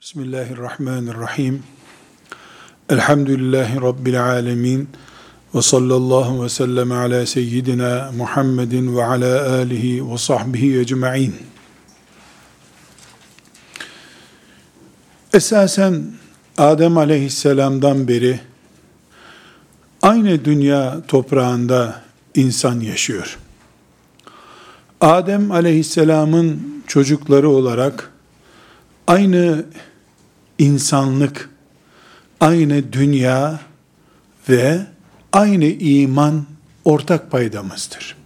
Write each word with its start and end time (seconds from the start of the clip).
Bismillahirrahmanirrahim. 0.00 1.62
Elhamdülillahi 2.88 3.80
Rabbil 3.80 4.24
alemin. 4.24 4.88
Ve 5.54 5.62
sallallahu 5.62 6.44
ve 6.44 6.48
sellem 6.48 6.92
ala 6.92 7.26
seyyidina 7.26 8.10
Muhammedin 8.16 8.96
ve 8.96 9.04
ala 9.04 9.52
alihi 9.52 10.12
ve 10.12 10.18
sahbihi 10.18 10.78
ecma'in. 10.78 11.34
Esasen 15.32 16.04
Adem 16.58 16.98
aleyhisselamdan 16.98 18.08
beri 18.08 18.40
aynı 20.02 20.44
dünya 20.44 21.00
toprağında 21.08 22.02
insan 22.34 22.80
yaşıyor. 22.80 23.38
Adem 25.00 25.52
aleyhisselamın 25.52 26.82
çocukları 26.86 27.48
olarak 27.48 28.10
aynı 29.06 29.64
insanlık, 30.60 31.50
aynı 32.40 32.92
dünya 32.92 33.60
ve 34.48 34.80
aynı 35.32 35.64
iman 35.64 36.46
ortak 36.84 37.30
paydamızdır. 37.30 38.16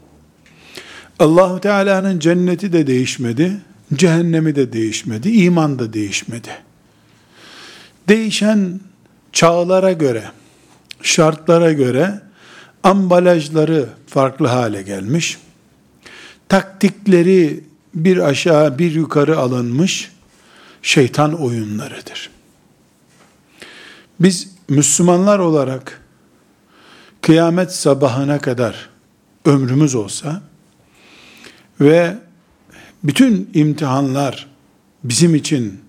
Allahu 1.18 1.60
Teala'nın 1.60 2.18
cenneti 2.18 2.72
de 2.72 2.86
değişmedi, 2.86 3.52
cehennemi 3.94 4.56
de 4.56 4.72
değişmedi, 4.72 5.30
iman 5.30 5.78
da 5.78 5.92
değişmedi. 5.92 6.48
Değişen 8.08 8.80
çağlara 9.32 9.92
göre, 9.92 10.24
şartlara 11.02 11.72
göre 11.72 12.20
ambalajları 12.82 13.88
farklı 14.06 14.46
hale 14.46 14.82
gelmiş. 14.82 15.38
Taktikleri 16.48 17.64
bir 17.94 18.18
aşağı 18.18 18.78
bir 18.78 18.92
yukarı 18.92 19.38
alınmış 19.38 20.13
şeytan 20.84 21.42
oyunlarıdır. 21.42 22.30
Biz 24.20 24.50
Müslümanlar 24.68 25.38
olarak 25.38 26.02
kıyamet 27.20 27.72
sabahına 27.72 28.40
kadar 28.40 28.90
ömrümüz 29.44 29.94
olsa 29.94 30.42
ve 31.80 32.18
bütün 33.04 33.50
imtihanlar 33.54 34.46
bizim 35.04 35.34
için 35.34 35.80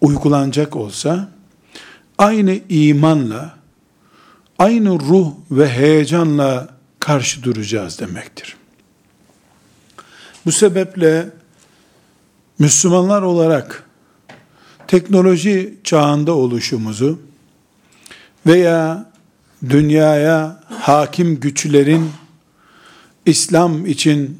uygulanacak 0.00 0.76
olsa 0.76 1.28
aynı 2.18 2.60
imanla 2.68 3.54
aynı 4.58 5.00
ruh 5.00 5.32
ve 5.50 5.68
heyecanla 5.68 6.68
karşı 7.00 7.42
duracağız 7.42 8.00
demektir. 8.00 8.56
Bu 10.46 10.52
sebeple 10.52 11.30
Müslümanlar 12.58 13.22
olarak 13.22 13.84
teknoloji 14.94 15.74
çağında 15.84 16.34
oluşumuzu 16.34 17.18
veya 18.46 19.10
dünyaya 19.68 20.60
hakim 20.80 21.40
güçlerin 21.40 22.10
İslam 23.26 23.86
için 23.86 24.38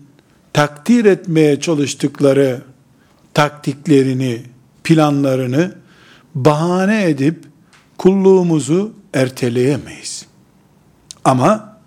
takdir 0.52 1.05
etmeye 1.05 1.60
çalıştıkları 1.60 2.62
taktiklerini, 3.34 4.42
planlarını 4.84 5.75
bahane 6.34 7.05
edip 7.05 7.44
kulluğumuzu 7.98 8.92
erteleyemeyiz. 9.14 10.27
Ama 11.25 11.78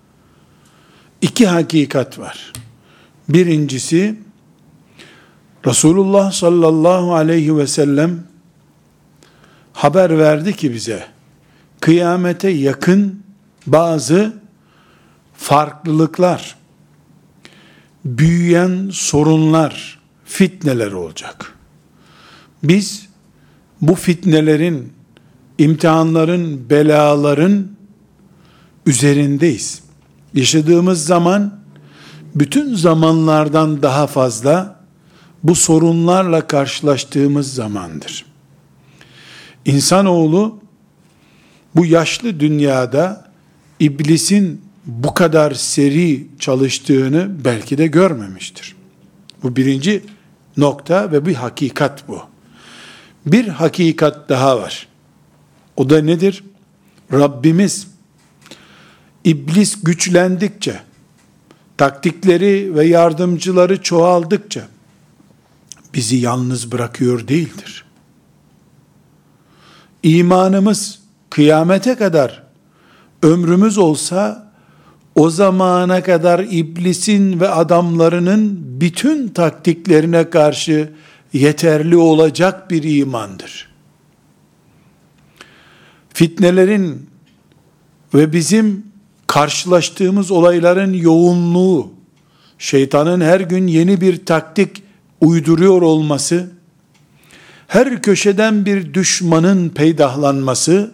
iki 1.21 1.47
hakikat 1.47 2.19
var. 2.19 2.53
Birincisi 3.29 4.15
Resulullah 5.65 6.31
sallallahu 6.31 7.15
aleyhi 7.15 7.57
ve 7.57 7.67
sellem 7.67 8.26
haber 9.77 10.17
verdi 10.17 10.55
ki 10.55 10.73
bize 10.73 11.07
kıyamete 11.79 12.49
yakın 12.49 13.23
bazı 13.67 14.33
farklılıklar, 15.33 16.55
büyüyen 18.05 18.89
sorunlar, 18.91 19.99
fitneler 20.25 20.91
olacak. 20.91 21.53
Biz 22.63 23.07
bu 23.81 23.95
fitnelerin, 23.95 24.93
imtihanların, 25.57 26.69
belaların 26.69 27.67
üzerindeyiz. 28.85 29.81
Yaşadığımız 30.33 31.05
zaman 31.05 31.59
bütün 32.35 32.75
zamanlardan 32.75 33.81
daha 33.81 34.07
fazla 34.07 34.79
bu 35.43 35.55
sorunlarla 35.55 36.47
karşılaştığımız 36.47 37.53
zamandır. 37.53 38.26
İnsanoğlu 39.67 40.59
bu 41.75 41.85
yaşlı 41.85 42.39
dünyada 42.39 43.31
iblisin 43.79 44.61
bu 44.85 45.13
kadar 45.13 45.53
seri 45.53 46.27
çalıştığını 46.39 47.45
belki 47.45 47.77
de 47.77 47.87
görmemiştir. 47.87 48.75
Bu 49.43 49.55
birinci 49.55 50.03
nokta 50.57 51.11
ve 51.11 51.25
bir 51.25 51.35
hakikat 51.35 52.07
bu. 52.07 52.21
Bir 53.25 53.47
hakikat 53.47 54.29
daha 54.29 54.59
var. 54.59 54.87
O 55.75 55.89
da 55.89 56.01
nedir? 56.01 56.43
Rabbimiz 57.13 57.87
iblis 59.23 59.81
güçlendikçe, 59.83 60.79
taktikleri 61.77 62.75
ve 62.75 62.85
yardımcıları 62.85 63.81
çoğaldıkça 63.81 64.67
bizi 65.93 66.15
yalnız 66.15 66.71
bırakıyor 66.71 67.27
değildir. 67.27 67.86
İmanımız 70.03 70.99
kıyamete 71.29 71.95
kadar 71.95 72.43
ömrümüz 73.23 73.77
olsa 73.77 74.51
o 75.15 75.29
zamana 75.29 76.03
kadar 76.03 76.39
iblisin 76.39 77.39
ve 77.39 77.49
adamlarının 77.49 78.59
bütün 78.81 79.27
taktiklerine 79.27 80.29
karşı 80.29 80.93
yeterli 81.33 81.97
olacak 81.97 82.71
bir 82.71 82.83
imandır. 82.83 83.69
Fitnelerin 86.13 87.09
ve 88.13 88.33
bizim 88.33 88.85
karşılaştığımız 89.27 90.31
olayların 90.31 90.93
yoğunluğu, 90.93 91.91
şeytanın 92.57 93.21
her 93.21 93.39
gün 93.39 93.67
yeni 93.67 94.01
bir 94.01 94.25
taktik 94.25 94.83
uyduruyor 95.21 95.81
olması, 95.81 96.51
her 97.67 98.01
köşeden 98.01 98.65
bir 98.65 98.93
düşmanın 98.93 99.69
peydahlanması, 99.69 100.91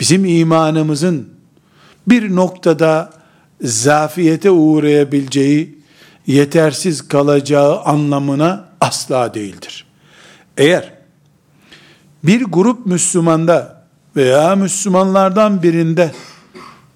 bizim 0.00 0.24
imanımızın 0.24 1.28
bir 2.06 2.36
noktada 2.36 3.10
zafiyete 3.62 4.50
uğrayabileceği, 4.50 5.78
yetersiz 6.26 7.08
kalacağı 7.08 7.80
anlamına 7.80 8.68
asla 8.80 9.34
değildir. 9.34 9.86
Eğer 10.56 10.92
bir 12.24 12.42
grup 12.42 12.86
Müslümanda 12.86 13.86
veya 14.16 14.56
Müslümanlardan 14.56 15.62
birinde 15.62 16.12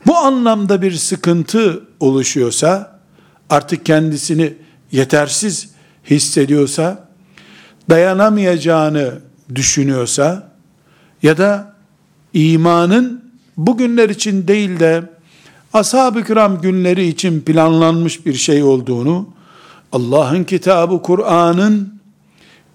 bu 0.06 0.16
anlamda 0.16 0.82
bir 0.82 0.92
sıkıntı 0.92 1.84
oluşuyorsa, 2.00 3.00
artık 3.50 3.86
kendisini 3.86 4.54
yetersiz 4.92 5.70
hissediyorsa, 6.10 7.09
dayanamayacağını 7.90 9.12
düşünüyorsa 9.54 10.52
ya 11.22 11.38
da 11.38 11.74
imanın 12.32 13.24
bugünler 13.56 14.08
için 14.08 14.48
değil 14.48 14.80
de 14.80 15.02
ashab-ı 15.72 16.24
kiram 16.24 16.60
günleri 16.60 17.06
için 17.06 17.40
planlanmış 17.40 18.26
bir 18.26 18.34
şey 18.34 18.62
olduğunu, 18.62 19.28
Allah'ın 19.92 20.44
kitabı 20.44 21.02
Kur'an'ın 21.02 22.00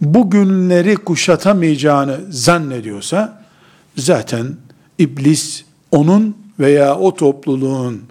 bu 0.01 0.29
günleri 0.29 0.95
kuşatamayacağını 0.95 2.19
zannediyorsa, 2.29 3.43
zaten 3.97 4.55
iblis 4.99 5.63
onun 5.91 6.37
veya 6.59 6.97
o 6.97 7.15
topluluğun 7.15 8.01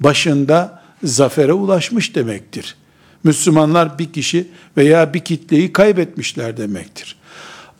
başında 0.00 0.82
zafere 1.04 1.52
ulaşmış 1.52 2.14
demektir. 2.14 2.76
Müslümanlar 3.24 3.98
bir 3.98 4.12
kişi 4.12 4.48
veya 4.76 5.14
bir 5.14 5.20
kitleyi 5.20 5.72
kaybetmişler 5.72 6.56
demektir. 6.56 7.16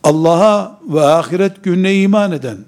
Allah'a 0.05 0.79
ve 0.89 1.01
ahiret 1.01 1.65
gününe 1.65 1.95
iman 1.95 2.33
eden, 2.33 2.59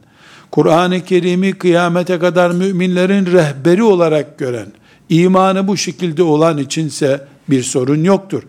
Kur'an-ı 0.51 1.05
Kerim'i 1.05 1.53
kıyamete 1.53 2.19
kadar 2.19 2.51
müminlerin 2.51 3.27
rehberi 3.27 3.83
olarak 3.83 4.39
gören, 4.39 4.73
imanı 5.09 5.69
bu 5.69 5.77
şekilde 5.77 6.23
olan 6.23 6.59
içinse 6.59 7.27
bir 7.51 7.63
sorun 7.63 8.05
yoktur. 8.05 8.43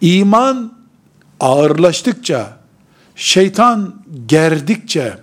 İman 0.00 0.72
ağırlaştıkça, 1.40 2.56
şeytan 3.14 3.94
gerdikçe, 4.26 5.14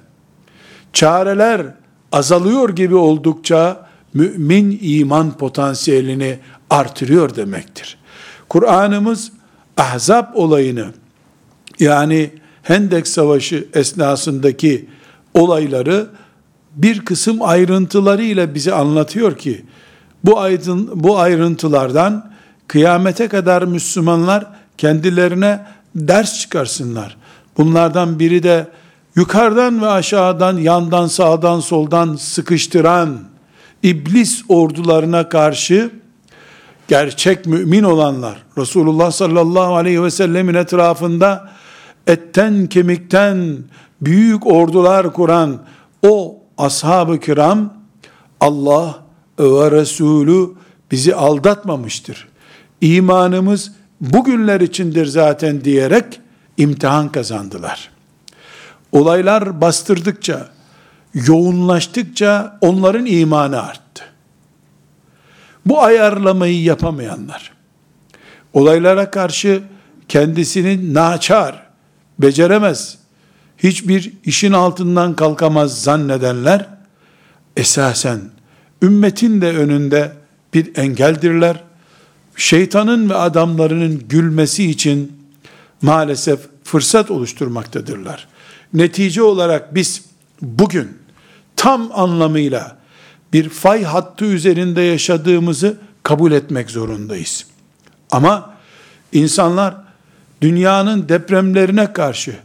çareler 0.94 1.62
azalıyor 2.12 2.70
gibi 2.70 2.96
oldukça, 2.96 3.88
mümin 4.14 4.80
iman 4.82 5.38
potansiyelini 5.38 6.40
artırıyor 6.70 7.36
demektir. 7.36 7.98
Kur'an'ımız 8.50 9.32
Ahzab 9.78 10.26
olayını 10.34 10.86
yani 11.80 12.32
Hendek 12.64 13.08
Savaşı 13.08 13.68
esnasındaki 13.74 14.90
olayları 15.34 16.08
bir 16.76 17.06
kısım 17.06 17.42
ayrıntılarıyla 17.42 18.56
bize 18.56 18.74
anlatıyor 18.74 19.38
ki 19.38 19.66
bu 20.24 20.40
aydın 20.40 20.90
bu 20.94 21.20
ayrıntılardan 21.20 22.32
kıyamete 22.68 23.28
kadar 23.28 23.64
Müslümanlar 23.64 24.48
kendilerine 24.78 25.66
ders 25.96 26.40
çıkarsınlar. 26.40 27.18
Bunlardan 27.58 28.20
biri 28.20 28.44
de 28.44 28.68
yukarıdan 29.16 29.82
ve 29.82 29.88
aşağıdan, 29.88 30.58
yandan, 30.58 31.08
sağdan, 31.08 31.60
soldan 31.60 32.16
sıkıştıran 32.16 33.20
iblis 33.84 34.44
ordularına 34.50 35.30
karşı 35.30 35.92
gerçek 36.88 37.46
mümin 37.46 37.84
olanlar, 37.84 38.44
Resulullah 38.58 39.12
sallallahu 39.12 39.76
aleyhi 39.76 40.04
ve 40.04 40.12
sellemin 40.12 40.54
etrafında 40.54 41.50
etten 42.08 42.68
kemikten 42.68 43.58
büyük 44.02 44.48
ordular 44.48 45.14
kuran 45.14 45.62
o 46.08 46.44
ashab-ı 46.58 47.20
kiram 47.20 47.74
Allah 48.40 49.00
ve 49.40 49.72
Resulü 49.72 50.50
bizi 50.92 51.16
aldatmamıştır. 51.16 52.28
İmanımız 52.82 53.72
bugünler 54.02 54.62
içindir 54.62 55.06
zaten 55.06 55.64
diyerek 55.64 56.20
imtihan 56.58 57.12
kazandılar. 57.12 57.90
Olaylar 58.92 59.62
bastırdıkça, 59.62 60.50
yoğunlaştıkça 61.14 62.58
onların 62.62 63.06
imanı 63.06 63.62
arttı. 63.62 63.85
Bu 65.66 65.82
ayarlamayı 65.82 66.64
yapamayanlar, 66.64 67.54
olaylara 68.54 69.12
karşı 69.12 69.64
kendisini 70.10 70.94
naçar, 70.94 71.66
beceremez, 72.20 72.98
hiçbir 73.58 74.14
işin 74.24 74.52
altından 74.52 75.16
kalkamaz 75.16 75.84
zannedenler, 75.84 76.68
esasen 77.58 78.22
ümmetin 78.82 79.42
de 79.42 79.58
önünde 79.58 80.12
bir 80.54 80.78
engeldirler. 80.78 81.64
Şeytanın 82.36 83.10
ve 83.10 83.16
adamlarının 83.16 84.04
gülmesi 84.10 84.70
için 84.70 85.12
maalesef 85.82 86.40
fırsat 86.64 87.12
oluşturmaktadırlar. 87.12 88.28
Netice 88.74 89.22
olarak 89.22 89.76
biz 89.76 90.06
bugün 90.42 90.98
tam 91.56 91.92
anlamıyla 91.94 92.78
bir 93.36 93.50
fay 93.50 93.84
hattı 93.84 94.26
üzerinde 94.26 94.82
yaşadığımızı 94.82 95.78
kabul 96.04 96.32
etmek 96.32 96.72
zorundayız. 96.72 97.46
Ama 98.12 98.54
insanlar 99.12 99.76
dünyanın 100.42 101.10
depremlerine 101.10 101.94
karşı 101.94 102.36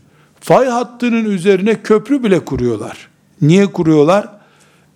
fay 0.40 0.66
hattının 0.66 1.24
üzerine 1.24 1.82
köprü 1.82 2.24
bile 2.24 2.44
kuruyorlar. 2.44 3.08
Niye 3.42 3.66
kuruyorlar? 3.66 4.28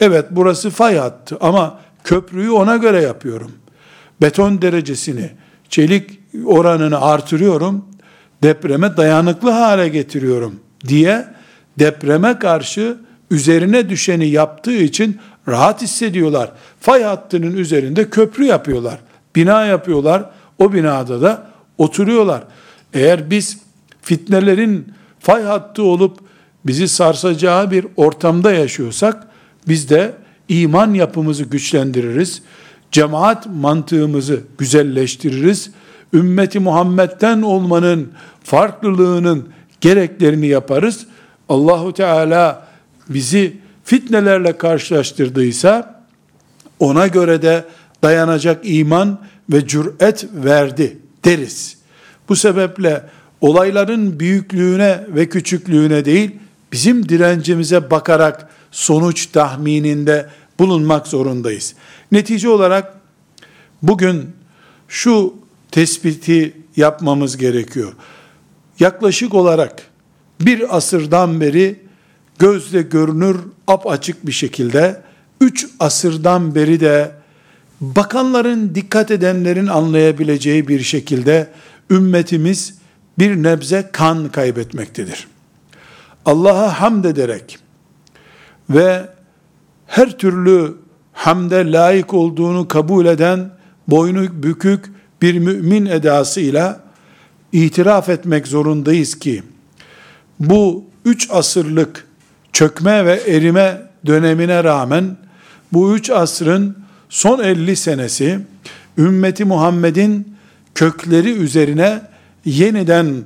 Evet 0.00 0.26
burası 0.30 0.70
fay 0.70 0.96
hattı 0.96 1.38
ama 1.40 1.78
köprüyü 2.04 2.50
ona 2.50 2.76
göre 2.76 3.02
yapıyorum. 3.02 3.52
Beton 4.22 4.62
derecesini, 4.62 5.30
çelik 5.68 6.20
oranını 6.46 7.00
artırıyorum. 7.00 7.84
Depreme 8.42 8.96
dayanıklı 8.96 9.50
hale 9.50 9.88
getiriyorum 9.88 10.60
diye 10.88 11.24
depreme 11.78 12.38
karşı 12.38 12.96
üzerine 13.30 13.88
düşeni 13.88 14.28
yaptığı 14.28 14.76
için 14.76 15.20
rahat 15.48 15.82
hissediyorlar. 15.82 16.52
Fay 16.80 17.02
hattının 17.02 17.56
üzerinde 17.56 18.10
köprü 18.10 18.44
yapıyorlar. 18.44 18.98
Bina 19.36 19.64
yapıyorlar. 19.64 20.30
O 20.58 20.72
binada 20.72 21.22
da 21.22 21.46
oturuyorlar. 21.78 22.44
Eğer 22.92 23.30
biz 23.30 23.58
fitnelerin 24.02 24.92
fay 25.20 25.42
hattı 25.42 25.82
olup 25.82 26.18
bizi 26.66 26.88
sarsacağı 26.88 27.70
bir 27.70 27.86
ortamda 27.96 28.52
yaşıyorsak 28.52 29.26
biz 29.68 29.90
de 29.90 30.14
iman 30.48 30.94
yapımızı 30.94 31.44
güçlendiririz. 31.44 32.42
Cemaat 32.92 33.46
mantığımızı 33.46 34.40
güzelleştiririz. 34.58 35.70
Ümmeti 36.12 36.60
Muhammed'den 36.60 37.42
olmanın 37.42 38.12
farklılığının 38.44 39.48
gereklerini 39.80 40.46
yaparız. 40.46 41.06
Allahu 41.48 41.92
Teala 41.92 42.66
bizi 43.08 43.63
fitnelerle 43.84 44.58
karşılaştırdıysa 44.58 46.04
ona 46.78 47.06
göre 47.06 47.42
de 47.42 47.64
dayanacak 48.02 48.60
iman 48.62 49.20
ve 49.52 49.66
cüret 49.66 50.26
verdi 50.34 50.98
deriz. 51.24 51.76
Bu 52.28 52.36
sebeple 52.36 53.04
olayların 53.40 54.20
büyüklüğüne 54.20 55.00
ve 55.08 55.28
küçüklüğüne 55.28 56.04
değil, 56.04 56.30
bizim 56.72 57.08
direncimize 57.08 57.90
bakarak 57.90 58.48
sonuç 58.70 59.26
tahmininde 59.26 60.28
bulunmak 60.58 61.06
zorundayız. 61.06 61.74
Netice 62.12 62.48
olarak 62.48 62.94
bugün 63.82 64.30
şu 64.88 65.34
tespiti 65.70 66.56
yapmamız 66.76 67.36
gerekiyor. 67.36 67.92
Yaklaşık 68.80 69.34
olarak 69.34 69.82
bir 70.40 70.76
asırdan 70.76 71.40
beri 71.40 71.83
gözle 72.38 72.82
görünür 72.82 73.36
açık 73.66 74.26
bir 74.26 74.32
şekilde 74.32 75.02
üç 75.40 75.66
asırdan 75.80 76.54
beri 76.54 76.80
de 76.80 77.12
bakanların 77.80 78.74
dikkat 78.74 79.10
edenlerin 79.10 79.66
anlayabileceği 79.66 80.68
bir 80.68 80.80
şekilde 80.80 81.50
ümmetimiz 81.90 82.78
bir 83.18 83.42
nebze 83.42 83.90
kan 83.92 84.28
kaybetmektedir. 84.28 85.28
Allah'a 86.24 86.80
hamd 86.80 87.04
ederek 87.04 87.58
ve 88.70 89.08
her 89.86 90.18
türlü 90.18 90.74
hamde 91.12 91.72
layık 91.72 92.14
olduğunu 92.14 92.68
kabul 92.68 93.06
eden 93.06 93.50
boynu 93.88 94.42
bükük 94.42 94.92
bir 95.22 95.38
mümin 95.38 95.86
edasıyla 95.86 96.80
itiraf 97.52 98.08
etmek 98.08 98.46
zorundayız 98.46 99.18
ki 99.18 99.42
bu 100.40 100.84
üç 101.04 101.28
asırlık 101.30 102.06
çökme 102.54 103.04
ve 103.04 103.12
erime 103.12 103.82
dönemine 104.06 104.64
rağmen 104.64 105.16
bu 105.72 105.96
üç 105.96 106.10
asrın 106.10 106.78
son 107.08 107.42
50 107.42 107.76
senesi 107.76 108.40
ümmeti 108.98 109.44
Muhammed'in 109.44 110.36
kökleri 110.74 111.32
üzerine 111.32 112.02
yeniden 112.44 113.24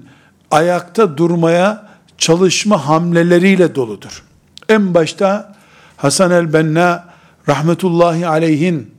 ayakta 0.50 1.18
durmaya 1.18 1.88
çalışma 2.18 2.86
hamleleriyle 2.86 3.74
doludur. 3.74 4.22
En 4.68 4.94
başta 4.94 5.56
Hasan 5.96 6.30
el-Benna 6.30 7.08
rahmetullahi 7.48 8.26
aleyhin 8.26 8.90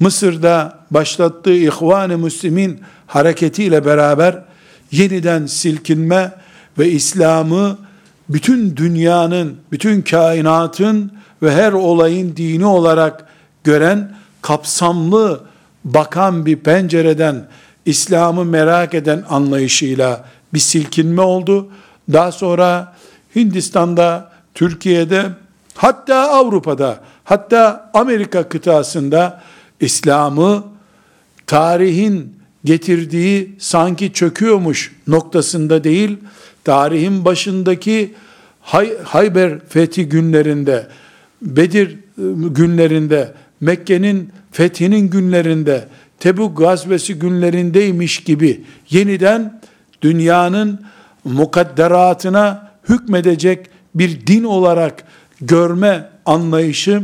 Mısır'da 0.00 0.78
başlattığı 0.90 1.54
İhvan-ı 1.54 2.18
Müslimin 2.18 2.80
hareketiyle 3.06 3.84
beraber 3.84 4.44
yeniden 4.92 5.46
silkinme 5.46 6.32
ve 6.78 6.88
İslam'ı 6.90 7.78
bütün 8.28 8.76
dünyanın, 8.76 9.56
bütün 9.72 10.02
kainatın 10.02 11.12
ve 11.42 11.52
her 11.52 11.72
olayın 11.72 12.36
dini 12.36 12.66
olarak 12.66 13.26
gören, 13.64 14.14
kapsamlı 14.42 15.40
bakan 15.84 16.46
bir 16.46 16.56
pencereden 16.56 17.48
İslam'ı 17.86 18.44
merak 18.44 18.94
eden 18.94 19.24
anlayışıyla 19.28 20.24
bir 20.54 20.58
silkinme 20.58 21.22
oldu. 21.22 21.68
Daha 22.12 22.32
sonra 22.32 22.94
Hindistan'da, 23.36 24.32
Türkiye'de, 24.54 25.26
hatta 25.74 26.16
Avrupa'da, 26.16 27.00
hatta 27.24 27.90
Amerika 27.94 28.48
kıtasında 28.48 29.42
İslam'ı 29.80 30.64
tarihin 31.46 32.37
getirdiği 32.64 33.56
sanki 33.58 34.12
çöküyormuş 34.12 34.92
noktasında 35.06 35.84
değil, 35.84 36.16
tarihin 36.64 37.24
başındaki 37.24 38.14
Hay 38.60 38.98
Hayber 39.02 39.58
fethi 39.68 40.08
günlerinde, 40.08 40.86
Bedir 41.42 41.98
ıı, 42.18 42.54
günlerinde, 42.54 43.34
Mekke'nin 43.60 44.32
fethinin 44.52 45.10
günlerinde, 45.10 45.88
Tebuk 46.20 46.58
gazvesi 46.58 47.14
günlerindeymiş 47.14 48.24
gibi 48.24 48.64
yeniden 48.90 49.60
dünyanın 50.02 50.80
mukadderatına 51.24 52.70
hükmedecek 52.88 53.66
bir 53.94 54.26
din 54.26 54.44
olarak 54.44 55.04
görme 55.40 56.10
anlayışı 56.26 57.02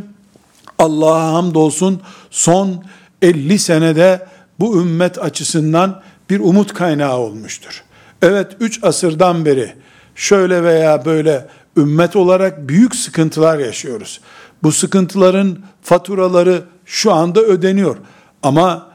Allah'a 0.79 1.33
hamdolsun 1.33 2.01
son 2.31 2.85
50 3.23 3.59
senede 3.59 4.27
bu 4.61 4.81
ümmet 4.81 5.19
açısından 5.19 6.03
bir 6.31 6.41
umut 6.41 6.75
kaynağı 6.75 7.17
olmuştur. 7.17 7.83
Evet 8.23 8.57
3 8.61 8.85
asırdan 8.85 9.45
beri 9.45 9.75
şöyle 10.15 10.63
veya 10.63 11.05
böyle 11.05 11.47
ümmet 11.77 12.17
olarak 12.17 12.69
büyük 12.69 12.97
sıkıntılar 12.97 13.59
yaşıyoruz. 13.59 14.21
Bu 14.63 14.73
sıkıntıların 14.73 15.59
faturaları 15.83 16.63
şu 16.85 17.13
anda 17.13 17.41
ödeniyor. 17.41 17.97
Ama 18.43 18.87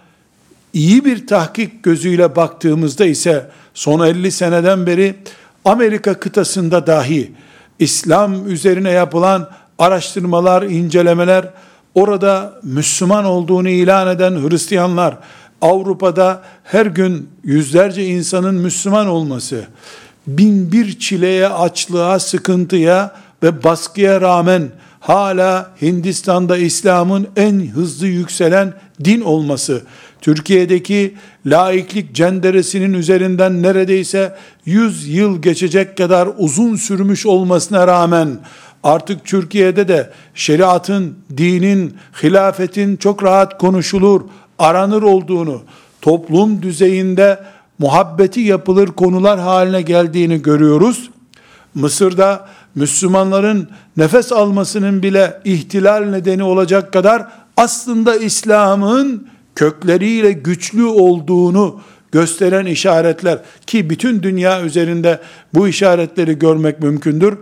iyi 0.73 1.05
bir 1.05 1.27
tahkik 1.27 1.83
gözüyle 1.83 2.35
baktığımızda 2.35 3.05
ise 3.05 3.49
son 3.73 4.05
50 4.07 4.31
seneden 4.31 4.85
beri 4.87 5.15
Amerika 5.65 6.19
kıtasında 6.19 6.87
dahi 6.87 7.33
İslam 7.79 8.49
üzerine 8.49 8.89
yapılan 8.89 9.49
araştırmalar, 9.79 10.63
incelemeler, 10.63 11.49
orada 11.95 12.59
Müslüman 12.63 13.25
olduğunu 13.25 13.69
ilan 13.69 14.07
eden 14.07 14.49
Hristiyanlar, 14.49 15.17
Avrupa'da 15.61 16.43
her 16.63 16.85
gün 16.85 17.29
yüzlerce 17.43 18.05
insanın 18.05 18.55
Müslüman 18.55 19.07
olması, 19.07 19.63
bin 20.27 20.71
bir 20.71 20.99
çileye, 20.99 21.47
açlığa, 21.47 22.19
sıkıntıya 22.19 23.15
ve 23.43 23.63
baskıya 23.63 24.21
rağmen 24.21 24.69
hala 24.99 25.71
Hindistan'da 25.81 26.57
İslam'ın 26.57 27.27
en 27.35 27.67
hızlı 27.67 28.07
yükselen 28.07 28.73
din 29.03 29.21
olması, 29.21 29.81
Türkiye'deki 30.21 31.15
laiklik 31.45 32.15
cenderesinin 32.15 32.93
üzerinden 32.93 33.61
neredeyse 33.61 34.35
100 34.65 35.07
yıl 35.07 35.41
geçecek 35.41 35.97
kadar 35.97 36.29
uzun 36.37 36.75
sürmüş 36.75 37.25
olmasına 37.25 37.87
rağmen 37.87 38.39
artık 38.83 39.25
Türkiye'de 39.25 39.87
de 39.87 40.09
şeriatın, 40.33 41.17
dinin, 41.37 41.97
hilafetin 42.23 42.95
çok 42.95 43.23
rahat 43.23 43.57
konuşulur, 43.57 44.21
aranır 44.59 45.01
olduğunu, 45.01 45.61
toplum 46.01 46.61
düzeyinde 46.61 47.39
muhabbeti 47.79 48.39
yapılır 48.39 48.87
konular 48.87 49.39
haline 49.39 49.81
geldiğini 49.81 50.41
görüyoruz. 50.41 51.09
Mısır'da 51.75 52.47
Müslümanların 52.75 53.69
nefes 53.97 54.31
almasının 54.31 55.03
bile 55.03 55.41
ihtilal 55.45 56.05
nedeni 56.05 56.43
olacak 56.43 56.93
kadar 56.93 57.27
aslında 57.57 58.15
İslam'ın 58.15 59.27
kökleriyle 59.55 60.31
güçlü 60.31 60.85
olduğunu 60.85 61.81
gösteren 62.11 62.65
işaretler 62.65 63.39
ki 63.67 63.89
bütün 63.89 64.23
dünya 64.23 64.61
üzerinde 64.61 65.19
bu 65.53 65.67
işaretleri 65.67 66.39
görmek 66.39 66.79
mümkündür. 66.79 67.37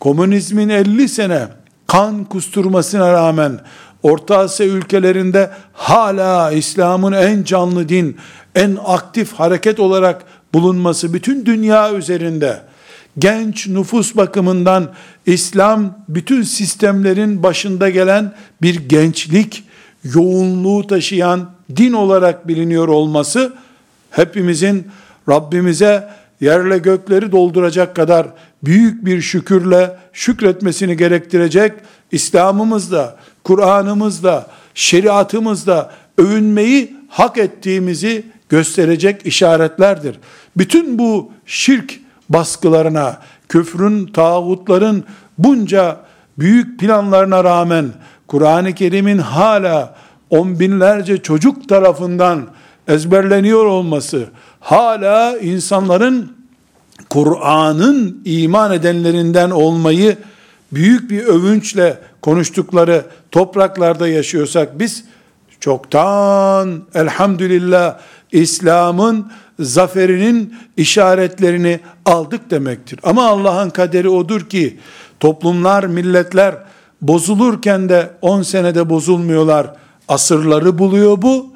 Komünizmin 0.00 0.68
50 0.68 1.08
sene 1.08 1.48
kan 1.86 2.24
kusturmasına 2.24 3.12
rağmen 3.12 3.60
Orta 4.02 4.38
Asya 4.38 4.66
ülkelerinde 4.66 5.50
hala 5.72 6.52
İslam'ın 6.52 7.12
en 7.12 7.42
canlı 7.42 7.88
din, 7.88 8.16
en 8.54 8.78
aktif 8.86 9.32
hareket 9.32 9.80
olarak 9.80 10.24
bulunması 10.54 11.14
bütün 11.14 11.46
dünya 11.46 11.94
üzerinde 11.94 12.60
genç 13.18 13.66
nüfus 13.66 14.16
bakımından 14.16 14.92
İslam 15.26 15.98
bütün 16.08 16.42
sistemlerin 16.42 17.42
başında 17.42 17.90
gelen 17.90 18.34
bir 18.62 18.88
gençlik 18.88 19.64
yoğunluğu 20.04 20.86
taşıyan 20.86 21.50
din 21.76 21.92
olarak 21.92 22.48
biliniyor 22.48 22.88
olması 22.88 23.52
hepimizin 24.10 24.86
Rabbimize 25.28 26.08
yerle 26.40 26.78
gökleri 26.78 27.32
dolduracak 27.32 27.96
kadar 27.96 28.26
büyük 28.64 29.04
bir 29.04 29.20
şükürle 29.20 29.96
şükretmesini 30.12 30.96
gerektirecek 30.96 31.72
İslam'ımızda, 32.12 33.16
Kur'an'ımızda, 33.44 34.46
şeriatımızda 34.74 35.92
övünmeyi 36.18 36.96
hak 37.08 37.38
ettiğimizi 37.38 38.26
gösterecek 38.48 39.26
işaretlerdir. 39.26 40.18
Bütün 40.56 40.98
bu 40.98 41.32
şirk 41.46 42.00
baskılarına, 42.28 43.18
küfrün, 43.48 44.06
tağutların 44.06 45.04
bunca 45.38 46.00
büyük 46.38 46.80
planlarına 46.80 47.44
rağmen 47.44 47.86
Kur'an-ı 48.26 48.74
Kerim'in 48.74 49.18
hala 49.18 49.94
on 50.30 50.60
binlerce 50.60 51.22
çocuk 51.22 51.68
tarafından 51.68 52.46
ezberleniyor 52.88 53.64
olması, 53.64 54.26
hala 54.60 55.38
insanların 55.38 56.32
Kur'an'ın 57.08 58.22
iman 58.24 58.72
edenlerinden 58.72 59.50
olmayı 59.50 60.16
büyük 60.72 61.10
bir 61.10 61.24
övünçle 61.24 61.98
konuştukları 62.22 63.04
topraklarda 63.30 64.08
yaşıyorsak 64.08 64.78
biz 64.78 65.04
çoktan 65.60 66.82
elhamdülillah 66.94 67.98
İslam'ın 68.32 69.32
zaferinin 69.60 70.54
işaretlerini 70.76 71.80
aldık 72.04 72.50
demektir. 72.50 73.00
Ama 73.02 73.26
Allah'ın 73.26 73.70
kaderi 73.70 74.08
odur 74.08 74.40
ki 74.40 74.78
toplumlar, 75.20 75.84
milletler 75.84 76.54
bozulurken 77.02 77.88
de 77.88 78.10
10 78.22 78.42
senede 78.42 78.90
bozulmuyorlar. 78.90 79.70
Asırları 80.08 80.78
buluyor 80.78 81.22
bu. 81.22 81.52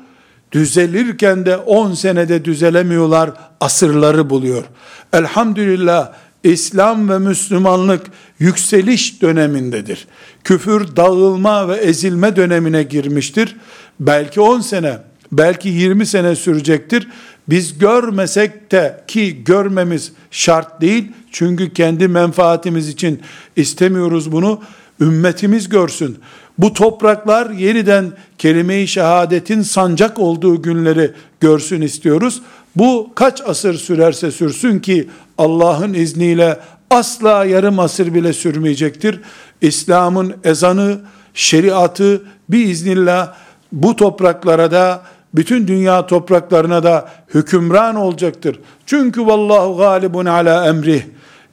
Düzelirken 0.52 1.47
de 1.47 1.57
10 1.57 1.95
senede 1.95 2.45
düzelemiyorlar. 2.45 3.31
Asırları 3.61 4.31
buluyor. 4.31 4.64
Elhamdülillah 5.12 6.12
İslam 6.45 7.09
ve 7.09 7.19
Müslümanlık 7.19 8.07
yükseliş 8.39 9.23
dönemindedir. 9.23 10.07
Küfür 10.45 10.97
dağılma 10.97 11.69
ve 11.69 11.77
ezilme 11.77 12.37
dönemine 12.37 12.83
girmiştir. 12.83 13.57
Belki 14.01 14.41
10 14.41 14.61
sene, 14.61 14.99
belki 15.33 15.69
20 15.69 16.07
sene 16.07 16.37
sürecektir. 16.37 17.09
Biz 17.49 17.79
görmesek 17.79 18.73
de 18.73 19.05
ki 19.09 19.45
görmemiz 19.45 20.13
şart 20.31 20.81
değil. 20.81 21.13
Çünkü 21.33 21.73
kendi 21.73 22.09
menfaatimiz 22.09 22.89
için 22.89 23.21
istemiyoruz 23.57 24.33
bunu. 24.33 24.61
Ümmetimiz 25.01 25.69
görsün. 25.69 26.19
Bu 26.59 26.73
topraklar 26.73 27.51
yeniden 27.51 28.13
kelime-i 28.39 28.89
şehadetin 28.89 29.63
sancak 29.63 30.19
olduğu 30.19 30.63
günleri 30.63 31.13
görsün 31.41 31.81
istiyoruz. 31.81 32.43
Bu 32.76 33.11
kaç 33.14 33.41
asır 33.41 33.75
sürerse 33.75 34.31
sürsün 34.31 34.79
ki 34.79 35.09
Allah'ın 35.38 35.95
izniyle 35.95 36.59
asla 36.91 37.45
yarım 37.45 37.79
asır 37.79 38.14
bile 38.14 38.33
sürmeyecektir. 38.33 39.21
İslam'ın 39.61 40.35
ezanı, 40.45 41.00
şeriatı 41.35 42.23
biiznillah 42.49 43.35
bu 43.73 43.97
topraklara 43.97 44.71
da 44.71 45.02
bütün 45.35 45.69
dünya 45.69 46.07
topraklarına 46.07 46.83
da 46.83 47.09
hükümran 47.35 47.97
olacaktır. 47.97 48.61
Çünkü 48.87 49.26
vallahu 49.26 49.76
galibun 49.76 50.26
ala 50.26 50.67
emrih. 50.67 51.02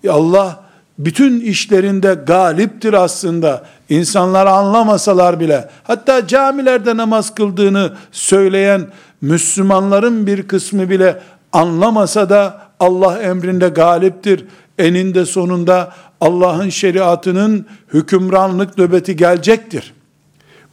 Allah 0.10 0.64
bütün 1.00 1.40
işlerinde 1.42 2.14
galiptir 2.14 2.94
aslında. 2.94 3.64
İnsanlar 3.90 4.46
anlamasalar 4.46 5.40
bile, 5.40 5.70
hatta 5.84 6.28
camilerde 6.28 6.98
namaz 6.98 7.36
kıldığını 7.36 7.94
söyleyen 8.12 8.88
Müslümanların 9.22 10.28
bir 10.28 10.48
kısmı 10.48 10.90
bile 10.90 11.22
anlamasa 11.54 12.30
da 12.30 12.62
Allah 12.80 13.22
emrinde 13.22 13.70
galiptir. 13.70 14.46
Eninde 14.78 15.26
sonunda 15.26 15.94
Allah'ın 16.22 16.70
şeriatının 16.70 17.66
hükümranlık 17.94 18.78
nöbeti 18.78 19.16
gelecektir. 19.16 19.94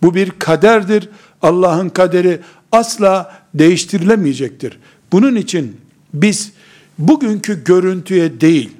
Bu 0.02 0.14
bir 0.14 0.30
kaderdir. 0.30 1.08
Allah'ın 1.42 1.88
kaderi 1.88 2.40
asla 2.72 3.34
değiştirilemeyecektir. 3.54 4.78
Bunun 5.12 5.36
için 5.36 5.80
biz 6.14 6.52
bugünkü 6.98 7.64
görüntüye 7.64 8.40
değil, 8.40 8.70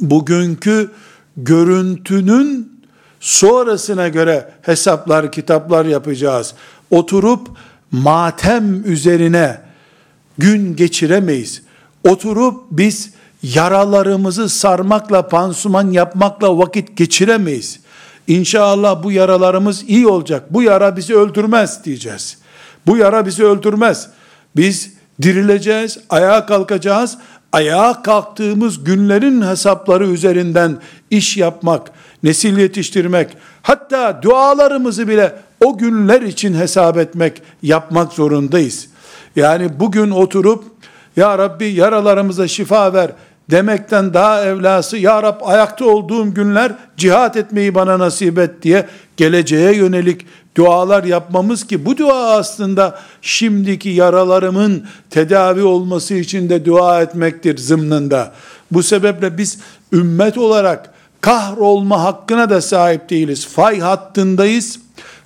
bugünkü 0.00 0.90
görüntünün 1.36 2.80
sonrasına 3.20 4.08
göre 4.08 4.50
hesaplar, 4.62 5.32
kitaplar 5.32 5.84
yapacağız. 5.84 6.54
Oturup 6.90 7.48
matem 7.92 8.92
üzerine 8.92 9.60
gün 10.38 10.76
geçiremeyiz. 10.76 11.62
Oturup 12.04 12.62
biz 12.70 13.10
yaralarımızı 13.42 14.48
sarmakla, 14.48 15.28
pansuman 15.28 15.90
yapmakla 15.90 16.58
vakit 16.58 16.96
geçiremeyiz. 16.96 17.80
İnşallah 18.26 19.02
bu 19.02 19.12
yaralarımız 19.12 19.84
iyi 19.88 20.06
olacak. 20.06 20.44
Bu 20.50 20.62
yara 20.62 20.96
bizi 20.96 21.16
öldürmez 21.16 21.84
diyeceğiz. 21.84 22.38
Bu 22.86 22.96
yara 22.96 23.26
bizi 23.26 23.44
öldürmez. 23.44 24.08
Biz 24.56 24.92
dirileceğiz, 25.22 25.98
ayağa 26.10 26.46
kalkacağız. 26.46 27.18
Ayağa 27.52 28.02
kalktığımız 28.02 28.84
günlerin 28.84 29.42
hesapları 29.42 30.06
üzerinden 30.06 30.78
iş 31.10 31.36
yapmak, 31.36 31.90
nesil 32.22 32.58
yetiştirmek, 32.58 33.28
hatta 33.62 34.22
dualarımızı 34.22 35.08
bile 35.08 35.36
o 35.64 35.78
günler 35.78 36.22
için 36.22 36.54
hesap 36.54 36.98
etmek, 36.98 37.42
yapmak 37.62 38.12
zorundayız. 38.12 38.88
Yani 39.36 39.80
bugün 39.80 40.10
oturup, 40.10 40.64
Ya 41.16 41.38
Rabbi 41.38 41.66
yaralarımıza 41.66 42.48
şifa 42.48 42.92
ver 42.92 43.10
demekten 43.50 44.14
daha 44.14 44.44
evlası, 44.44 44.98
Ya 44.98 45.22
Rab 45.22 45.40
ayakta 45.44 45.84
olduğum 45.84 46.34
günler 46.34 46.72
cihat 46.96 47.36
etmeyi 47.36 47.74
bana 47.74 47.98
nasip 47.98 48.38
et 48.38 48.62
diye 48.62 48.86
geleceğe 49.16 49.76
yönelik 49.76 50.26
dualar 50.56 51.04
yapmamız 51.04 51.66
ki 51.66 51.86
bu 51.86 51.96
dua 51.96 52.36
aslında 52.36 52.98
şimdiki 53.22 53.88
yaralarımın 53.88 54.86
tedavi 55.10 55.62
olması 55.62 56.14
için 56.14 56.48
de 56.48 56.64
dua 56.64 57.02
etmektir 57.02 57.56
zımnında. 57.56 58.32
Bu 58.70 58.82
sebeple 58.82 59.38
biz 59.38 59.58
ümmet 59.92 60.38
olarak 60.38 60.90
kahrolma 61.20 62.02
hakkına 62.02 62.50
da 62.50 62.60
sahip 62.60 63.10
değiliz. 63.10 63.46
Fay 63.46 63.80
hattındayız. 63.80 64.78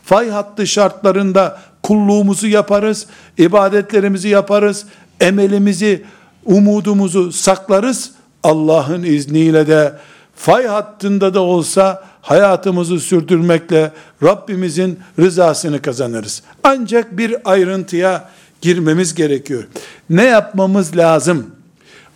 Fay 0.04 0.30
hattı 0.30 0.66
şartlarında 0.66 1.61
kulluğumuzu 1.82 2.47
yaparız, 2.47 3.06
ibadetlerimizi 3.38 4.28
yaparız, 4.28 4.87
emelimizi, 5.21 6.04
umudumuzu 6.44 7.32
saklarız 7.32 8.11
Allah'ın 8.42 9.02
izniyle 9.02 9.66
de 9.66 9.92
fay 10.35 10.66
hattında 10.66 11.35
da 11.35 11.40
olsa 11.40 12.04
hayatımızı 12.21 13.00
sürdürmekle 13.00 13.92
Rabbimizin 14.23 14.99
rızasını 15.18 15.82
kazanırız. 15.82 16.42
Ancak 16.64 17.18
bir 17.18 17.37
ayrıntıya 17.44 18.28
girmemiz 18.61 19.14
gerekiyor. 19.14 19.64
Ne 20.11 20.25
yapmamız 20.25 20.97
lazım? 20.97 21.50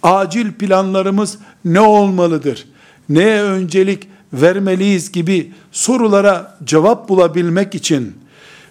Acil 0.03 0.53
planlarımız 0.53 1.39
ne 1.65 1.81
olmalıdır? 1.81 2.67
Neye 3.09 3.43
öncelik 3.43 4.09
vermeliyiz 4.33 5.13
gibi 5.13 5.53
sorulara 5.73 6.57
cevap 6.65 7.09
bulabilmek 7.09 7.75
için 7.75 8.17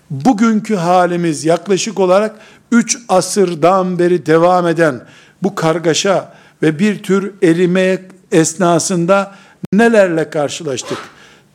bugünkü 0.10 0.76
halimiz 0.76 1.46
yaklaşık 1.46 2.00
olarak 2.00 2.36
3 2.72 2.98
asırdan 3.10 4.00
beri 4.00 4.26
devam 4.26 4.68
eden 4.68 5.02
bu 5.44 5.56
kargaşa 5.56 6.34
ve 6.62 6.80
bir 6.80 7.04
tür 7.04 7.34
erime 7.44 8.02
esnasında 8.32 9.36
nelerle 9.74 10.30
karşılaştık? 10.30 10.98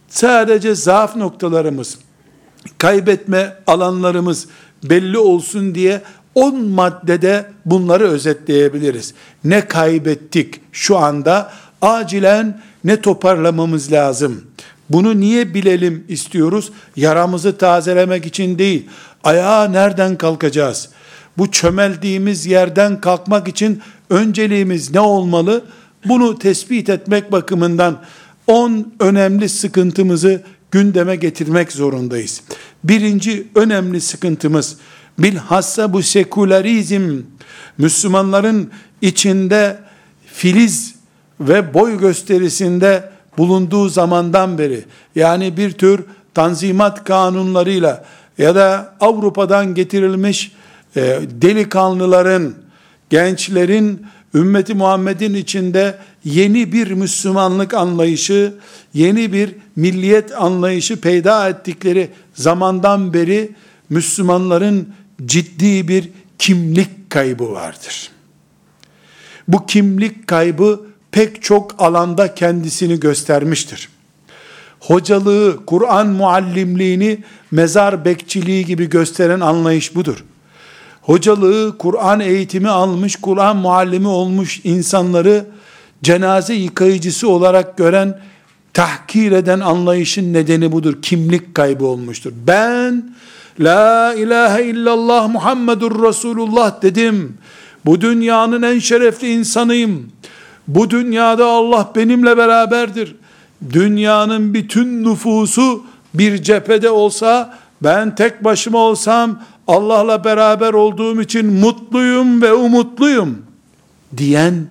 Sadece 0.08 0.74
zaaf 0.74 1.16
noktalarımız, 1.16 1.98
kaybetme 2.78 3.56
alanlarımız 3.66 4.48
belli 4.82 5.18
olsun 5.18 5.74
diye 5.74 6.02
10 6.34 6.64
maddede 6.64 7.46
bunları 7.66 8.08
özetleyebiliriz. 8.08 9.14
Ne 9.44 9.68
kaybettik 9.68 10.60
şu 10.72 10.96
anda? 10.98 11.52
Acilen 11.82 12.60
ne 12.84 13.00
toparlamamız 13.00 13.92
lazım? 13.92 14.44
Bunu 14.90 15.20
niye 15.20 15.54
bilelim 15.54 16.04
istiyoruz? 16.08 16.72
Yaramızı 16.96 17.58
tazelemek 17.58 18.26
için 18.26 18.58
değil. 18.58 18.86
Ayağa 19.24 19.68
nereden 19.68 20.18
kalkacağız? 20.18 20.88
Bu 21.38 21.50
çömeldiğimiz 21.50 22.46
yerden 22.46 23.00
kalkmak 23.00 23.48
için 23.48 23.82
önceliğimiz 24.10 24.90
ne 24.90 25.00
olmalı? 25.00 25.64
Bunu 26.04 26.38
tespit 26.38 26.88
etmek 26.88 27.32
bakımından 27.32 28.02
10 28.46 28.92
önemli 29.00 29.48
sıkıntımızı 29.48 30.42
gündeme 30.70 31.16
getirmek 31.16 31.72
zorundayız. 31.72 32.42
Birinci 32.84 33.46
önemli 33.54 34.00
sıkıntımız 34.00 34.76
bilhassa 35.18 35.92
bu 35.92 36.02
sekülerizm 36.02 37.22
Müslümanların 37.78 38.70
içinde 39.02 39.78
filiz 40.26 40.94
ve 41.40 41.74
boy 41.74 41.98
gösterisinde 41.98 43.10
bulunduğu 43.38 43.88
zamandan 43.88 44.58
beri 44.58 44.84
yani 45.14 45.56
bir 45.56 45.70
tür 45.72 46.04
tanzimat 46.34 47.04
kanunlarıyla 47.04 48.04
ya 48.38 48.54
da 48.54 48.94
Avrupa'dan 49.00 49.74
getirilmiş 49.74 50.52
e, 50.96 51.20
delikanlıların, 51.30 52.54
gençlerin 53.10 54.06
ümmeti 54.34 54.74
Muhammed'in 54.74 55.34
içinde 55.34 55.98
yeni 56.24 56.72
bir 56.72 56.90
Müslümanlık 56.90 57.74
anlayışı, 57.74 58.54
yeni 58.94 59.32
bir 59.32 59.54
milliyet 59.76 60.42
anlayışı 60.42 61.00
peyda 61.00 61.48
ettikleri 61.48 62.10
zamandan 62.34 63.14
beri 63.14 63.52
Müslümanların 63.90 64.88
ciddi 65.26 65.88
bir 65.88 66.08
kimlik 66.38 67.10
kaybı 67.10 67.52
vardır. 67.52 68.10
Bu 69.48 69.66
kimlik 69.66 70.26
kaybı 70.26 70.89
pek 71.12 71.42
çok 71.42 71.74
alanda 71.78 72.34
kendisini 72.34 73.00
göstermiştir. 73.00 73.88
Hocalığı, 74.80 75.66
Kur'an 75.66 76.06
muallimliğini 76.06 77.18
mezar 77.50 78.04
bekçiliği 78.04 78.64
gibi 78.64 78.88
gösteren 78.88 79.40
anlayış 79.40 79.94
budur. 79.94 80.24
Hocalığı, 81.02 81.78
Kur'an 81.78 82.20
eğitimi 82.20 82.68
almış, 82.68 83.16
Kur'an 83.16 83.56
muallimi 83.56 84.08
olmuş 84.08 84.60
insanları 84.64 85.46
cenaze 86.02 86.54
yıkayıcısı 86.54 87.28
olarak 87.28 87.76
gören, 87.76 88.20
tahkir 88.74 89.32
eden 89.32 89.60
anlayışın 89.60 90.32
nedeni 90.32 90.72
budur. 90.72 91.02
Kimlik 91.02 91.54
kaybı 91.54 91.86
olmuştur. 91.86 92.32
Ben 92.46 93.14
La 93.60 94.14
ilahe 94.14 94.64
illallah 94.64 95.28
Muhammedur 95.28 96.02
Resulullah 96.08 96.82
dedim. 96.82 97.38
Bu 97.86 98.00
dünyanın 98.00 98.62
en 98.62 98.78
şerefli 98.78 99.32
insanıyım. 99.32 100.12
Bu 100.68 100.90
dünyada 100.90 101.46
Allah 101.46 101.92
benimle 101.96 102.36
beraberdir. 102.36 103.16
Dünyanın 103.72 104.54
bütün 104.54 105.04
nüfusu 105.04 105.84
bir 106.14 106.42
cephede 106.42 106.90
olsa, 106.90 107.58
ben 107.82 108.14
tek 108.14 108.44
başıma 108.44 108.78
olsam, 108.78 109.42
Allah'la 109.66 110.24
beraber 110.24 110.72
olduğum 110.72 111.22
için 111.22 111.46
mutluyum 111.46 112.42
ve 112.42 112.52
umutluyum 112.52 113.42
diyen 114.16 114.66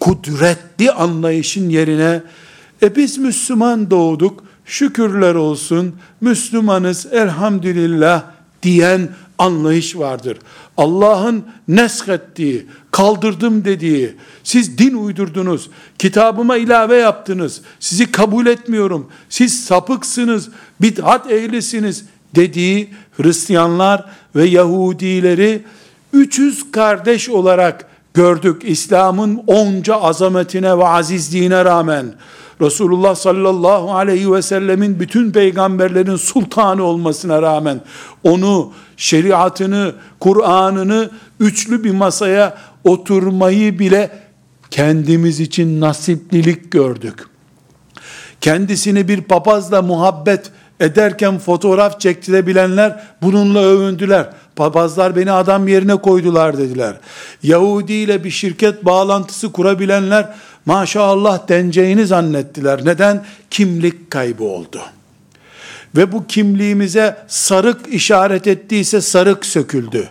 kudretli 0.00 0.92
anlayışın 0.92 1.68
yerine 1.68 2.22
e 2.82 2.96
biz 2.96 3.18
Müslüman 3.18 3.90
doğduk 3.90 4.44
şükürler 4.64 5.34
olsun 5.34 5.94
Müslümanız 6.20 7.06
elhamdülillah 7.12 8.22
diyen 8.62 9.08
anlayış 9.38 9.96
vardır. 9.96 10.38
Allah'ın 10.76 11.44
neskettiği, 11.68 12.66
kaldırdım 12.90 13.64
dediği, 13.64 14.16
siz 14.44 14.78
din 14.78 14.94
uydurdunuz, 14.94 15.70
kitabıma 15.98 16.56
ilave 16.56 16.96
yaptınız, 16.96 17.60
sizi 17.80 18.12
kabul 18.12 18.46
etmiyorum, 18.46 19.08
siz 19.28 19.64
sapıksınız, 19.64 20.48
bid'at 20.80 21.30
ehlisiniz 21.30 22.04
dediği 22.34 22.88
Hristiyanlar 23.16 24.04
ve 24.36 24.44
Yahudileri 24.44 25.64
300 26.12 26.72
kardeş 26.72 27.28
olarak 27.28 27.86
gördük 28.14 28.62
İslam'ın 28.64 29.42
onca 29.46 29.94
azametine 29.94 30.78
ve 30.78 30.84
azizliğine 30.86 31.64
rağmen. 31.64 32.14
Resulullah 32.60 33.14
sallallahu 33.14 33.94
aleyhi 33.94 34.32
ve 34.32 34.42
sellemin 34.42 35.00
bütün 35.00 35.32
peygamberlerin 35.32 36.16
sultanı 36.16 36.82
olmasına 36.82 37.42
rağmen 37.42 37.80
onu, 38.24 38.72
şeriatını, 38.96 39.94
Kur'an'ını 40.20 41.10
üçlü 41.40 41.84
bir 41.84 41.90
masaya 41.90 42.58
oturmayı 42.84 43.78
bile 43.78 44.10
kendimiz 44.70 45.40
için 45.40 45.80
nasiplilik 45.80 46.70
gördük. 46.72 47.26
Kendisini 48.40 49.08
bir 49.08 49.20
papazla 49.20 49.82
muhabbet 49.82 50.50
ederken 50.80 51.38
fotoğraf 51.38 52.00
çektirebilenler 52.00 53.02
bununla 53.22 53.60
övündüler. 53.60 54.30
Papazlar 54.56 55.16
beni 55.16 55.32
adam 55.32 55.68
yerine 55.68 55.96
koydular 55.96 56.58
dediler. 56.58 56.96
Yahudi 57.42 57.92
ile 57.92 58.24
bir 58.24 58.30
şirket 58.30 58.84
bağlantısı 58.84 59.52
kurabilenler 59.52 60.34
maşallah 60.66 61.48
deneceğini 61.48 62.06
zannettiler. 62.06 62.84
Neden? 62.84 63.24
Kimlik 63.50 64.10
kaybı 64.10 64.44
oldu. 64.44 64.80
Ve 65.96 66.12
bu 66.12 66.26
kimliğimize 66.26 67.16
sarık 67.28 67.94
işaret 67.94 68.46
ettiyse 68.46 69.00
sarık 69.00 69.46
söküldü. 69.46 70.10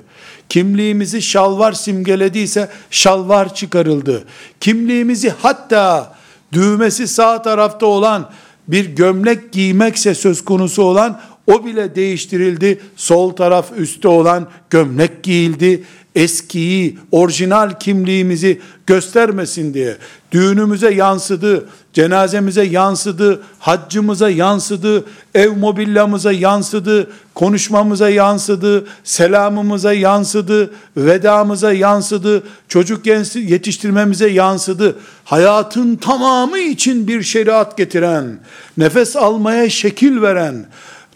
Kimliğimizi 0.49 1.21
şalvar 1.21 1.73
simgelediyse 1.73 2.69
şalvar 2.91 3.55
çıkarıldı. 3.55 4.23
Kimliğimizi 4.59 5.33
hatta 5.41 6.15
düğmesi 6.53 7.07
sağ 7.07 7.41
tarafta 7.41 7.85
olan 7.85 8.29
bir 8.67 8.85
gömlek 8.85 9.51
giymekse 9.51 10.15
söz 10.15 10.45
konusu 10.45 10.83
olan 10.83 11.21
o 11.47 11.65
bile 11.65 11.95
değiştirildi. 11.95 12.81
Sol 12.95 13.29
taraf 13.29 13.71
üstte 13.77 14.07
olan 14.07 14.47
gömlek 14.69 15.23
giyildi. 15.23 15.83
Eskiyi, 16.15 16.97
orijinal 17.11 17.79
kimliğimizi 17.79 18.61
göstermesin 18.87 19.73
diye. 19.73 19.97
Düğünümüze 20.31 20.93
yansıdı, 20.93 21.65
cenazemize 21.93 22.63
yansıdı, 22.63 23.41
haccımıza 23.59 24.29
yansıdı, 24.29 25.05
ev 25.35 25.51
mobilyamıza 25.51 26.31
yansıdı, 26.31 27.11
konuşmamıza 27.35 28.09
yansıdı, 28.09 28.87
selamımıza 29.03 29.93
yansıdı, 29.93 30.73
vedamıza 30.97 31.73
yansıdı, 31.73 32.43
çocuk 32.67 33.05
yetiştirmemize 33.35 34.29
yansıdı. 34.29 34.95
Hayatın 35.23 35.95
tamamı 35.95 36.59
için 36.59 37.07
bir 37.07 37.23
şeriat 37.23 37.77
getiren, 37.77 38.39
nefes 38.77 39.15
almaya 39.15 39.69
şekil 39.69 40.21
veren, 40.21 40.65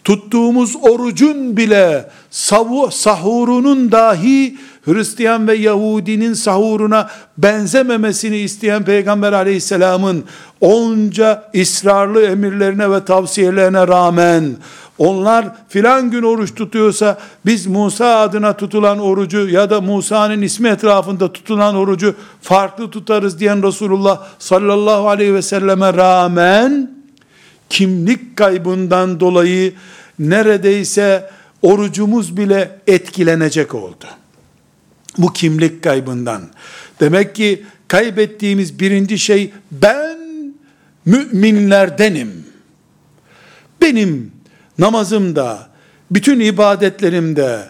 tuttuğumuz 0.06 0.76
orucun 0.82 1.56
bile 1.56 2.08
sahurunun 2.90 3.92
dahi 3.92 4.56
Hristiyan 4.84 5.48
ve 5.48 5.54
Yahudinin 5.54 6.34
sahuruna 6.34 7.10
benzememesini 7.38 8.36
isteyen 8.36 8.84
Peygamber 8.84 9.32
aleyhisselamın 9.32 10.24
onca 10.60 11.50
ısrarlı 11.60 12.22
emirlerine 12.22 12.90
ve 12.90 13.04
tavsiyelerine 13.04 13.88
rağmen 13.88 14.56
onlar 14.98 15.46
filan 15.68 16.10
gün 16.10 16.22
oruç 16.22 16.54
tutuyorsa 16.54 17.18
biz 17.46 17.66
Musa 17.66 18.16
adına 18.16 18.56
tutulan 18.56 18.98
orucu 18.98 19.48
ya 19.48 19.70
da 19.70 19.80
Musa'nın 19.80 20.42
ismi 20.42 20.68
etrafında 20.68 21.32
tutulan 21.32 21.74
orucu 21.74 22.14
farklı 22.42 22.90
tutarız 22.90 23.40
diyen 23.40 23.62
Resulullah 23.62 24.22
sallallahu 24.38 25.08
aleyhi 25.08 25.34
ve 25.34 25.42
selleme 25.42 25.94
rağmen 25.94 26.95
kimlik 27.70 28.36
kaybından 28.36 29.20
dolayı 29.20 29.72
neredeyse 30.18 31.30
orucumuz 31.62 32.36
bile 32.36 32.78
etkilenecek 32.86 33.74
oldu. 33.74 34.06
Bu 35.18 35.32
kimlik 35.32 35.82
kaybından. 35.84 36.42
Demek 37.00 37.34
ki 37.34 37.64
kaybettiğimiz 37.88 38.80
birinci 38.80 39.18
şey 39.18 39.52
ben 39.72 40.18
müminlerdenim. 41.04 42.46
Benim 43.80 44.32
namazımda, 44.78 45.68
bütün 46.10 46.40
ibadetlerimde, 46.40 47.60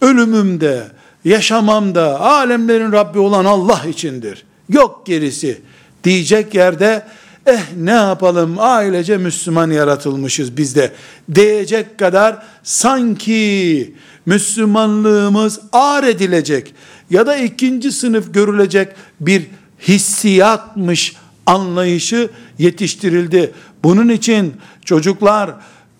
ölümümde, 0.00 0.82
yaşamamda 1.24 2.20
alemlerin 2.20 2.92
Rabbi 2.92 3.18
olan 3.18 3.44
Allah 3.44 3.82
içindir. 3.88 4.44
Yok 4.68 5.06
gerisi 5.06 5.60
diyecek 6.04 6.54
yerde 6.54 7.06
eh 7.46 7.62
ne 7.76 7.90
yapalım 7.90 8.56
ailece 8.58 9.16
Müslüman 9.16 9.70
yaratılmışız 9.70 10.56
biz 10.56 10.76
de 10.76 10.92
diyecek 11.34 11.98
kadar 11.98 12.42
sanki 12.62 13.94
Müslümanlığımız 14.26 15.60
ağır 15.72 16.04
edilecek 16.04 16.74
ya 17.10 17.26
da 17.26 17.36
ikinci 17.36 17.92
sınıf 17.92 18.34
görülecek 18.34 18.88
bir 19.20 19.46
hissiyatmış 19.88 21.16
anlayışı 21.46 22.30
yetiştirildi. 22.58 23.52
Bunun 23.84 24.08
için 24.08 24.54
çocuklar 24.84 25.50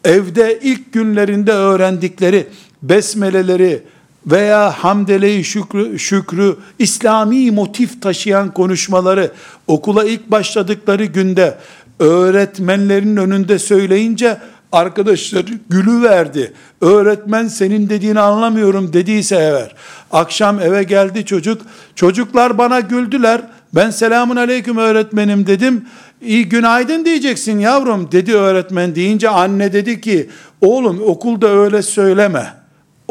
evde 0.05 0.61
ilk 0.63 0.93
günlerinde 0.93 1.53
öğrendikleri 1.53 2.47
besmeleleri 2.83 3.83
veya 4.27 4.71
hamdeleyi 4.71 5.45
şükrü, 5.45 5.99
şükrü 5.99 6.57
İslami 6.79 7.51
motif 7.51 8.03
taşıyan 8.03 8.55
konuşmaları 8.55 9.31
okula 9.67 10.05
ilk 10.05 10.31
başladıkları 10.31 11.05
günde 11.05 11.59
öğretmenlerin 11.99 13.17
önünde 13.17 13.59
söyleyince 13.59 14.39
arkadaşlar 14.73 15.45
gülü 15.71 16.03
verdi. 16.03 16.53
Öğretmen 16.81 17.49
senin 17.49 17.89
dediğini 17.89 18.21
anlamıyorum 18.21 18.93
dediyse 18.93 19.37
eğer. 19.37 19.75
Akşam 20.11 20.61
eve 20.61 20.83
geldi 20.83 21.25
çocuk. 21.25 21.63
Çocuklar 21.95 22.59
bana 22.59 22.81
güldüler. 22.81 23.41
Ben 23.75 23.91
selamun 23.91 24.37
aleyküm 24.37 24.77
öğretmenim 24.77 25.47
dedim. 25.47 25.85
İyi 26.23 26.49
günaydın 26.49 27.05
diyeceksin 27.05 27.59
yavrum 27.59 28.13
dedi 28.13 28.35
öğretmen 28.35 28.95
deyince 28.95 29.29
anne 29.29 29.73
dedi 29.73 30.01
ki 30.01 30.31
oğlum 30.61 31.03
okulda 31.07 31.49
öyle 31.49 31.83
söyleme. 31.83 32.62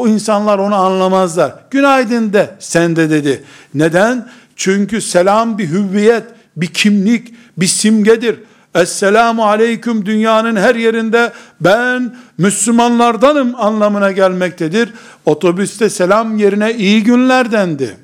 O 0.02 0.08
insanlar 0.08 0.58
onu 0.58 0.74
anlamazlar. 0.74 1.54
Günaydın 1.70 2.32
de 2.32 2.50
sen 2.58 2.96
de 2.96 3.10
dedi. 3.10 3.44
Neden? 3.74 4.28
Çünkü 4.56 5.00
selam 5.00 5.58
bir 5.58 5.68
hüviyet, 5.68 6.24
bir 6.56 6.66
kimlik, 6.66 7.34
bir 7.56 7.66
simgedir. 7.66 8.38
Esselamu 8.74 9.44
aleyküm 9.44 10.06
dünyanın 10.06 10.56
her 10.56 10.74
yerinde 10.74 11.32
ben 11.60 12.16
Müslümanlardanım 12.38 13.54
anlamına 13.58 14.12
gelmektedir. 14.12 14.90
Otobüste 15.26 15.90
selam 15.90 16.38
yerine 16.38 16.74
iyi 16.74 17.04
günler 17.04 17.52
dendi. 17.52 17.96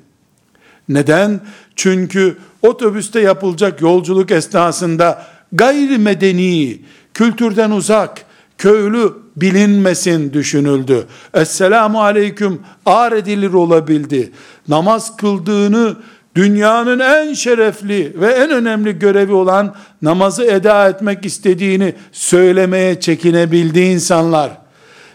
Neden? 0.88 1.40
Çünkü 1.76 2.36
otobüste 2.62 3.20
yapılacak 3.20 3.80
yolculuk 3.80 4.30
esnasında 4.30 5.26
gayrimedeni, 5.52 6.80
kültürden 7.14 7.70
uzak, 7.70 8.27
köylü 8.58 9.12
bilinmesin 9.36 10.32
düşünüldü. 10.32 11.06
Esselamu 11.34 12.02
aleyküm 12.02 12.60
ağır 12.86 13.12
edilir 13.12 13.52
olabildi. 13.52 14.32
Namaz 14.68 15.16
kıldığını 15.16 15.96
dünyanın 16.34 16.98
en 16.98 17.32
şerefli 17.34 18.12
ve 18.20 18.26
en 18.26 18.50
önemli 18.50 18.98
görevi 18.98 19.32
olan 19.32 19.74
namazı 20.02 20.44
eda 20.44 20.88
etmek 20.88 21.26
istediğini 21.26 21.94
söylemeye 22.12 23.00
çekinebildi 23.00 23.80
insanlar. 23.80 24.50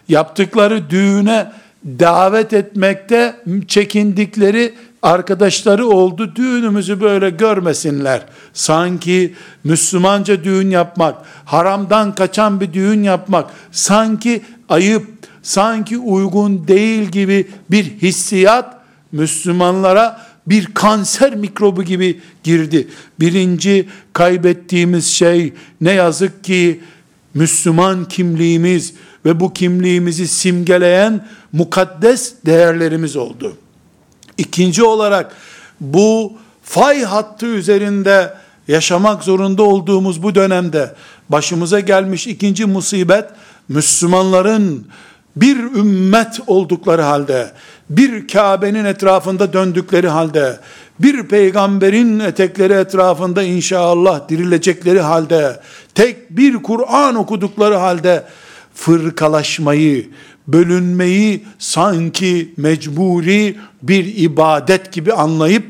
Yaptıkları 0.09 0.89
düğüne 0.89 1.51
davet 1.85 2.53
etmekte 2.53 3.35
çekindikleri 3.67 4.73
arkadaşları 5.03 5.87
oldu. 5.87 6.35
Düğünümüzü 6.35 7.01
böyle 7.01 7.29
görmesinler. 7.29 8.25
Sanki 8.53 9.33
Müslümanca 9.63 10.43
düğün 10.43 10.69
yapmak, 10.69 11.15
haramdan 11.45 12.15
kaçan 12.15 12.61
bir 12.61 12.73
düğün 12.73 13.03
yapmak 13.03 13.49
sanki 13.71 14.41
ayıp, 14.69 15.07
sanki 15.43 15.97
uygun 15.97 16.67
değil 16.67 17.03
gibi 17.03 17.47
bir 17.71 17.85
hissiyat 17.85 18.77
Müslümanlara 19.11 20.21
bir 20.47 20.65
kanser 20.65 21.35
mikrobu 21.35 21.83
gibi 21.83 22.19
girdi. 22.43 22.87
Birinci 23.19 23.89
kaybettiğimiz 24.13 25.05
şey 25.05 25.53
ne 25.81 25.91
yazık 25.91 26.43
ki 26.43 26.81
Müslüman 27.33 28.05
kimliğimiz 28.05 28.93
ve 29.25 29.39
bu 29.39 29.53
kimliğimizi 29.53 30.27
simgeleyen 30.27 31.27
mukaddes 31.51 32.33
değerlerimiz 32.45 33.15
oldu. 33.15 33.57
İkinci 34.37 34.83
olarak 34.83 35.35
bu 35.81 36.33
fay 36.63 37.03
hattı 37.03 37.45
üzerinde 37.45 38.33
yaşamak 38.67 39.23
zorunda 39.23 39.63
olduğumuz 39.63 40.23
bu 40.23 40.35
dönemde 40.35 40.95
başımıza 41.29 41.79
gelmiş 41.79 42.27
ikinci 42.27 42.65
musibet 42.65 43.25
Müslümanların 43.69 44.87
bir 45.35 45.57
ümmet 45.57 46.39
oldukları 46.47 47.01
halde, 47.01 47.51
bir 47.89 48.27
Kabe'nin 48.27 48.85
etrafında 48.85 49.53
döndükleri 49.53 50.07
halde, 50.07 50.59
bir 50.99 51.27
peygamberin 51.27 52.19
etekleri 52.19 52.73
etrafında 52.73 53.43
inşallah 53.43 54.29
dirilecekleri 54.29 55.01
halde, 55.01 55.59
tek 55.95 56.37
bir 56.37 56.63
Kur'an 56.63 57.15
okudukları 57.15 57.75
halde 57.75 58.23
fırkalaşmayı, 58.75 60.09
bölünmeyi 60.47 61.43
sanki 61.59 62.53
mecburi 62.57 63.55
bir 63.81 64.17
ibadet 64.17 64.91
gibi 64.91 65.13
anlayıp 65.13 65.65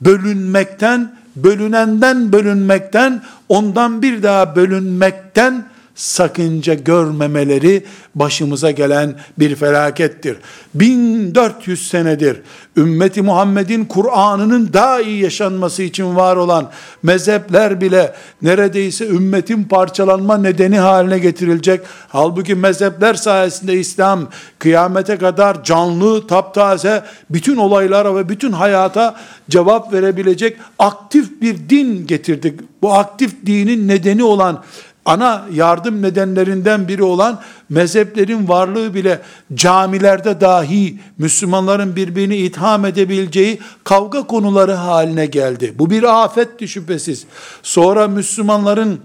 bölünmekten, 0.00 1.16
bölünenden 1.36 2.32
bölünmekten, 2.32 3.22
ondan 3.48 4.02
bir 4.02 4.22
daha 4.22 4.56
bölünmekten 4.56 5.71
sakınca 5.94 6.74
görmemeleri 6.74 7.84
başımıza 8.14 8.70
gelen 8.70 9.14
bir 9.38 9.56
felakettir. 9.56 10.36
1400 10.74 11.88
senedir 11.88 12.40
ümmeti 12.76 13.22
Muhammed'in 13.22 13.84
Kur'an'ının 13.84 14.72
daha 14.72 15.00
iyi 15.00 15.22
yaşanması 15.22 15.82
için 15.82 16.16
var 16.16 16.36
olan 16.36 16.70
mezhepler 17.02 17.80
bile 17.80 18.14
neredeyse 18.42 19.06
ümmetin 19.06 19.64
parçalanma 19.64 20.38
nedeni 20.38 20.78
haline 20.78 21.18
getirilecek. 21.18 21.80
Halbuki 22.08 22.54
mezhepler 22.54 23.14
sayesinde 23.14 23.74
İslam 23.74 24.28
kıyamete 24.58 25.16
kadar 25.16 25.64
canlı, 25.64 26.26
taptaze 26.26 27.04
bütün 27.30 27.56
olaylara 27.56 28.16
ve 28.16 28.28
bütün 28.28 28.52
hayata 28.52 29.16
cevap 29.50 29.92
verebilecek 29.92 30.56
aktif 30.78 31.40
bir 31.40 31.68
din 31.68 32.06
getirdik. 32.06 32.60
Bu 32.82 32.92
aktif 32.94 33.46
dinin 33.46 33.88
nedeni 33.88 34.24
olan 34.24 34.62
ana 35.04 35.46
yardım 35.52 36.02
nedenlerinden 36.02 36.88
biri 36.88 37.02
olan 37.02 37.40
mezheplerin 37.68 38.48
varlığı 38.48 38.94
bile 38.94 39.20
camilerde 39.54 40.40
dahi 40.40 40.98
Müslümanların 41.18 41.96
birbirini 41.96 42.36
itham 42.36 42.84
edebileceği 42.84 43.58
kavga 43.84 44.22
konuları 44.22 44.72
haline 44.72 45.26
geldi. 45.26 45.74
Bu 45.78 45.90
bir 45.90 46.24
afetti 46.24 46.68
şüphesiz. 46.68 47.24
Sonra 47.62 48.08
Müslümanların 48.08 49.00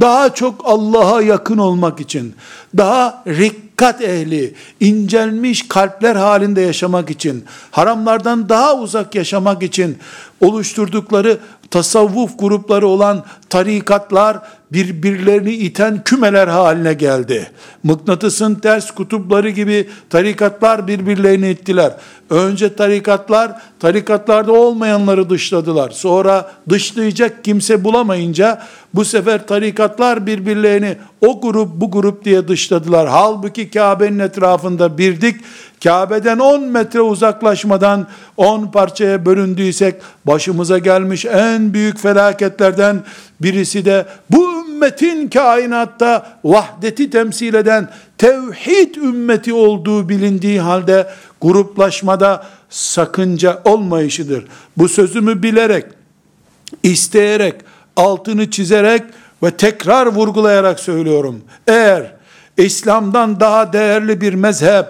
daha 0.00 0.34
çok 0.34 0.60
Allah'a 0.64 1.22
yakın 1.22 1.58
olmak 1.58 2.00
için, 2.00 2.34
daha 2.76 3.24
rikkat 3.26 4.02
ehli, 4.02 4.54
incelmiş 4.80 5.68
kalpler 5.68 6.16
halinde 6.16 6.60
yaşamak 6.60 7.10
için, 7.10 7.44
haramlardan 7.70 8.48
daha 8.48 8.76
uzak 8.76 9.14
yaşamak 9.14 9.62
için 9.62 9.98
oluşturdukları 10.40 11.38
tasavvuf 11.70 12.38
grupları 12.38 12.86
olan 12.86 13.24
tarikatlar 13.48 14.38
birbirlerini 14.72 15.52
iten 15.52 16.04
kümeler 16.04 16.48
haline 16.48 16.94
geldi. 16.94 17.50
Mıknatısın 17.82 18.54
ters 18.54 18.90
kutupları 18.90 19.50
gibi 19.50 19.88
tarikatlar 20.10 20.86
birbirlerini 20.88 21.50
ittiler. 21.50 21.92
Önce 22.30 22.76
tarikatlar, 22.76 23.52
tarikatlarda 23.80 24.52
olmayanları 24.52 25.30
dışladılar. 25.30 25.90
Sonra 25.90 26.50
dışlayacak 26.68 27.44
kimse 27.44 27.84
bulamayınca 27.84 28.62
bu 28.94 29.04
sefer 29.04 29.46
tarikatlar 29.46 30.26
birbirlerini 30.26 30.96
o 31.20 31.40
grup 31.40 31.68
bu 31.74 31.90
grup 31.90 32.24
diye 32.24 32.48
dışladılar. 32.48 33.08
Halbuki 33.08 33.70
Kabe'nin 33.70 34.18
etrafında 34.18 34.98
birdik. 34.98 35.36
Kabe'den 35.84 36.38
10 36.38 36.62
metre 36.62 37.00
uzaklaşmadan 37.00 38.06
10 38.36 38.66
parçaya 38.66 39.26
bölündüysek 39.26 39.94
başımıza 40.24 40.78
gelmiş 40.78 41.24
en 41.24 41.74
büyük 41.74 41.98
felaketlerden 41.98 43.04
birisi 43.40 43.84
de 43.84 44.06
bu 44.30 44.58
ümmetin 44.78 45.28
kainatta 45.28 46.26
vahdeti 46.44 47.10
temsil 47.10 47.54
eden 47.54 47.88
tevhid 48.18 48.94
ümmeti 48.94 49.52
olduğu 49.52 50.08
bilindiği 50.08 50.60
halde 50.60 51.06
gruplaşmada 51.40 52.46
sakınca 52.70 53.62
olmayışıdır. 53.64 54.44
Bu 54.76 54.88
sözümü 54.88 55.42
bilerek, 55.42 55.84
isteyerek, 56.82 57.54
altını 57.96 58.50
çizerek 58.50 59.02
ve 59.42 59.50
tekrar 59.50 60.06
vurgulayarak 60.06 60.80
söylüyorum. 60.80 61.44
Eğer 61.66 62.14
İslam'dan 62.56 63.40
daha 63.40 63.72
değerli 63.72 64.20
bir 64.20 64.34
mezhep, 64.34 64.86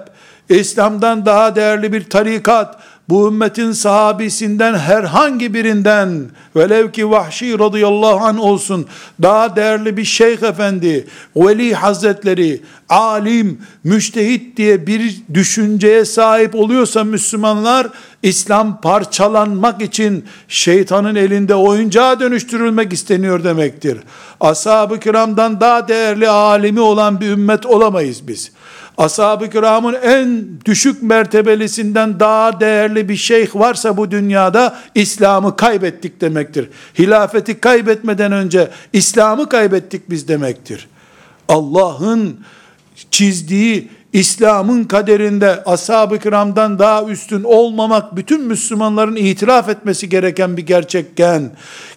İslam'dan 0.48 1.26
daha 1.26 1.56
değerli 1.56 1.92
bir 1.92 2.10
tarikat, 2.10 2.80
bu 3.08 3.28
ümmetin 3.28 3.72
sahabisinden 3.72 4.74
herhangi 4.74 5.54
birinden 5.54 6.30
velev 6.56 6.90
ki 6.90 7.10
Vahşi 7.10 7.58
radıyallahu 7.58 8.24
anh 8.26 8.40
olsun 8.40 8.86
daha 9.22 9.56
değerli 9.56 9.96
bir 9.96 10.04
şeyh 10.04 10.42
efendi, 10.42 11.06
veli 11.36 11.74
hazretleri, 11.74 12.62
alim, 12.88 13.60
müştehit 13.84 14.56
diye 14.56 14.86
bir 14.86 15.16
düşünceye 15.34 16.04
sahip 16.04 16.54
oluyorsa 16.54 17.04
Müslümanlar 17.04 17.86
İslam 18.22 18.80
parçalanmak 18.80 19.82
için 19.82 20.24
şeytanın 20.48 21.14
elinde 21.14 21.54
oyuncağa 21.54 22.20
dönüştürülmek 22.20 22.92
isteniyor 22.92 23.44
demektir. 23.44 23.98
Ashab-ı 24.40 25.00
kiramdan 25.00 25.60
daha 25.60 25.88
değerli 25.88 26.28
alimi 26.28 26.80
olan 26.80 27.20
bir 27.20 27.28
ümmet 27.28 27.66
olamayız 27.66 28.28
biz 28.28 28.52
ashab-ı 28.98 29.50
kiramın 29.50 29.96
en 30.02 30.48
düşük 30.64 31.02
mertebelisinden 31.02 32.20
daha 32.20 32.60
değerli 32.60 33.08
bir 33.08 33.16
şeyh 33.16 33.54
varsa 33.54 33.96
bu 33.96 34.10
dünyada 34.10 34.78
İslam'ı 34.94 35.56
kaybettik 35.56 36.20
demektir. 36.20 36.70
Hilafeti 36.98 37.60
kaybetmeden 37.60 38.32
önce 38.32 38.70
İslam'ı 38.92 39.48
kaybettik 39.48 40.10
biz 40.10 40.28
demektir. 40.28 40.88
Allah'ın 41.48 42.40
çizdiği 43.10 43.88
İslam'ın 44.12 44.84
kaderinde 44.84 45.64
ashab-ı 45.64 46.18
kiramdan 46.18 46.78
daha 46.78 47.04
üstün 47.04 47.42
olmamak 47.44 48.16
bütün 48.16 48.42
Müslümanların 48.42 49.16
itiraf 49.16 49.68
etmesi 49.68 50.08
gereken 50.08 50.56
bir 50.56 50.66
gerçekken 50.66 51.50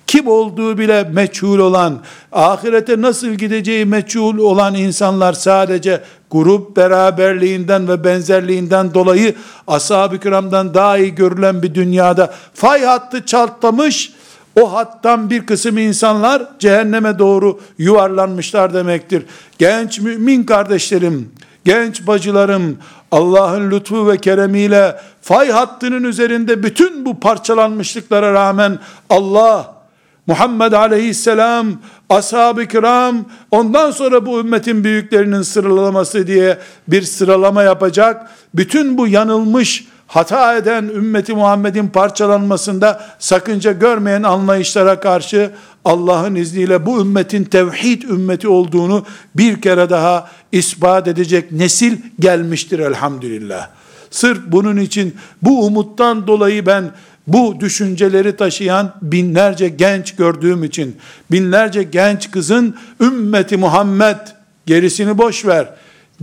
kim 0.08 0.28
olduğu 0.28 0.78
bile 0.78 1.04
meçhul 1.04 1.60
olan, 1.60 2.00
ahirete 2.32 3.02
nasıl 3.02 3.28
gideceği 3.28 3.86
meçhul 3.86 4.38
olan 4.38 4.76
insanlar 4.76 5.34
sadece 5.34 6.02
grup 6.32 6.78
beraberliğinden 6.78 7.88
ve 7.88 8.04
benzerliğinden 8.04 8.94
dolayı 8.94 9.36
ashab-ı 9.68 10.20
kiramdan 10.20 10.74
daha 10.74 10.98
iyi 10.98 11.16
görülen 11.16 11.64
bir 11.64 11.76
dünyada 11.76 12.34
fay 12.54 12.84
hattı 12.84 13.26
çatlamış, 13.26 14.14
o 14.62 14.74
hattan 14.74 15.30
bir 15.30 15.46
kısım 15.46 15.78
insanlar 15.78 16.44
cehenneme 16.60 17.20
doğru 17.20 17.60
yuvarlanmışlar 17.78 18.74
demektir. 18.74 19.26
Genç 19.58 20.00
mümin 20.00 20.44
kardeşlerim, 20.44 21.32
genç 21.66 22.08
bacılarım, 22.08 22.78
Allah'ın 23.12 23.72
lütfu 23.72 24.08
ve 24.08 24.18
keremiyle 24.18 24.96
fay 25.22 25.52
hattının 25.52 26.04
üzerinde 26.04 26.64
bütün 26.64 27.06
bu 27.06 27.20
parçalanmışlıklara 27.20 28.34
rağmen 28.34 28.80
Allah 29.10 29.82
Muhammed 30.28 30.72
aleyhisselam, 30.72 31.68
ashab-ı 32.10 32.66
kiram, 32.66 33.26
ondan 33.52 33.92
sonra 33.92 34.26
bu 34.26 34.40
ümmetin 34.40 34.84
büyüklerinin 34.84 35.42
sıralaması 35.42 36.28
diye 36.28 36.58
bir 36.88 37.02
sıralama 37.02 37.64
yapacak. 37.64 38.30
Bütün 38.54 38.98
bu 38.98 39.08
yanılmış, 39.08 39.88
hata 40.08 40.56
eden 40.56 40.84
ümmeti 40.84 41.34
Muhammed'in 41.34 41.88
parçalanmasında 41.88 43.02
sakınca 43.20 43.72
görmeyen 43.72 44.24
anlayışlara 44.24 45.00
karşı 45.00 45.52
Allah'ın 45.86 46.36
izniyle 46.36 46.86
bu 46.86 47.02
ümmetin 47.02 47.44
tevhid 47.44 48.02
ümmeti 48.02 48.48
olduğunu 48.48 49.06
bir 49.36 49.62
kere 49.62 49.90
daha 49.90 50.32
ispat 50.52 51.08
edecek 51.08 51.52
nesil 51.52 51.98
gelmiştir 52.20 52.80
elhamdülillah. 52.80 53.70
Sırf 54.12 54.40
bunun 54.48 54.78
için 54.78 55.16
bu 55.42 55.66
umuttan 55.66 56.28
dolayı 56.28 56.66
ben 56.66 56.92
bu 57.28 57.60
düşünceleri 57.60 58.36
taşıyan 58.36 58.94
binlerce 59.02 59.70
genç 59.70 60.16
gördüğüm 60.16 60.64
için, 60.64 60.96
binlerce 61.32 61.84
genç 61.84 62.32
kızın 62.32 62.76
ümmeti 63.02 63.58
Muhammed, 63.58 64.18
gerisini 64.66 65.18
boş 65.18 65.46
ver, 65.46 65.70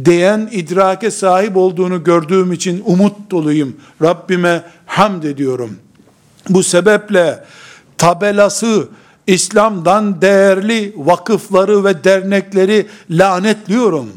diyen 0.05 0.49
idrake 0.53 1.11
sahip 1.11 1.57
olduğunu 1.57 2.05
gördüğüm 2.05 2.53
için 2.53 2.83
umut 2.87 3.31
doluyum. 3.31 3.77
Rabbime 4.03 4.63
hamd 4.87 5.23
ediyorum. 5.23 5.77
Bu 6.49 6.63
sebeple 6.63 7.45
tabelası, 7.99 8.89
İslam'dan 9.29 10.23
değerli 10.23 10.95
vakıfları 10.97 11.85
ve 11.85 12.05
dernekleri 12.05 12.87
lanetliyorum. 13.11 14.09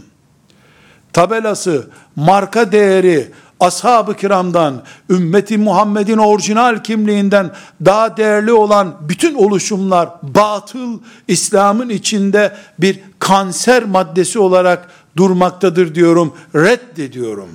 Tabelası, 1.13 1.89
marka 2.15 2.71
değeri, 2.71 3.31
ashab-ı 3.59 4.15
kiramdan, 4.15 4.83
ümmeti 5.09 5.57
Muhammed'in 5.57 6.17
orijinal 6.17 6.83
kimliğinden 6.83 7.51
daha 7.85 8.17
değerli 8.17 8.53
olan 8.53 8.95
bütün 9.01 9.35
oluşumlar 9.35 10.09
batıl 10.23 10.99
İslam'ın 11.27 11.89
içinde 11.89 12.55
bir 12.79 12.99
kanser 13.19 13.83
maddesi 13.83 14.39
olarak 14.39 14.87
durmaktadır 15.17 15.95
diyorum, 15.95 16.33
reddediyorum. 16.55 17.49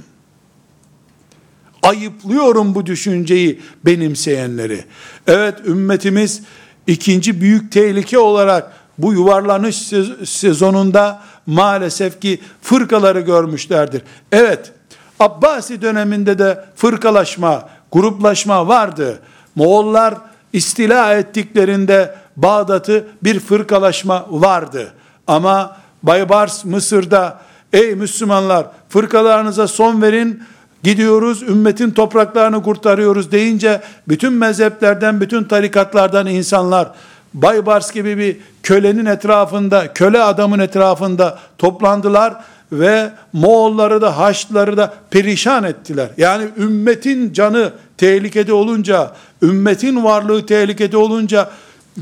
Ayıplıyorum 1.83 2.75
bu 2.75 2.87
düşünceyi 2.87 3.61
benimseyenleri. 3.85 4.85
Evet 5.27 5.55
ümmetimiz 5.67 6.43
ikinci 6.87 7.41
büyük 7.41 7.73
tehlike 7.73 8.19
olarak 8.19 8.73
bu 8.99 9.13
yuvarlanış 9.13 9.93
sezonunda 10.25 11.23
maalesef 11.47 12.21
ki 12.21 12.41
fırkaları 12.63 13.21
görmüşlerdir. 13.21 14.03
Evet, 14.33 14.73
Abbasi 15.21 15.83
döneminde 15.83 16.39
de 16.39 16.65
fırkalaşma, 16.77 17.69
gruplaşma 17.93 18.69
vardı. 18.69 19.19
Moğollar 19.55 20.15
istila 20.53 21.15
ettiklerinde 21.15 22.15
Bağdat'ı 22.37 23.07
bir 23.23 23.41
fırkalaşma 23.41 24.27
vardı. 24.31 24.93
Ama 25.27 25.77
Baybars 26.03 26.65
Mısır'da 26.65 27.41
ey 27.73 27.95
Müslümanlar 27.95 28.67
fırkalarınıza 28.89 29.69
son 29.69 30.03
verin 30.03 30.43
gidiyoruz 30.87 31.43
ümmetin 31.43 31.91
topraklarını 31.91 32.63
kurtarıyoruz 32.63 33.33
deyince 33.33 33.81
bütün 34.09 34.33
mezheplerden 34.33 35.21
bütün 35.21 35.45
tarikatlardan 35.45 36.27
insanlar 36.27 36.91
Baybars 37.35 37.93
gibi 37.93 38.19
bir 38.19 38.37
kölenin 38.63 39.07
etrafında 39.07 39.93
köle 39.93 40.23
adamın 40.23 40.59
etrafında 40.59 41.39
toplandılar 41.59 42.35
ve 42.73 43.11
Moğolları 43.33 44.03
da 44.03 44.19
Haçlıları 44.19 44.77
da 44.77 44.95
perişan 45.11 45.65
ettiler. 45.65 46.09
Yani 46.17 46.45
ümmetin 46.57 47.33
canı 47.33 47.73
tehlikede 47.99 48.53
olunca, 48.53 49.13
ümmetin 49.43 50.05
varlığı 50.05 50.47
tehlikede 50.47 50.97
olunca 50.97 51.51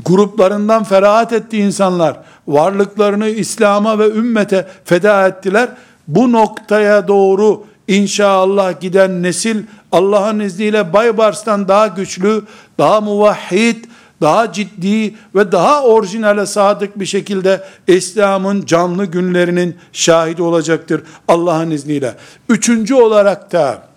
gruplarından 0.05 0.83
ferahat 0.83 1.33
etti 1.33 1.57
insanlar. 1.57 2.17
Varlıklarını 2.47 3.29
İslam'a 3.29 3.99
ve 3.99 4.07
ümmete 4.07 4.67
feda 4.85 5.27
ettiler. 5.27 5.69
Bu 6.07 6.31
noktaya 6.31 7.07
doğru 7.07 7.65
inşallah 7.87 8.81
giden 8.81 9.23
nesil 9.23 9.63
Allah'ın 9.91 10.39
izniyle 10.39 10.93
Baybars'tan 10.93 11.67
daha 11.67 11.87
güçlü, 11.87 12.43
daha 12.77 13.01
muvahhid, 13.01 13.85
daha 14.21 14.53
ciddi 14.53 15.15
ve 15.35 15.51
daha 15.51 15.83
orijinale 15.83 16.45
sadık 16.45 16.99
bir 16.99 17.05
şekilde 17.05 17.63
İslam'ın 17.87 18.65
canlı 18.65 19.05
günlerinin 19.05 19.75
şahidi 19.93 20.41
olacaktır 20.41 21.03
Allah'ın 21.27 21.71
izniyle. 21.71 22.15
Üçüncü 22.49 22.95
olarak 22.95 23.51
da 23.51 23.87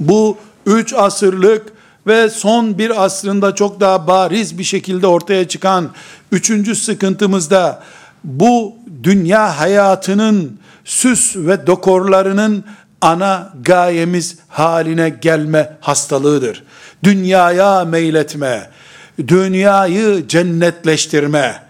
bu 0.00 0.36
üç 0.66 0.94
asırlık 0.94 1.72
ve 2.06 2.30
son 2.30 2.78
bir 2.78 3.04
asrında 3.04 3.54
çok 3.54 3.80
daha 3.80 4.06
bariz 4.06 4.58
bir 4.58 4.64
şekilde 4.64 5.06
ortaya 5.06 5.48
çıkan 5.48 5.90
üçüncü 6.32 6.74
sıkıntımızda 6.76 7.82
bu 8.24 8.74
dünya 9.02 9.60
hayatının 9.60 10.58
süs 10.84 11.36
ve 11.36 11.66
dekorlarının 11.66 12.64
ana 13.02 13.52
gayemiz 13.62 14.36
haline 14.48 15.08
gelme 15.08 15.76
hastalığıdır. 15.80 16.62
Dünyaya 17.04 17.84
meyletme, 17.84 18.70
dünyayı 19.28 20.28
cennetleştirme, 20.28 21.62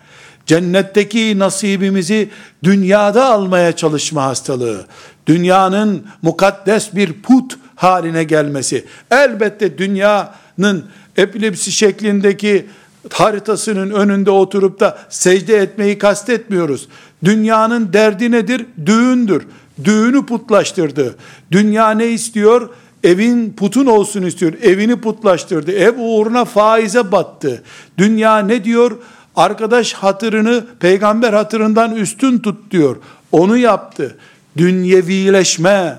cennetteki 0.47 1.39
nasibimizi 1.39 2.31
dünyada 2.65 3.25
almaya 3.25 3.77
çalışma 3.77 4.25
hastalığı, 4.25 4.87
dünyanın 5.27 6.07
mukaddes 6.23 6.95
bir 6.95 7.23
put 7.23 7.59
haline 7.75 8.25
gelmesi, 8.25 8.85
elbette 9.11 9.79
dünyanın 9.79 10.85
epilepsi 11.17 11.73
şeklindeki 11.73 12.67
haritasının 13.13 13.91
önünde 13.91 14.31
oturup 14.31 14.81
da 14.81 14.99
secde 15.09 15.57
etmeyi 15.57 15.99
kastetmiyoruz. 15.99 16.89
Dünyanın 17.25 17.93
derdi 17.93 18.31
nedir? 18.31 18.67
Düğündür. 18.87 19.43
Düğünü 19.85 20.27
putlaştırdı. 20.27 21.17
Dünya 21.53 21.91
ne 21.91 22.07
istiyor? 22.07 22.69
Evin 23.05 23.53
putun 23.53 23.87
olsun 23.87 24.23
istiyor. 24.23 24.53
Evini 24.63 25.01
putlaştırdı. 25.01 25.73
Ev 25.73 25.99
uğruna 25.99 26.45
faize 26.45 27.13
battı. 27.13 27.63
Dünya 27.99 28.39
ne 28.39 28.65
diyor? 28.65 28.99
Arkadaş 29.37 29.93
hatırını 29.93 30.65
peygamber 30.81 31.33
hatırından 31.33 31.97
üstün 31.97 32.39
tut 32.39 32.71
diyor. 32.71 32.97
Onu 33.33 33.57
yaptı. 33.57 34.17
Dünyevileşme, 34.57 35.99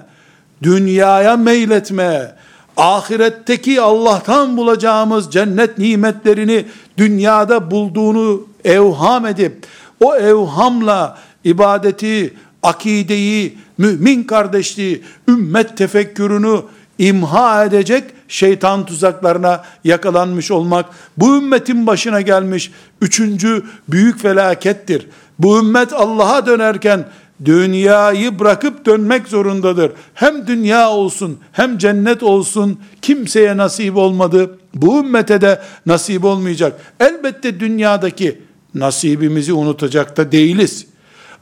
dünyaya 0.64 1.38
meyletme, 1.38 2.36
ahiretteki 2.78 3.82
Allah'tan 3.82 4.58
bulacağımız 4.58 5.32
cennet 5.32 5.78
nimetlerini 5.78 6.66
dünyada 6.98 7.72
bulduğunu 7.72 8.48
evham 8.66 9.26
edip 9.26 9.66
o 10.00 10.16
evhamla 10.16 11.18
ibadeti, 11.44 12.34
akideyi, 12.64 13.58
mümin 13.78 14.24
kardeşliği, 14.24 15.04
ümmet 15.28 15.78
tefekkürünü 15.78 16.62
imha 16.98 17.66
edecek 17.66 18.04
şeytan 18.28 18.86
tuzaklarına 18.86 19.64
yakalanmış 19.84 20.52
olmak, 20.52 20.86
bu 21.18 21.38
ümmetin 21.38 21.88
başına 21.88 22.22
gelmiş 22.22 22.72
üçüncü 23.02 23.64
büyük 23.88 24.22
felakettir. 24.22 25.08
Bu 25.40 25.60
ümmet 25.60 25.94
Allah'a 25.94 26.46
dönerken 26.46 27.06
dünyayı 27.46 28.40
bırakıp 28.40 28.86
dönmek 28.86 29.28
zorundadır. 29.28 29.92
Hem 30.14 30.48
dünya 30.48 30.90
olsun 30.90 31.40
hem 31.52 31.78
cennet 31.78 32.24
olsun 32.24 32.80
kimseye 33.02 33.58
nasip 33.58 33.98
olmadı. 33.98 34.58
Bu 34.74 35.00
ümmete 35.00 35.42
de 35.42 35.62
nasip 35.86 36.26
olmayacak. 36.26 36.80
Elbette 37.00 37.60
dünyadaki 37.60 38.42
nasibimizi 38.76 39.54
unutacak 39.54 40.18
da 40.18 40.32
değiliz. 40.32 40.86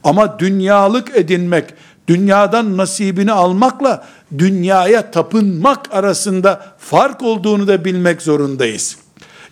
Ama 0.03 0.39
dünyalık 0.39 1.11
edinmek, 1.15 1.73
dünyadan 2.07 2.77
nasibini 2.77 3.31
almakla 3.31 4.05
dünyaya 4.37 5.11
tapınmak 5.11 5.93
arasında 5.93 6.65
fark 6.77 7.21
olduğunu 7.21 7.67
da 7.67 7.85
bilmek 7.85 8.21
zorundayız. 8.21 8.97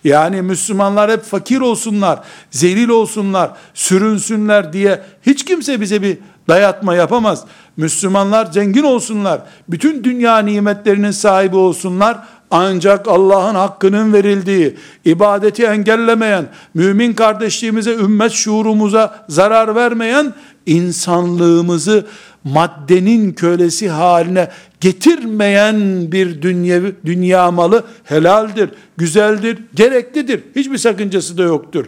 Yani 0.04 0.42
Müslümanlar 0.42 1.10
hep 1.10 1.22
fakir 1.22 1.60
olsunlar, 1.60 2.20
zelil 2.50 2.88
olsunlar, 2.88 3.50
sürünsünler 3.74 4.72
diye 4.72 5.02
hiç 5.26 5.44
kimse 5.44 5.80
bize 5.80 6.02
bir 6.02 6.18
dayatma 6.48 6.94
yapamaz. 6.94 7.44
Müslümanlar 7.76 8.46
zengin 8.46 8.82
olsunlar, 8.82 9.40
bütün 9.68 10.04
dünya 10.04 10.38
nimetlerinin 10.38 11.10
sahibi 11.10 11.56
olsunlar. 11.56 12.18
Ancak 12.50 13.08
Allah'ın 13.08 13.54
hakkının 13.54 14.12
verildiği, 14.12 14.76
ibadeti 15.04 15.64
engellemeyen, 15.64 16.48
mümin 16.74 17.12
kardeşliğimize, 17.12 17.94
ümmet 17.94 18.32
şuurumuza 18.32 19.24
zarar 19.28 19.74
vermeyen, 19.74 20.34
insanlığımızı 20.66 22.06
maddenin 22.44 23.32
kölesi 23.32 23.88
haline 23.88 24.48
getirmeyen 24.80 26.12
bir 26.12 26.42
dünya, 26.42 26.80
dünya 27.04 27.50
malı 27.50 27.84
helaldir, 28.04 28.70
güzeldir, 28.96 29.58
gereklidir. 29.74 30.40
Hiçbir 30.56 30.78
sakıncası 30.78 31.38
da 31.38 31.42
yoktur. 31.42 31.86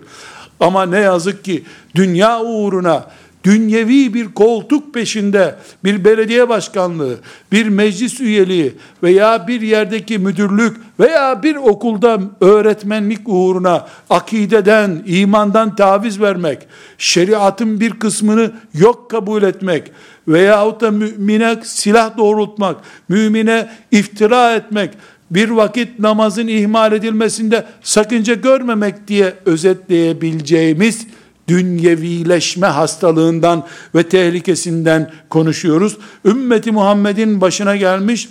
Ama 0.60 0.86
ne 0.86 0.98
yazık 0.98 1.44
ki 1.44 1.64
dünya 1.94 2.40
uğruna 2.40 3.06
dünyevi 3.44 4.14
bir 4.14 4.28
koltuk 4.28 4.94
peşinde 4.94 5.54
bir 5.84 6.04
belediye 6.04 6.48
başkanlığı, 6.48 7.16
bir 7.52 7.68
meclis 7.68 8.20
üyeliği 8.20 8.74
veya 9.02 9.48
bir 9.48 9.60
yerdeki 9.60 10.18
müdürlük 10.18 10.76
veya 11.00 11.42
bir 11.42 11.56
okulda 11.56 12.20
öğretmenlik 12.40 13.20
uğruna 13.26 13.86
akideden, 14.10 15.02
imandan 15.06 15.76
taviz 15.76 16.20
vermek, 16.20 16.58
şeriatın 16.98 17.80
bir 17.80 17.90
kısmını 17.90 18.52
yok 18.74 19.10
kabul 19.10 19.42
etmek 19.42 19.92
veyahut 20.28 20.80
da 20.80 20.90
mümine 20.90 21.56
silah 21.64 22.16
doğrultmak, 22.16 22.76
mümine 23.08 23.68
iftira 23.90 24.54
etmek, 24.54 24.90
bir 25.30 25.48
vakit 25.48 25.98
namazın 25.98 26.46
ihmal 26.46 26.92
edilmesinde 26.92 27.66
sakınca 27.82 28.34
görmemek 28.34 29.08
diye 29.08 29.34
özetleyebileceğimiz 29.46 31.06
dünyevileşme 31.48 32.66
hastalığından 32.66 33.66
ve 33.94 34.08
tehlikesinden 34.08 35.10
konuşuyoruz. 35.30 35.96
Ümmeti 36.24 36.72
Muhammed'in 36.72 37.40
başına 37.40 37.76
gelmiş 37.76 38.28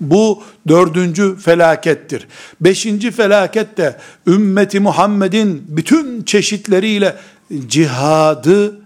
bu 0.00 0.42
dördüncü 0.68 1.36
felakettir. 1.36 2.28
Beşinci 2.60 3.10
felaket 3.10 3.76
de 3.76 3.96
ümmeti 4.26 4.80
Muhammed'in 4.80 5.64
bütün 5.68 6.22
çeşitleriyle 6.22 7.16
cihadı 7.66 8.81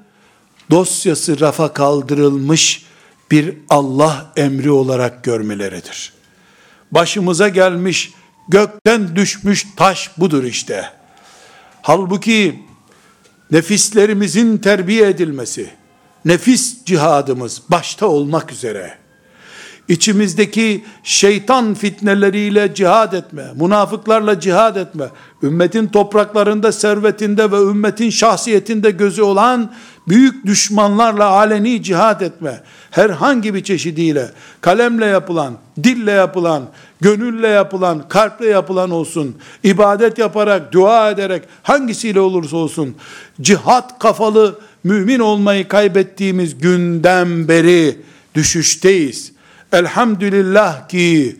dosyası 0.70 1.40
rafa 1.40 1.72
kaldırılmış 1.72 2.86
bir 3.30 3.54
Allah 3.68 4.32
emri 4.36 4.70
olarak 4.70 5.24
görmeleridir. 5.24 6.12
Başımıza 6.92 7.48
gelmiş 7.48 8.12
gökten 8.48 9.16
düşmüş 9.16 9.66
taş 9.76 10.10
budur 10.18 10.44
işte. 10.44 10.90
Halbuki 11.82 12.62
nefislerimizin 13.50 14.58
terbiye 14.58 15.08
edilmesi, 15.08 15.70
nefis 16.24 16.84
cihadımız 16.84 17.62
başta 17.68 18.06
olmak 18.06 18.52
üzere, 18.52 18.98
içimizdeki 19.88 20.84
şeytan 21.02 21.74
fitneleriyle 21.74 22.74
cihad 22.74 23.12
etme, 23.12 23.44
münafıklarla 23.60 24.40
cihad 24.40 24.76
etme, 24.76 25.04
ümmetin 25.42 25.86
topraklarında, 25.86 26.72
servetinde 26.72 27.52
ve 27.52 27.56
ümmetin 27.56 28.10
şahsiyetinde 28.10 28.90
gözü 28.90 29.22
olan 29.22 29.72
büyük 30.08 30.46
düşmanlarla 30.46 31.26
aleni 31.26 31.82
cihad 31.82 32.20
etme, 32.20 32.60
herhangi 32.90 33.54
bir 33.54 33.64
çeşidiyle, 33.64 34.30
kalemle 34.60 35.06
yapılan, 35.06 35.54
dille 35.84 36.10
yapılan, 36.10 36.62
gönülle 37.00 37.48
yapılan, 37.48 38.08
kalple 38.08 38.46
yapılan 38.46 38.90
olsun, 38.90 39.36
ibadet 39.64 40.18
yaparak, 40.18 40.72
dua 40.72 41.10
ederek, 41.10 41.42
hangisiyle 41.62 42.20
olursa 42.20 42.56
olsun, 42.56 42.96
cihat 43.40 43.98
kafalı 43.98 44.58
mümin 44.84 45.20
olmayı 45.20 45.68
kaybettiğimiz 45.68 46.58
günden 46.58 47.48
beri 47.48 47.96
düşüşteyiz. 48.34 49.35
Elhamdülillah 49.72 50.88
ki, 50.88 51.36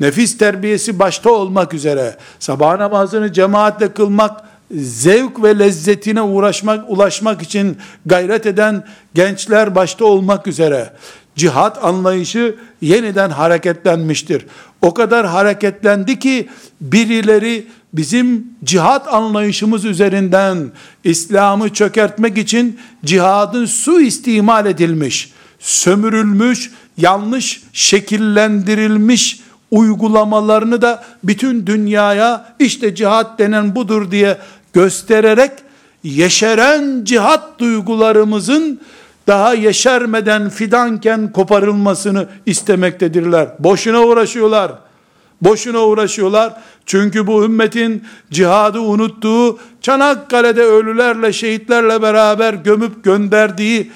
nefis 0.00 0.38
terbiyesi 0.38 0.98
başta 0.98 1.30
olmak 1.30 1.74
üzere, 1.74 2.16
sabah 2.38 2.78
namazını 2.78 3.32
cemaatle 3.32 3.92
kılmak, 3.92 4.40
zevk 4.74 5.42
ve 5.42 5.58
lezzetine 5.58 6.22
uğraşmak, 6.22 6.90
ulaşmak 6.90 7.42
için 7.42 7.76
gayret 8.06 8.46
eden 8.46 8.84
gençler 9.14 9.74
başta 9.74 10.04
olmak 10.04 10.46
üzere 10.46 10.92
cihat 11.36 11.84
anlayışı 11.84 12.54
yeniden 12.80 13.30
hareketlenmiştir. 13.30 14.46
O 14.82 14.94
kadar 14.94 15.26
hareketlendi 15.26 16.18
ki 16.18 16.48
birileri 16.80 17.66
bizim 17.92 18.46
cihat 18.64 19.14
anlayışımız 19.14 19.84
üzerinden 19.84 20.72
İslam'ı 21.04 21.72
çökertmek 21.72 22.38
için 22.38 22.80
cihadın 23.04 23.66
su 23.66 24.00
istimal 24.00 24.66
edilmiş, 24.66 25.32
sömürülmüş, 25.58 26.70
yanlış 26.98 27.62
şekillendirilmiş 27.72 29.40
uygulamalarını 29.70 30.82
da 30.82 31.04
bütün 31.24 31.66
dünyaya 31.66 32.54
işte 32.58 32.94
cihat 32.94 33.38
denen 33.38 33.74
budur 33.74 34.10
diye 34.10 34.38
göstererek 34.72 35.52
yeşeren 36.04 37.04
cihat 37.04 37.58
duygularımızın 37.58 38.80
daha 39.26 39.54
yeşermeden 39.54 40.48
fidanken 40.48 41.32
koparılmasını 41.32 42.28
istemektedirler. 42.46 43.48
Boşuna 43.58 44.00
uğraşıyorlar. 44.00 44.72
Boşuna 45.42 45.80
uğraşıyorlar. 45.80 46.52
Çünkü 46.86 47.26
bu 47.26 47.44
ümmetin 47.44 48.04
cihadı 48.30 48.80
unuttuğu, 48.80 49.58
Çanakkale'de 49.80 50.62
ölülerle, 50.62 51.32
şehitlerle 51.32 52.02
beraber 52.02 52.54
gömüp 52.54 53.04
gönderdiği 53.04 53.90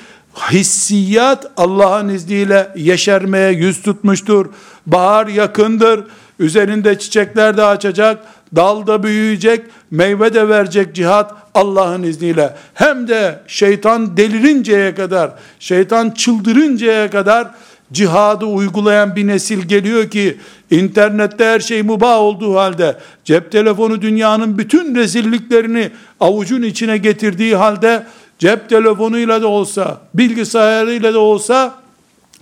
hissiyat 0.52 1.50
Allah'ın 1.56 2.08
izniyle 2.08 2.68
yeşermeye 2.76 3.52
yüz 3.52 3.82
tutmuştur. 3.82 4.46
Bahar 4.86 5.26
yakındır. 5.26 6.04
Üzerinde 6.38 6.98
çiçekler 6.98 7.56
de 7.56 7.64
açacak, 7.64 8.24
dal 8.56 8.86
da 8.86 9.02
büyüyecek, 9.02 9.64
meyve 9.90 10.34
de 10.34 10.48
verecek 10.48 10.94
cihat 10.94 11.34
Allah'ın 11.54 12.02
izniyle. 12.02 12.54
Hem 12.74 13.08
de 13.08 13.40
şeytan 13.46 14.16
delirinceye 14.16 14.94
kadar, 14.94 15.30
şeytan 15.58 16.10
çıldırıncaya 16.10 17.10
kadar 17.10 17.48
cihadı 17.92 18.44
uygulayan 18.44 19.16
bir 19.16 19.26
nesil 19.26 19.62
geliyor 19.62 20.10
ki 20.10 20.36
internette 20.70 21.44
her 21.44 21.60
şey 21.60 21.82
mubah 21.82 22.18
olduğu 22.18 22.54
halde 22.56 22.96
cep 23.24 23.52
telefonu 23.52 24.02
dünyanın 24.02 24.58
bütün 24.58 24.94
rezilliklerini 24.94 25.90
avucun 26.20 26.62
içine 26.62 26.96
getirdiği 26.96 27.56
halde 27.56 28.06
cep 28.40 28.68
telefonuyla 28.68 29.42
da 29.42 29.46
olsa 29.46 30.00
bilgisayarıyla 30.14 31.14
da 31.14 31.18
olsa 31.18 31.74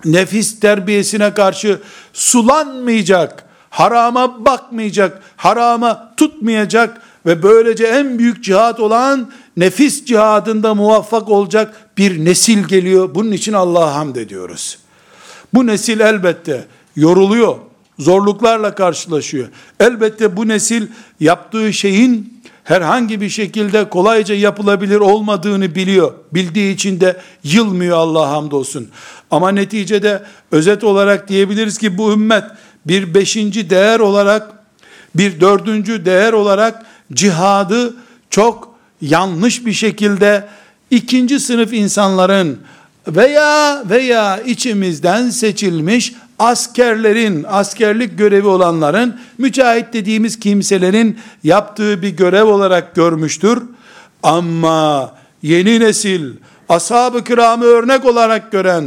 nefis 0.05 0.59
terbiyesine 0.59 1.33
karşı 1.33 1.79
sulanmayacak, 2.13 3.45
harama 3.69 4.45
bakmayacak, 4.45 5.21
harama 5.35 6.13
tutmayacak 6.17 7.01
ve 7.25 7.43
böylece 7.43 7.85
en 7.85 8.19
büyük 8.19 8.43
cihat 8.43 8.79
olan 8.79 9.31
nefis 9.57 10.05
cihadında 10.05 10.75
muvaffak 10.75 11.29
olacak 11.29 11.75
bir 11.97 12.25
nesil 12.25 12.63
geliyor. 12.63 13.15
Bunun 13.15 13.31
için 13.31 13.53
Allah'a 13.53 13.95
hamd 13.95 14.15
ediyoruz. 14.15 14.77
Bu 15.53 15.67
nesil 15.67 15.99
elbette 15.99 16.65
yoruluyor, 16.95 17.55
zorluklarla 17.99 18.75
karşılaşıyor. 18.75 19.47
Elbette 19.79 20.37
bu 20.37 20.47
nesil 20.47 20.87
yaptığı 21.19 21.73
şeyin 21.73 22.38
herhangi 22.69 23.21
bir 23.21 23.29
şekilde 23.29 23.89
kolayca 23.89 24.35
yapılabilir 24.35 24.99
olmadığını 24.99 25.75
biliyor. 25.75 26.13
Bildiği 26.31 26.73
için 26.73 26.99
de 26.99 27.17
yılmıyor 27.43 27.97
Allah 27.97 28.29
hamdolsun. 28.29 28.89
Ama 29.31 29.51
neticede 29.51 30.23
özet 30.51 30.83
olarak 30.83 31.27
diyebiliriz 31.27 31.77
ki 31.77 31.97
bu 31.97 32.13
ümmet 32.13 32.43
bir 32.85 33.13
beşinci 33.13 33.69
değer 33.69 33.99
olarak, 33.99 34.51
bir 35.15 35.41
dördüncü 35.41 36.05
değer 36.05 36.33
olarak 36.33 36.85
cihadı 37.13 37.95
çok 38.29 38.75
yanlış 39.01 39.65
bir 39.65 39.73
şekilde 39.73 40.47
ikinci 40.91 41.39
sınıf 41.39 41.73
insanların 41.73 42.59
veya 43.07 43.83
veya 43.89 44.41
içimizden 44.41 45.29
seçilmiş 45.29 46.13
askerlerin, 46.39 47.45
askerlik 47.49 48.17
görevi 48.17 48.47
olanların, 48.47 49.19
mücahit 49.37 49.93
dediğimiz 49.93 50.39
kimselerin 50.39 51.19
yaptığı 51.43 52.01
bir 52.01 52.09
görev 52.09 52.43
olarak 52.43 52.95
görmüştür. 52.95 53.59
Ama 54.23 55.11
yeni 55.41 55.79
nesil, 55.79 56.33
ashab-ı 56.69 57.23
kiramı 57.23 57.65
örnek 57.65 58.05
olarak 58.05 58.51
gören, 58.51 58.85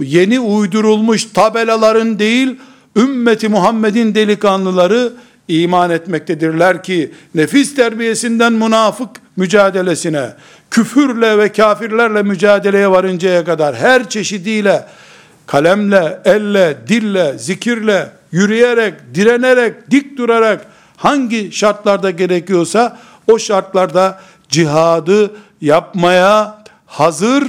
yeni 0.00 0.40
uydurulmuş 0.40 1.24
tabelaların 1.24 2.18
değil, 2.18 2.56
ümmeti 2.96 3.48
Muhammed'in 3.48 4.14
delikanlıları 4.14 5.12
iman 5.48 5.90
etmektedirler 5.90 6.82
ki, 6.82 7.12
nefis 7.34 7.74
terbiyesinden 7.74 8.52
münafık 8.52 9.10
mücadelesine, 9.36 10.28
küfürle 10.70 11.38
ve 11.38 11.52
kafirlerle 11.52 12.22
mücadeleye 12.22 12.90
varıncaya 12.90 13.44
kadar 13.44 13.76
her 13.76 14.08
çeşidiyle, 14.08 14.86
kalemle, 15.46 16.20
elle, 16.24 16.76
dille, 16.88 17.38
zikirle, 17.38 18.10
yürüyerek, 18.32 18.94
direnerek, 19.14 19.90
dik 19.90 20.18
durarak, 20.18 20.66
hangi 20.96 21.52
şartlarda 21.52 22.10
gerekiyorsa, 22.10 22.98
o 23.30 23.38
şartlarda 23.38 24.20
cihadı 24.48 25.30
yapmaya 25.60 26.64
hazır 26.86 27.44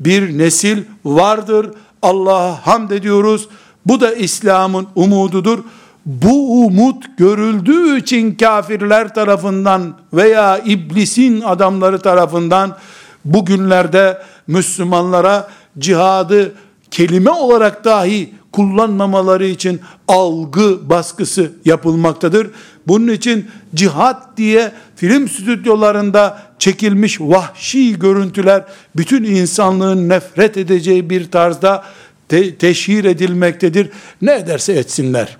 bir 0.00 0.38
nesil 0.38 0.82
vardır. 1.04 1.70
Allah'a 2.02 2.66
hamd 2.66 2.90
ediyoruz. 2.90 3.48
Bu 3.86 4.00
da 4.00 4.14
İslam'ın 4.14 4.86
umududur. 4.94 5.58
Bu 6.06 6.64
umut 6.66 7.04
görüldüğü 7.18 7.98
için 7.98 8.34
kafirler 8.34 9.14
tarafından 9.14 9.94
veya 10.12 10.58
iblisin 10.58 11.40
adamları 11.40 11.98
tarafından 11.98 12.76
bugünlerde 13.24 14.22
Müslümanlara 14.46 15.48
cihadı 15.78 16.52
kelime 16.90 17.30
olarak 17.30 17.84
dahi 17.84 18.34
kullanmamaları 18.52 19.46
için 19.46 19.80
algı 20.08 20.90
baskısı 20.90 21.52
yapılmaktadır. 21.64 22.50
Bunun 22.86 23.12
için 23.12 23.50
cihat 23.74 24.36
diye 24.36 24.72
film 24.96 25.28
stüdyolarında 25.28 26.42
çekilmiş 26.58 27.20
vahşi 27.20 27.98
görüntüler 27.98 28.64
bütün 28.96 29.24
insanlığın 29.24 30.08
nefret 30.08 30.56
edeceği 30.56 31.10
bir 31.10 31.30
tarzda 31.30 31.84
te- 32.28 32.54
teşhir 32.54 33.04
edilmektedir. 33.04 33.90
Ne 34.22 34.34
ederse 34.34 34.72
etsinler. 34.72 35.36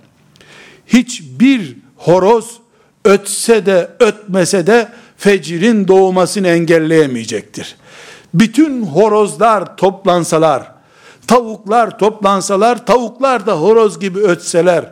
Hiçbir 0.87 1.77
horoz 1.97 2.61
ötse 3.05 3.67
de 3.67 3.91
ötmese 4.01 4.67
de 4.67 4.89
fecrin 5.17 5.89
doğmasını 5.89 6.49
engelleyemeyecektir. 6.49 7.77
Bütün 8.35 8.83
horozlar 8.83 9.77
toplansalar, 9.77 10.73
tavuklar 11.31 11.99
toplansalar, 11.99 12.87
tavuklar 12.87 13.47
da 13.47 13.53
horoz 13.53 14.01
gibi 14.01 14.19
ötseler, 14.19 14.85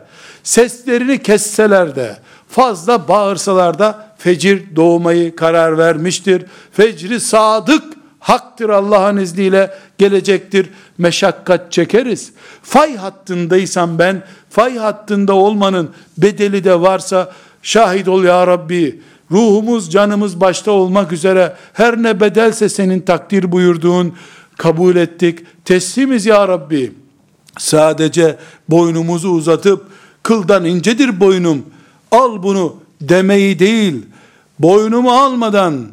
seslerini 0.43 1.23
kesseler 1.23 1.95
de, 1.95 2.17
fazla 2.47 3.07
bağırsalar 3.07 3.79
da 3.79 4.13
fecir 4.17 4.75
doğmayı 4.75 5.35
karar 5.35 5.77
vermiştir. 5.77 6.45
Fecri 6.71 7.19
sadık 7.19 7.83
haktır 8.19 8.69
Allah'ın 8.69 9.17
izniyle 9.17 9.73
gelecektir. 9.97 10.69
Meşakkat 10.97 11.71
çekeriz. 11.71 12.31
Fay 12.63 12.95
hattındaysam 12.95 13.99
ben, 13.99 14.23
fay 14.49 14.77
hattında 14.77 15.33
olmanın 15.33 15.89
bedeli 16.17 16.63
de 16.63 16.81
varsa 16.81 17.31
şahit 17.63 18.07
ol 18.07 18.23
ya 18.23 18.47
Rabbi. 18.47 19.01
Ruhumuz, 19.31 19.91
canımız 19.91 20.41
başta 20.41 20.71
olmak 20.71 21.11
üzere 21.11 21.55
her 21.73 22.03
ne 22.03 22.19
bedelse 22.19 22.69
senin 22.69 22.99
takdir 22.99 23.51
buyurduğun 23.51 24.15
kabul 24.59 24.95
ettik. 24.95 25.39
Teslimiz 25.65 26.25
ya 26.25 26.47
Rabbi. 26.47 26.93
Sadece 27.57 28.37
boynumuzu 28.69 29.29
uzatıp 29.29 29.85
kıldan 30.23 30.65
incedir 30.65 31.19
boynum. 31.19 31.65
Al 32.11 32.43
bunu 32.43 32.75
demeyi 33.01 33.59
değil. 33.59 34.05
Boynumu 34.59 35.11
almadan 35.11 35.87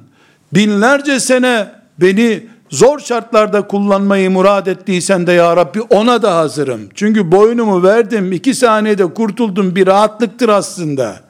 binlerce 0.55 1.21
sene 1.21 1.69
beni 2.01 2.47
zor 2.71 2.99
şartlarda 2.99 3.67
kullanmayı 3.67 4.31
murad 4.31 4.67
ettiysen 4.67 5.27
de 5.27 5.33
ya 5.33 5.57
Rabbi 5.57 5.81
ona 5.81 6.23
da 6.23 6.37
hazırım. 6.37 6.81
Çünkü 6.95 7.33
boynumu 7.33 7.83
verdim 7.83 8.33
iki 8.33 8.55
saniyede 8.55 9.15
kurtuldum 9.15 9.77
bir 9.77 9.87
rahatlıktır 9.87 10.49
aslında. 10.49 11.21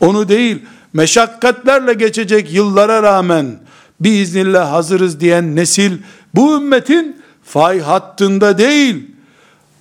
Onu 0.00 0.28
değil 0.28 0.62
meşakkatlerle 0.92 1.94
geçecek 1.94 2.52
yıllara 2.52 3.02
rağmen 3.02 3.46
biiznillah 4.00 4.72
hazırız 4.72 5.20
diyen 5.20 5.56
nesil 5.56 5.98
bu 6.34 6.56
ümmetin 6.56 7.22
fay 7.44 7.80
hattında 7.80 8.58
değil 8.58 9.10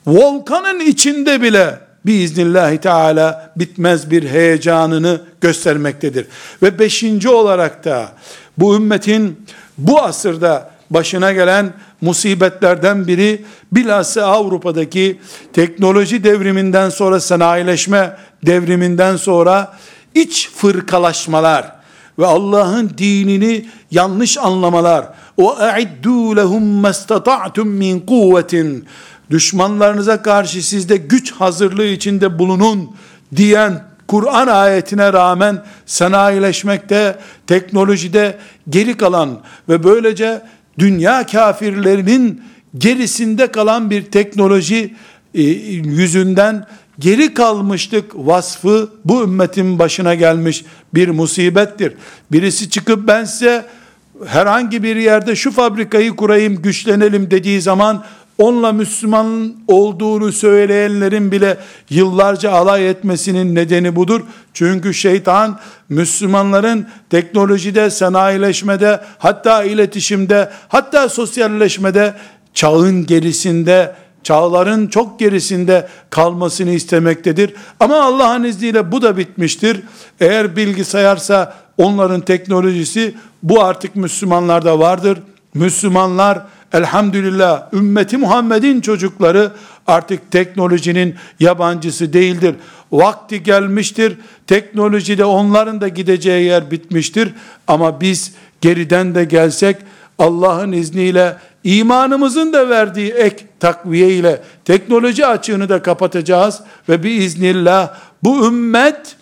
volkanın 0.07 0.79
içinde 0.79 1.41
bile 1.41 1.79
biiznillahü 2.05 2.77
teala 2.77 3.53
bitmez 3.55 4.11
bir 4.11 4.29
heyecanını 4.29 5.21
göstermektedir. 5.41 6.27
Ve 6.61 6.79
beşinci 6.79 7.29
olarak 7.29 7.85
da 7.85 8.11
bu 8.57 8.75
ümmetin 8.75 9.45
bu 9.77 10.01
asırda 10.01 10.71
başına 10.89 11.31
gelen 11.31 11.73
musibetlerden 12.01 13.07
biri 13.07 13.45
bilhassa 13.71 14.25
Avrupa'daki 14.25 15.19
teknoloji 15.53 16.23
devriminden 16.23 16.89
sonra 16.89 17.19
sanayileşme 17.19 18.17
devriminden 18.45 19.15
sonra 19.15 19.77
iç 20.15 20.49
fırkalaşmalar 20.49 21.78
ve 22.19 22.25
Allah'ın 22.25 22.91
dinini 22.97 23.65
yanlış 23.91 24.37
anlamalar. 24.37 25.05
o 25.37 25.55
a'iddu 25.57 26.35
lehum 26.35 26.63
mastata'tum 26.63 27.67
min 27.67 27.99
kuvvetin 27.99 28.85
düşmanlarınıza 29.29 30.21
karşı 30.21 30.67
sizde 30.67 30.97
güç 30.97 31.31
hazırlığı 31.31 31.85
içinde 31.85 32.39
bulunun 32.39 32.89
diyen 33.35 33.83
Kur'an 34.07 34.47
ayetine 34.47 35.13
rağmen 35.13 35.63
sanayileşmekte, 35.85 37.19
teknolojide 37.47 38.37
geri 38.69 38.97
kalan 38.97 39.39
ve 39.69 39.83
böylece 39.83 40.41
dünya 40.79 41.25
kafirlerinin 41.25 42.41
gerisinde 42.77 43.47
kalan 43.47 43.89
bir 43.89 44.03
teknoloji 44.03 44.95
e, 45.33 45.41
yüzünden 45.41 46.65
geri 46.99 47.33
kalmışlık 47.33 48.11
vasfı 48.15 48.89
bu 49.05 49.23
ümmetin 49.23 49.79
başına 49.79 50.15
gelmiş 50.15 50.65
bir 50.93 51.09
musibettir. 51.09 51.93
Birisi 52.31 52.69
çıkıp 52.69 53.07
ben 53.07 53.23
size 53.23 53.65
herhangi 54.25 54.83
bir 54.83 54.95
yerde 54.95 55.35
şu 55.35 55.51
fabrikayı 55.51 56.15
kurayım, 56.15 56.61
güçlenelim 56.61 57.31
dediği 57.31 57.61
zaman 57.61 58.03
onunla 58.37 58.71
Müslüman 58.71 59.55
olduğunu 59.67 60.31
söyleyenlerin 60.31 61.31
bile 61.31 61.57
yıllarca 61.89 62.51
alay 62.51 62.89
etmesinin 62.89 63.55
nedeni 63.55 63.95
budur. 63.95 64.21
Çünkü 64.53 64.93
şeytan 64.93 65.59
Müslümanların 65.89 66.87
teknolojide, 67.09 67.89
sanayileşmede, 67.89 69.01
hatta 69.17 69.63
iletişimde, 69.63 70.51
hatta 70.67 71.09
sosyalleşmede 71.09 72.13
çağın 72.53 73.05
gerisinde, 73.05 73.95
çağların 74.23 74.87
çok 74.87 75.19
gerisinde 75.19 75.87
kalmasını 76.09 76.69
istemektedir. 76.69 77.53
Ama 77.79 78.01
Allah'ın 78.01 78.43
izniyle 78.43 78.91
bu 78.91 79.01
da 79.01 79.17
bitmiştir. 79.17 79.81
Eğer 80.19 80.55
bilgisayarsa 80.55 81.55
onların 81.77 82.21
teknolojisi 82.21 83.15
bu 83.43 83.63
artık 83.63 83.95
Müslümanlarda 83.95 84.79
vardır. 84.79 85.19
Müslümanlar 85.53 86.41
elhamdülillah 86.73 87.73
ümmeti 87.73 88.17
Muhammed'in 88.17 88.81
çocukları 88.81 89.51
artık 89.87 90.31
teknolojinin 90.31 91.15
yabancısı 91.39 92.13
değildir. 92.13 92.55
Vakti 92.91 93.43
gelmiştir. 93.43 94.17
Teknolojide 94.47 95.25
onların 95.25 95.81
da 95.81 95.87
gideceği 95.87 96.45
yer 96.45 96.71
bitmiştir. 96.71 97.33
Ama 97.67 98.01
biz 98.01 98.33
geriden 98.61 99.15
de 99.15 99.23
gelsek 99.23 99.77
Allah'ın 100.19 100.71
izniyle 100.71 101.37
imanımızın 101.63 102.53
da 102.53 102.69
verdiği 102.69 103.11
ek 103.11 103.45
takviye 103.59 104.09
ile 104.09 104.41
teknoloji 104.65 105.25
açığını 105.25 105.69
da 105.69 105.81
kapatacağız 105.81 106.59
ve 106.89 107.03
bir 107.03 107.11
iznillah 107.11 107.93
bu 108.23 108.47
ümmet 108.47 109.15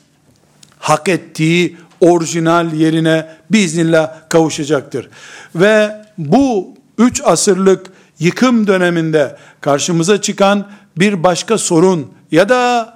hak 0.80 1.10
ettiği 1.10 1.78
orijinal 2.02 2.74
yerine 2.74 3.30
biiznillah 3.52 4.30
kavuşacaktır. 4.30 5.10
Ve 5.56 6.02
bu 6.18 6.74
üç 6.98 7.22
asırlık 7.26 7.86
yıkım 8.20 8.68
döneminde 8.68 9.38
karşımıza 9.62 10.22
çıkan 10.22 10.68
bir 10.98 11.24
başka 11.24 11.58
sorun 11.58 12.12
ya 12.32 12.50
da 12.50 12.94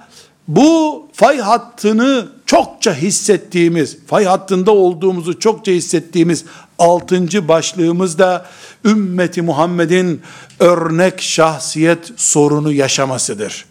bu 0.48 1.02
fay 1.12 1.38
hattını 1.38 2.26
çokça 2.52 2.94
hissettiğimiz, 2.94 3.98
fay 4.06 4.24
hattında 4.24 4.70
olduğumuzu 4.70 5.38
çokça 5.38 5.72
hissettiğimiz 5.72 6.44
altıncı 6.78 7.48
başlığımız 7.48 8.18
da 8.18 8.46
ümmeti 8.84 9.42
Muhammed'in 9.42 10.22
örnek 10.60 11.22
şahsiyet 11.22 12.12
sorunu 12.16 12.72
yaşamasıdır. 12.72 13.64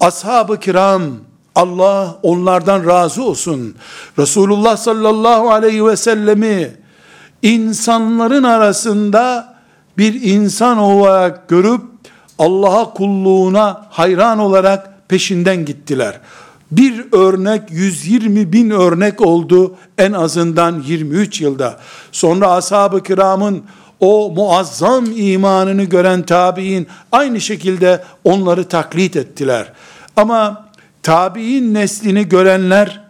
Ashab-ı 0.00 0.60
kiram 0.60 1.02
Allah 1.54 2.18
onlardan 2.22 2.86
razı 2.86 3.24
olsun. 3.24 3.74
Resulullah 4.18 4.76
sallallahu 4.76 5.50
aleyhi 5.50 5.86
ve 5.86 5.96
sellemi 5.96 6.70
insanların 7.42 8.42
arasında 8.42 9.54
bir 9.98 10.22
insan 10.22 10.78
olarak 10.78 11.48
görüp 11.48 11.82
Allah'a 12.38 12.92
kulluğuna 12.94 13.86
hayran 13.90 14.38
olarak 14.38 15.08
peşinden 15.08 15.64
gittiler. 15.64 16.20
Bir 16.70 17.04
örnek 17.12 17.62
120 17.70 18.52
bin 18.52 18.70
örnek 18.70 19.20
oldu 19.20 19.76
en 19.98 20.12
azından 20.12 20.82
23 20.86 21.40
yılda. 21.40 21.80
Sonra 22.12 22.50
ashab-ı 22.50 23.02
kiramın 23.02 23.62
o 24.00 24.30
muazzam 24.30 25.04
imanını 25.16 25.84
gören 25.84 26.22
tabi'in 26.22 26.86
aynı 27.12 27.40
şekilde 27.40 28.04
onları 28.24 28.68
taklit 28.68 29.16
ettiler. 29.16 29.72
Ama 30.16 30.70
tabi'in 31.02 31.74
neslini 31.74 32.28
görenler 32.28 33.00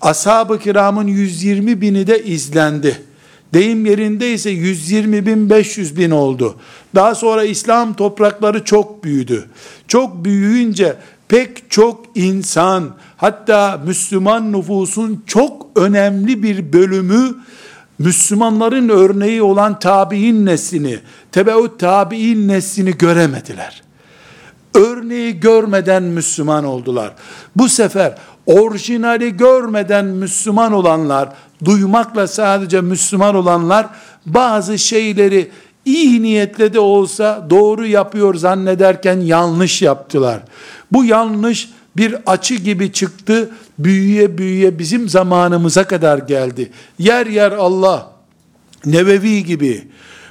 ashab-ı 0.00 0.58
kiramın 0.58 1.06
120 1.06 1.80
bini 1.80 2.06
de 2.06 2.24
izlendi. 2.24 3.02
Deyim 3.54 3.86
yerinde 3.86 4.32
ise 4.32 4.50
120 4.50 5.26
bin 5.26 5.50
500 5.50 5.96
bin 5.96 6.10
oldu. 6.10 6.56
Daha 6.94 7.14
sonra 7.14 7.44
İslam 7.44 7.94
toprakları 7.94 8.64
çok 8.64 9.04
büyüdü. 9.04 9.50
Çok 9.88 10.24
büyüyünce 10.24 10.96
pek 11.30 11.70
çok 11.70 12.06
insan 12.14 12.90
hatta 13.16 13.80
Müslüman 13.86 14.52
nüfusun 14.52 15.22
çok 15.26 15.66
önemli 15.76 16.42
bir 16.42 16.72
bölümü 16.72 17.34
Müslümanların 17.98 18.88
örneği 18.88 19.42
olan 19.42 19.78
tabi'in 19.78 20.46
neslini, 20.46 20.98
tebeut 21.32 21.80
tabi'in 21.80 22.48
neslini 22.48 22.98
göremediler. 22.98 23.82
Örneği 24.74 25.40
görmeden 25.40 26.02
Müslüman 26.02 26.64
oldular. 26.64 27.14
Bu 27.56 27.68
sefer 27.68 28.14
orijinali 28.46 29.36
görmeden 29.36 30.04
Müslüman 30.04 30.72
olanlar, 30.72 31.28
duymakla 31.64 32.26
sadece 32.26 32.80
Müslüman 32.80 33.34
olanlar 33.34 33.86
bazı 34.26 34.78
şeyleri 34.78 35.50
iyi 35.84 36.22
niyetle 36.22 36.72
de 36.72 36.80
olsa 36.80 37.46
doğru 37.50 37.86
yapıyor 37.86 38.34
zannederken 38.34 39.20
yanlış 39.20 39.82
yaptılar. 39.82 40.42
Bu 40.92 41.04
yanlış 41.04 41.70
bir 41.96 42.16
açı 42.26 42.54
gibi 42.54 42.92
çıktı, 42.92 43.50
büyüye 43.78 44.38
büyüye 44.38 44.78
bizim 44.78 45.08
zamanımıza 45.08 45.84
kadar 45.84 46.18
geldi. 46.18 46.70
Yer 46.98 47.26
yer 47.26 47.52
Allah, 47.52 48.12
Nevevi 48.86 49.44
gibi, 49.44 49.88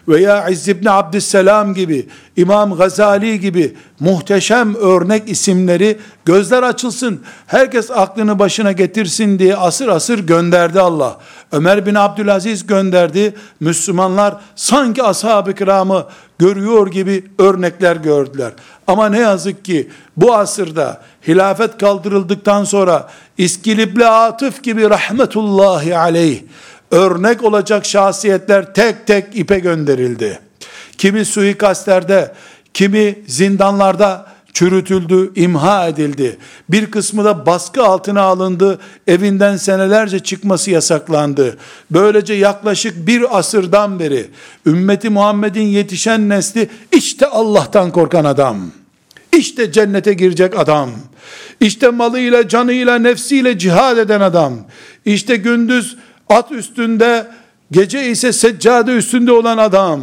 veya 0.10 0.50
İzz 0.50 0.68
ibn 0.68 0.88
Abdüsselam 0.88 1.74
gibi, 1.74 2.08
İmam 2.36 2.78
Gazali 2.78 3.40
gibi 3.40 3.76
muhteşem 4.00 4.76
örnek 4.76 5.30
isimleri 5.30 6.00
gözler 6.26 6.64
açılsın, 6.64 7.22
herkes 7.48 7.92
aklını 7.92 8.40
başına 8.40 8.72
getirsin 8.72 9.40
diye 9.40 9.56
asır 9.56 9.88
asır 9.88 10.20
gönderdi 10.20 10.80
Allah. 10.80 11.18
Ömer 11.52 11.86
bin 11.86 11.96
Abdülaziz 11.96 12.68
gönderdi. 12.68 13.36
Müslümanlar 13.60 14.38
sanki 14.56 15.04
ashab-ı 15.04 15.56
kiramı 15.56 16.06
görüyor 16.40 16.92
gibi 16.92 17.26
örnekler 17.38 17.96
gördüler. 17.96 18.52
Ama 18.88 19.10
ne 19.10 19.20
yazık 19.20 19.66
ki 19.66 19.90
bu 20.18 20.36
asırda 20.36 21.02
hilafet 21.28 21.78
kaldırıldıktan 21.78 22.64
sonra 22.64 23.10
İskilipli 23.38 24.08
Atıf 24.08 24.64
gibi 24.64 24.90
rahmetullahi 24.90 25.98
aleyh 25.98 26.42
örnek 26.92 27.44
olacak 27.44 27.86
şahsiyetler 27.86 28.74
tek 28.74 29.08
tek 29.08 29.26
ipe 29.34 29.60
gönderildi. 29.60 30.40
Kimi 30.98 31.26
suikastlerde, 31.26 32.34
kimi 32.74 33.20
zindanlarda 33.28 34.28
çürütüldü, 34.54 35.32
imha 35.36 35.88
edildi. 35.88 36.38
Bir 36.70 36.92
kısmı 36.92 37.26
da 37.26 37.46
baskı 37.46 37.84
altına 37.84 38.22
alındı, 38.22 38.80
evinden 39.08 39.58
senelerce 39.58 40.20
çıkması 40.20 40.72
yasaklandı. 40.72 41.58
Böylece 41.92 42.34
yaklaşık 42.34 43.08
bir 43.08 43.38
asırdan 43.38 44.00
beri 44.00 44.28
ümmeti 44.66 45.10
Muhammed'in 45.10 45.68
yetişen 45.68 46.30
nesli 46.30 46.70
işte 46.92 47.28
Allah'tan 47.28 47.92
korkan 47.92 48.26
adam. 48.26 48.72
İşte 49.38 49.72
cennete 49.72 50.14
girecek 50.14 50.60
adam. 50.60 50.90
İşte 51.62 51.90
malıyla, 51.90 52.48
canıyla, 52.48 53.00
nefsiyle 53.00 53.58
cihad 53.58 53.98
eden 53.98 54.22
adam. 54.22 54.54
İşte 55.06 55.36
gündüz 55.36 55.98
at 56.30 56.52
üstünde, 56.52 57.28
gece 57.72 58.08
ise 58.10 58.34
seccade 58.34 58.92
üstünde 58.92 59.32
olan 59.32 59.58
adam, 59.58 60.02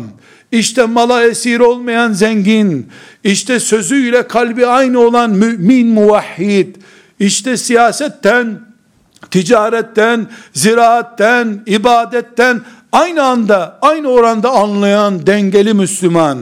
işte 0.53 0.85
mala 0.85 1.23
esir 1.23 1.61
olmayan 1.61 2.13
zengin, 2.13 2.89
işte 3.25 3.61
sözüyle 3.61 4.29
kalbi 4.29 4.67
aynı 4.67 5.01
olan 5.01 5.31
mümin 5.31 5.87
muvahhid, 5.87 6.77
işte 7.21 7.57
siyasetten, 7.57 8.61
ticaretten, 9.31 10.27
ziraatten, 10.53 11.63
ibadetten 11.67 12.61
aynı 12.93 13.23
anda, 13.23 13.79
aynı 13.83 14.09
oranda 14.09 14.51
anlayan 14.51 15.27
dengeli 15.27 15.75
Müslüman. 15.75 16.39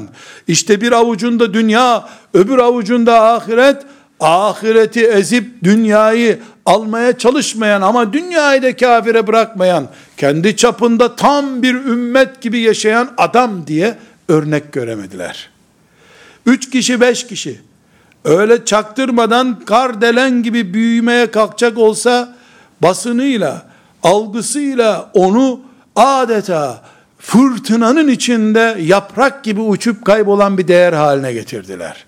İşte 0.49 0.80
bir 0.80 0.93
avucunda 0.93 1.55
dünya, 1.55 2.09
öbür 2.35 2.59
avucunda 2.59 3.22
ahiret, 3.22 3.82
ahireti 4.20 5.06
ezip 5.06 5.64
dünyayı 5.64 6.38
almaya 6.66 7.18
çalışmayan 7.18 7.82
ama 7.82 8.12
dünyayı 8.12 8.62
da 8.62 8.76
kafire 8.76 9.26
bırakmayan, 9.26 9.88
kendi 10.16 10.56
çapında 10.56 11.16
tam 11.16 11.62
bir 11.62 11.74
ümmet 11.74 12.40
gibi 12.40 12.58
yaşayan 12.58 13.10
adam 13.16 13.66
diye 13.66 13.94
örnek 14.28 14.72
göremediler. 14.72 15.50
Üç 16.46 16.70
kişi, 16.70 17.00
beş 17.00 17.26
kişi, 17.26 17.60
öyle 18.24 18.64
çaktırmadan 18.64 19.60
kardelen 19.60 20.42
gibi 20.42 20.74
büyümeye 20.74 21.30
kalkacak 21.30 21.78
olsa, 21.78 22.36
basınıyla, 22.82 23.66
algısıyla 24.02 25.10
onu 25.14 25.60
adeta 25.96 26.82
fırtınanın 27.18 28.08
içinde 28.08 28.76
yaprak 28.80 29.44
gibi 29.44 29.60
uçup 29.60 30.04
kaybolan 30.04 30.58
bir 30.58 30.68
değer 30.68 30.92
haline 30.92 31.32
getirdiler. 31.32 32.04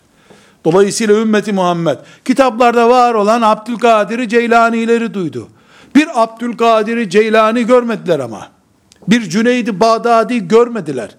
Dolayısıyla 0.66 1.14
ümmeti 1.14 1.52
Muhammed 1.52 1.96
kitaplarda 2.24 2.88
var 2.88 3.14
olan 3.14 3.42
Abdülkadir 3.42 4.28
Ceylani'leri 4.28 5.14
duydu. 5.14 5.48
Bir 5.94 6.22
Abdülkadir 6.22 7.10
Ceylani 7.10 7.66
görmediler 7.66 8.18
ama. 8.18 8.48
Bir 9.08 9.22
Cüneydi 9.22 9.80
Bağdadi 9.80 10.48
görmediler. 10.48 11.10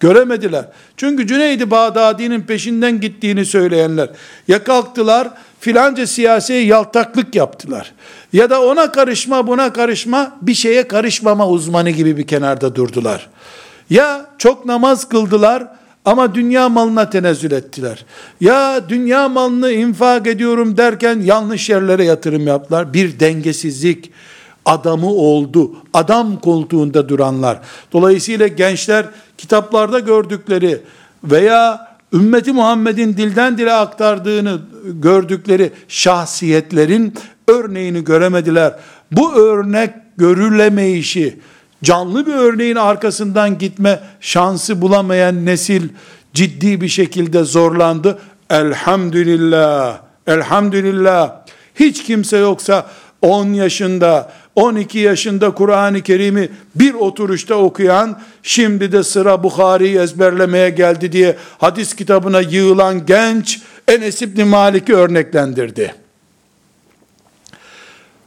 Göremediler. 0.00 0.64
Çünkü 0.96 1.26
Cüneydi 1.26 1.70
Bağdadi'nin 1.70 2.40
peşinden 2.40 3.00
gittiğini 3.00 3.44
söyleyenler 3.44 4.08
ya 4.48 4.64
kalktılar 4.64 5.28
filanca 5.60 6.06
siyasiye 6.06 6.64
yaltaklık 6.64 7.34
yaptılar. 7.34 7.92
Ya 8.32 8.50
da 8.50 8.62
ona 8.62 8.92
karışma 8.92 9.46
buna 9.46 9.72
karışma 9.72 10.36
bir 10.42 10.54
şeye 10.54 10.88
karışmama 10.88 11.48
uzmanı 11.48 11.90
gibi 11.90 12.16
bir 12.16 12.26
kenarda 12.26 12.74
durdular. 12.74 13.28
Ya 13.90 14.26
çok 14.38 14.66
namaz 14.66 15.08
kıldılar 15.08 15.66
ama 16.06 16.34
dünya 16.34 16.68
malına 16.68 17.10
tenezzül 17.10 17.52
ettiler. 17.52 18.04
Ya 18.40 18.88
dünya 18.88 19.28
malını 19.28 19.72
infak 19.72 20.26
ediyorum 20.26 20.76
derken 20.76 21.20
yanlış 21.20 21.70
yerlere 21.70 22.04
yatırım 22.04 22.46
yaptılar. 22.46 22.92
Bir 22.94 23.20
dengesizlik 23.20 24.10
adamı 24.64 25.10
oldu. 25.10 25.76
Adam 25.92 26.40
koltuğunda 26.40 27.08
duranlar. 27.08 27.60
Dolayısıyla 27.92 28.46
gençler 28.46 29.06
kitaplarda 29.38 29.98
gördükleri 29.98 30.80
veya 31.24 31.88
ümmeti 32.12 32.52
Muhammed'in 32.52 33.16
dilden 33.16 33.58
dile 33.58 33.72
aktardığını 33.72 34.60
gördükleri 34.84 35.72
şahsiyetlerin 35.88 37.14
örneğini 37.48 38.04
göremediler. 38.04 38.74
Bu 39.12 39.34
örnek 39.34 39.90
görülemeyişi, 40.16 41.40
canlı 41.86 42.26
bir 42.26 42.34
örneğin 42.34 42.76
arkasından 42.76 43.58
gitme 43.58 44.00
şansı 44.20 44.80
bulamayan 44.80 45.46
nesil 45.46 45.88
ciddi 46.34 46.80
bir 46.80 46.88
şekilde 46.88 47.44
zorlandı. 47.44 48.18
Elhamdülillah, 48.50 49.98
elhamdülillah. 50.26 51.32
Hiç 51.74 52.04
kimse 52.04 52.36
yoksa 52.36 52.86
10 53.22 53.46
yaşında, 53.46 54.32
12 54.54 54.98
yaşında 54.98 55.50
Kur'an-ı 55.50 56.02
Kerim'i 56.02 56.48
bir 56.74 56.94
oturuşta 56.94 57.54
okuyan, 57.54 58.20
şimdi 58.42 58.92
de 58.92 59.02
sıra 59.02 59.42
Bukhari'yi 59.42 59.98
ezberlemeye 59.98 60.70
geldi 60.70 61.12
diye 61.12 61.36
hadis 61.58 61.94
kitabına 61.94 62.40
yığılan 62.40 63.06
genç 63.06 63.60
Enes 63.88 64.22
İbni 64.22 64.44
Malik'i 64.44 64.94
örneklendirdi. 64.94 65.94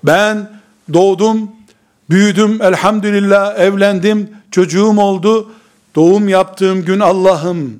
Ben 0.04 0.50
doğdum, 0.94 1.59
Büyüdüm 2.10 2.62
elhamdülillah 2.62 3.60
evlendim 3.60 4.30
çocuğum 4.52 4.98
oldu. 5.00 5.52
Doğum 5.96 6.30
yaptığım 6.30 6.86
gün 6.86 7.00
Allah'ım 7.00 7.80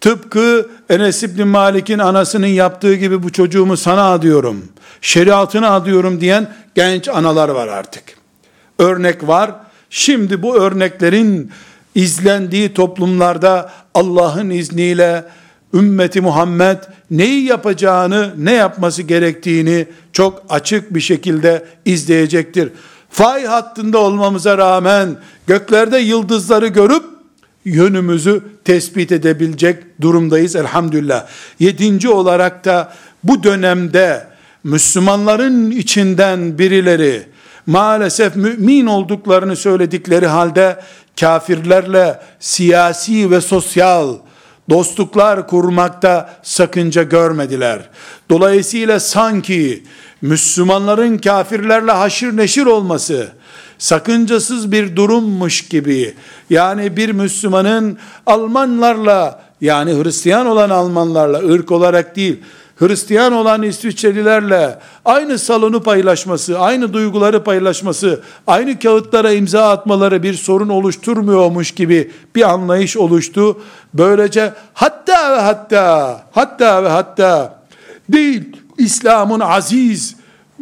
tıpkı 0.00 0.70
Enes 0.90 1.22
İbni 1.22 1.44
Malik'in 1.44 1.98
anasının 1.98 2.46
yaptığı 2.46 2.94
gibi 2.94 3.22
bu 3.22 3.32
çocuğumu 3.32 3.76
sana 3.76 4.12
adıyorum. 4.12 4.64
Şeriatını 5.00 5.70
adıyorum 5.70 6.20
diyen 6.20 6.54
genç 6.74 7.08
analar 7.08 7.48
var 7.48 7.68
artık. 7.68 8.04
Örnek 8.78 9.26
var. 9.28 9.50
Şimdi 9.90 10.42
bu 10.42 10.56
örneklerin 10.56 11.50
izlendiği 11.94 12.74
toplumlarda 12.74 13.72
Allah'ın 13.94 14.50
izniyle 14.50 15.24
ümmeti 15.74 16.20
Muhammed 16.20 16.78
neyi 17.10 17.44
yapacağını, 17.44 18.34
ne 18.38 18.52
yapması 18.52 19.02
gerektiğini 19.02 19.86
çok 20.12 20.42
açık 20.48 20.94
bir 20.94 21.00
şekilde 21.00 21.64
izleyecektir 21.84 22.72
fay 23.10 23.44
hattında 23.44 23.98
olmamıza 23.98 24.58
rağmen 24.58 25.16
göklerde 25.46 25.98
yıldızları 25.98 26.66
görüp 26.66 27.04
yönümüzü 27.64 28.42
tespit 28.64 29.12
edebilecek 29.12 30.00
durumdayız 30.00 30.56
elhamdülillah. 30.56 31.26
Yedinci 31.58 32.08
olarak 32.08 32.64
da 32.64 32.92
bu 33.24 33.42
dönemde 33.42 34.26
Müslümanların 34.64 35.70
içinden 35.70 36.58
birileri 36.58 37.26
maalesef 37.66 38.36
mümin 38.36 38.86
olduklarını 38.86 39.56
söyledikleri 39.56 40.26
halde 40.26 40.80
kafirlerle 41.20 42.20
siyasi 42.40 43.30
ve 43.30 43.40
sosyal 43.40 44.16
dostluklar 44.70 45.46
kurmakta 45.46 46.30
sakınca 46.42 47.02
görmediler. 47.02 47.88
Dolayısıyla 48.30 49.00
sanki 49.00 49.84
Müslümanların 50.22 51.18
kafirlerle 51.18 51.92
haşır 51.92 52.36
neşir 52.36 52.66
olması, 52.66 53.28
sakıncasız 53.78 54.72
bir 54.72 54.96
durummuş 54.96 55.68
gibi, 55.68 56.14
yani 56.50 56.96
bir 56.96 57.10
Müslümanın 57.10 57.98
Almanlarla, 58.26 59.42
yani 59.60 60.02
Hristiyan 60.02 60.46
olan 60.46 60.70
Almanlarla, 60.70 61.38
ırk 61.38 61.72
olarak 61.72 62.16
değil, 62.16 62.36
Hristiyan 62.76 63.32
olan 63.32 63.62
İsviçrelilerle 63.62 64.78
aynı 65.04 65.38
salonu 65.38 65.82
paylaşması, 65.82 66.58
aynı 66.58 66.92
duyguları 66.92 67.44
paylaşması, 67.44 68.20
aynı 68.46 68.78
kağıtlara 68.78 69.32
imza 69.32 69.68
atmaları 69.70 70.22
bir 70.22 70.34
sorun 70.34 70.68
oluşturmuyormuş 70.68 71.70
gibi 71.70 72.10
bir 72.34 72.50
anlayış 72.50 72.96
oluştu. 72.96 73.60
Böylece 73.94 74.52
hatta 74.74 75.32
ve 75.32 75.40
hatta, 75.40 76.20
hatta 76.32 76.84
ve 76.84 76.88
hatta 76.88 77.58
değil, 78.08 78.57
İslam'ın 78.78 79.40
aziz 79.40 80.16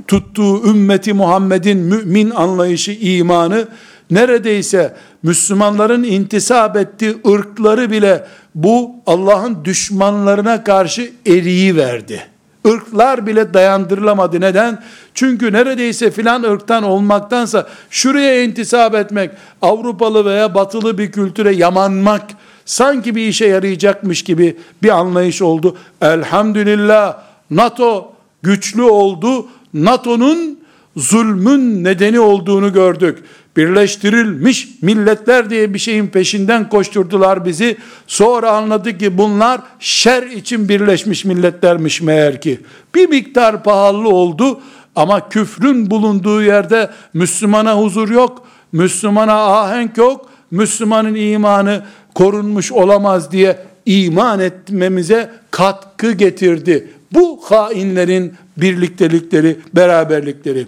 tuttuğu 0.09 0.71
ümmeti 0.71 1.13
Muhammed'in 1.13 1.79
mümin 1.79 2.31
anlayışı, 2.31 2.93
imanı 2.93 3.69
neredeyse 4.11 4.97
Müslümanların 5.23 6.03
intisap 6.03 6.77
ettiği 6.77 7.17
ırkları 7.29 7.91
bile 7.91 8.27
bu 8.55 8.91
Allah'ın 9.07 9.65
düşmanlarına 9.65 10.65
karşı 10.65 11.11
eriyi 11.27 11.77
verdi. 11.77 12.23
Irklar 12.65 13.27
bile 13.27 13.55
dayandırılamadı. 13.55 14.41
Neden? 14.41 14.83
Çünkü 15.15 15.53
neredeyse 15.53 16.11
filan 16.11 16.43
ırktan 16.43 16.83
olmaktansa 16.83 17.67
şuraya 17.91 18.43
intisap 18.43 18.95
etmek, 18.95 19.31
Avrupalı 19.63 20.25
veya 20.25 20.55
batılı 20.55 20.99
bir 20.99 21.13
kültüre 21.13 21.55
yamanmak 21.55 22.23
sanki 22.65 23.15
bir 23.15 23.29
işe 23.29 23.47
yarayacakmış 23.47 24.23
gibi 24.23 24.57
bir 24.83 24.89
anlayış 24.89 25.43
oldu. 25.43 25.77
Elhamdülillah 26.01 27.17
NATO 27.51 28.13
güçlü 28.43 28.83
oldu. 28.83 29.47
NATO'nun 29.75 30.59
zulmün 30.97 31.85
nedeni 31.85 32.21
olduğunu 32.21 32.73
gördük. 32.73 33.19
Birleştirilmiş 33.57 34.69
milletler 34.83 35.51
diye 35.51 35.75
bir 35.75 35.79
şeyin 35.79 36.07
peşinden 36.07 36.69
koşturdular 36.69 37.45
bizi. 37.45 37.77
Sonra 38.07 38.51
anladık 38.51 39.01
ki 39.01 39.19
bunlar 39.19 39.61
şer 39.79 40.23
için 40.23 40.69
birleşmiş 40.69 41.25
milletlermiş 41.25 42.01
meğer 42.01 42.41
ki. 42.41 42.61
Bir 42.95 43.09
miktar 43.09 43.65
pahalı 43.65 44.09
oldu 44.09 44.61
ama 44.97 45.29
küfrün 45.29 45.91
bulunduğu 45.91 46.43
yerde 46.43 46.91
Müslümana 47.15 47.79
huzur 47.79 48.09
yok, 48.09 48.47
Müslümana 48.73 49.61
ahenk 49.61 49.97
yok, 49.97 50.31
Müslümanın 50.51 51.15
imanı 51.15 51.83
korunmuş 52.15 52.73
olamaz 52.73 53.33
diye 53.33 53.59
iman 53.87 54.41
etmemize 54.41 55.31
katkı 55.51 56.13
getirdi. 56.13 56.91
Bu 57.13 57.41
hainlerin 57.45 58.35
birliktelikleri, 58.57 59.59
beraberlikleri. 59.75 60.67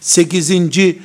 Sekizinci, 0.00 1.02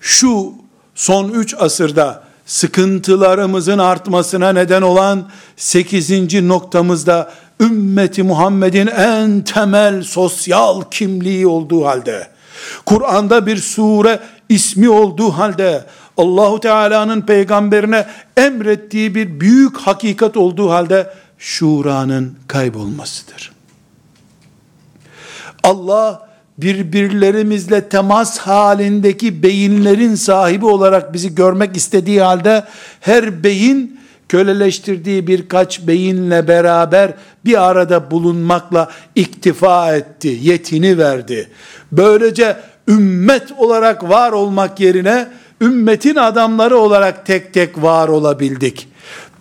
şu 0.00 0.52
son 0.94 1.28
üç 1.28 1.54
asırda 1.58 2.24
sıkıntılarımızın 2.46 3.78
artmasına 3.78 4.52
neden 4.52 4.82
olan 4.82 5.30
sekizinci 5.56 6.48
noktamızda 6.48 7.32
ümmeti 7.60 8.22
Muhammed'in 8.22 8.86
en 8.86 9.42
temel 9.42 10.02
sosyal 10.02 10.82
kimliği 10.90 11.46
olduğu 11.46 11.84
halde, 11.84 12.28
Kur'an'da 12.86 13.46
bir 13.46 13.56
sure 13.56 14.20
ismi 14.48 14.88
olduğu 14.88 15.30
halde, 15.30 15.84
Allahu 16.16 16.60
Teala'nın 16.60 17.20
peygamberine 17.20 18.06
emrettiği 18.36 19.14
bir 19.14 19.40
büyük 19.40 19.76
hakikat 19.76 20.36
olduğu 20.36 20.70
halde 20.70 21.14
şuranın 21.38 22.34
kaybolmasıdır. 22.48 23.55
Allah 25.66 26.28
birbirlerimizle 26.58 27.88
temas 27.88 28.38
halindeki 28.38 29.42
beyinlerin 29.42 30.14
sahibi 30.14 30.66
olarak 30.66 31.14
bizi 31.14 31.34
görmek 31.34 31.76
istediği 31.76 32.22
halde 32.22 32.64
her 33.00 33.44
beyin 33.44 34.00
köleleştirdiği 34.28 35.26
birkaç 35.26 35.86
beyinle 35.86 36.48
beraber 36.48 37.14
bir 37.44 37.68
arada 37.68 38.10
bulunmakla 38.10 38.90
iktifa 39.14 39.96
etti, 39.96 40.38
yetini 40.42 40.98
verdi. 40.98 41.48
Böylece 41.92 42.56
ümmet 42.88 43.52
olarak 43.58 44.08
var 44.08 44.32
olmak 44.32 44.80
yerine 44.80 45.28
ümmetin 45.60 46.16
adamları 46.16 46.78
olarak 46.78 47.26
tek 47.26 47.54
tek 47.54 47.82
var 47.82 48.08
olabildik. 48.08 48.88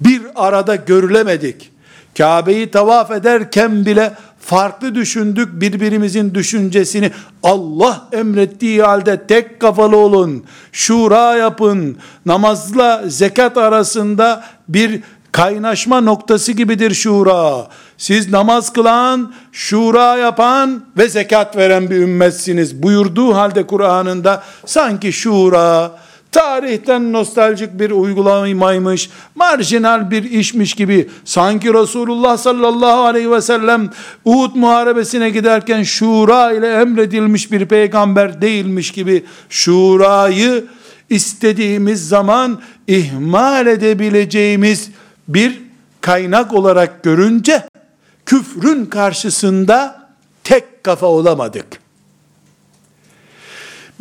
Bir 0.01 0.21
arada 0.35 0.75
görülemedik. 0.75 1.71
Kabe'yi 2.17 2.71
tavaf 2.71 3.11
ederken 3.11 3.85
bile 3.85 4.11
farklı 4.45 4.95
düşündük 4.95 5.61
birbirimizin 5.61 6.33
düşüncesini 6.33 7.11
Allah 7.43 8.09
emrettiği 8.11 8.81
halde 8.81 9.27
tek 9.27 9.59
kafalı 9.59 9.97
olun 9.97 10.43
şura 10.71 11.35
yapın 11.35 11.97
namazla 12.25 13.03
zekat 13.07 13.57
arasında 13.57 14.43
bir 14.67 15.01
kaynaşma 15.31 16.01
noktası 16.01 16.51
gibidir 16.51 16.93
şura. 16.93 17.67
Siz 17.97 18.31
namaz 18.31 18.73
kılan 18.73 19.33
şura 19.51 20.17
yapan 20.17 20.85
ve 20.97 21.09
zekat 21.09 21.57
veren 21.57 21.89
bir 21.89 21.95
ümmetsiniz 21.95 22.83
buyurduğu 22.83 23.35
halde 23.35 23.67
Kur'an'ında 23.67 24.43
sanki 24.65 25.13
şura 25.13 25.91
tarihten 26.35 27.13
nostaljik 27.13 27.79
bir 27.79 27.91
uygulamaymış, 27.91 29.09
marjinal 29.35 30.11
bir 30.11 30.23
işmiş 30.23 30.73
gibi, 30.73 31.09
sanki 31.25 31.73
Resulullah 31.73 32.37
sallallahu 32.37 33.01
aleyhi 33.01 33.31
ve 33.31 33.41
sellem 33.41 33.89
Uhud 34.25 34.55
muharebesine 34.55 35.29
giderken 35.29 35.83
şura 35.83 36.51
ile 36.51 36.73
emredilmiş 36.73 37.51
bir 37.51 37.65
peygamber 37.65 38.41
değilmiş 38.41 38.91
gibi, 38.91 39.25
şurayı 39.49 40.65
istediğimiz 41.09 42.07
zaman 42.07 42.61
ihmal 42.87 43.67
edebileceğimiz 43.67 44.89
bir 45.27 45.61
kaynak 46.01 46.53
olarak 46.53 47.03
görünce, 47.03 47.63
küfrün 48.25 48.85
karşısında 48.85 50.09
tek 50.43 50.83
kafa 50.83 51.07
olamadık. 51.07 51.84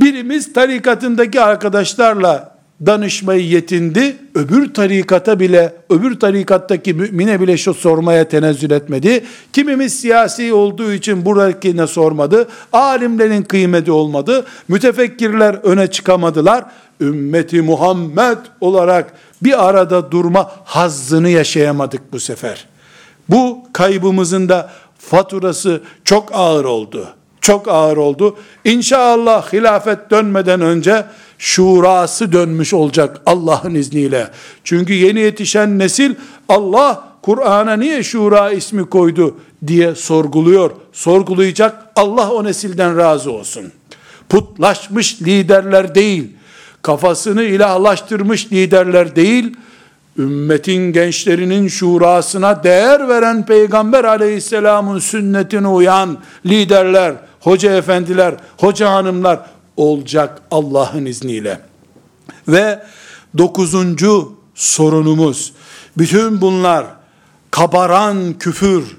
Birimiz 0.00 0.52
tarikatındaki 0.52 1.40
arkadaşlarla 1.40 2.54
danışmayı 2.86 3.46
yetindi. 3.46 4.16
Öbür 4.34 4.74
tarikata 4.74 5.40
bile, 5.40 5.74
öbür 5.90 6.20
tarikattaki 6.20 6.94
mümine 6.94 7.40
bile 7.40 7.56
şu 7.56 7.74
sormaya 7.74 8.28
tenezzül 8.28 8.70
etmedi. 8.70 9.24
Kimimiz 9.52 10.00
siyasi 10.00 10.52
olduğu 10.52 10.92
için 10.92 11.24
buradakine 11.24 11.86
sormadı. 11.86 12.48
Alimlerin 12.72 13.42
kıymeti 13.42 13.92
olmadı. 13.92 14.46
Mütefekkirler 14.68 15.54
öne 15.54 15.86
çıkamadılar. 15.86 16.64
Ümmeti 17.00 17.62
Muhammed 17.62 18.38
olarak 18.60 19.12
bir 19.42 19.68
arada 19.68 20.10
durma 20.10 20.52
hazzını 20.64 21.28
yaşayamadık 21.28 22.12
bu 22.12 22.20
sefer. 22.20 22.66
Bu 23.28 23.58
kaybımızın 23.72 24.48
da 24.48 24.70
faturası 24.98 25.82
çok 26.04 26.34
ağır 26.34 26.64
oldu 26.64 27.14
çok 27.44 27.68
ağır 27.68 27.96
oldu. 27.96 28.36
İnşallah 28.64 29.52
hilafet 29.52 30.10
dönmeden 30.10 30.60
önce 30.60 31.04
şurası 31.38 32.32
dönmüş 32.32 32.74
olacak 32.74 33.20
Allah'ın 33.26 33.74
izniyle. 33.74 34.30
Çünkü 34.64 34.92
yeni 34.92 35.20
yetişen 35.20 35.78
nesil 35.78 36.14
Allah 36.48 37.08
Kur'an'a 37.22 37.76
niye 37.76 38.02
şura 38.02 38.50
ismi 38.50 38.84
koydu 38.84 39.36
diye 39.66 39.94
sorguluyor. 39.94 40.70
Sorgulayacak 40.92 41.86
Allah 41.96 42.30
o 42.30 42.44
nesilden 42.44 42.96
razı 42.96 43.30
olsun. 43.32 43.72
Putlaşmış 44.28 45.22
liderler 45.22 45.94
değil, 45.94 46.30
kafasını 46.82 47.42
ilahlaştırmış 47.42 48.52
liderler 48.52 49.16
değil, 49.16 49.56
ümmetin 50.18 50.92
gençlerinin 50.92 51.68
şurasına 51.68 52.64
değer 52.64 53.08
veren 53.08 53.46
Peygamber 53.46 54.04
aleyhisselamın 54.04 54.98
sünnetine 54.98 55.68
uyan 55.68 56.18
liderler, 56.46 57.14
hoca 57.44 57.76
efendiler, 57.76 58.34
hoca 58.56 58.92
hanımlar 58.92 59.40
olacak 59.76 60.42
Allah'ın 60.50 61.06
izniyle. 61.06 61.60
Ve 62.48 62.82
dokuzuncu 63.38 64.36
sorunumuz, 64.54 65.52
bütün 65.98 66.40
bunlar 66.40 66.86
kabaran 67.50 68.38
küfür, 68.38 68.96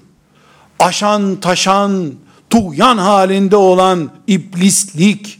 aşan 0.79 1.35
taşan, 1.35 2.13
tuğyan 2.49 2.97
halinde 2.97 3.55
olan 3.55 4.11
iblislik, 4.27 5.39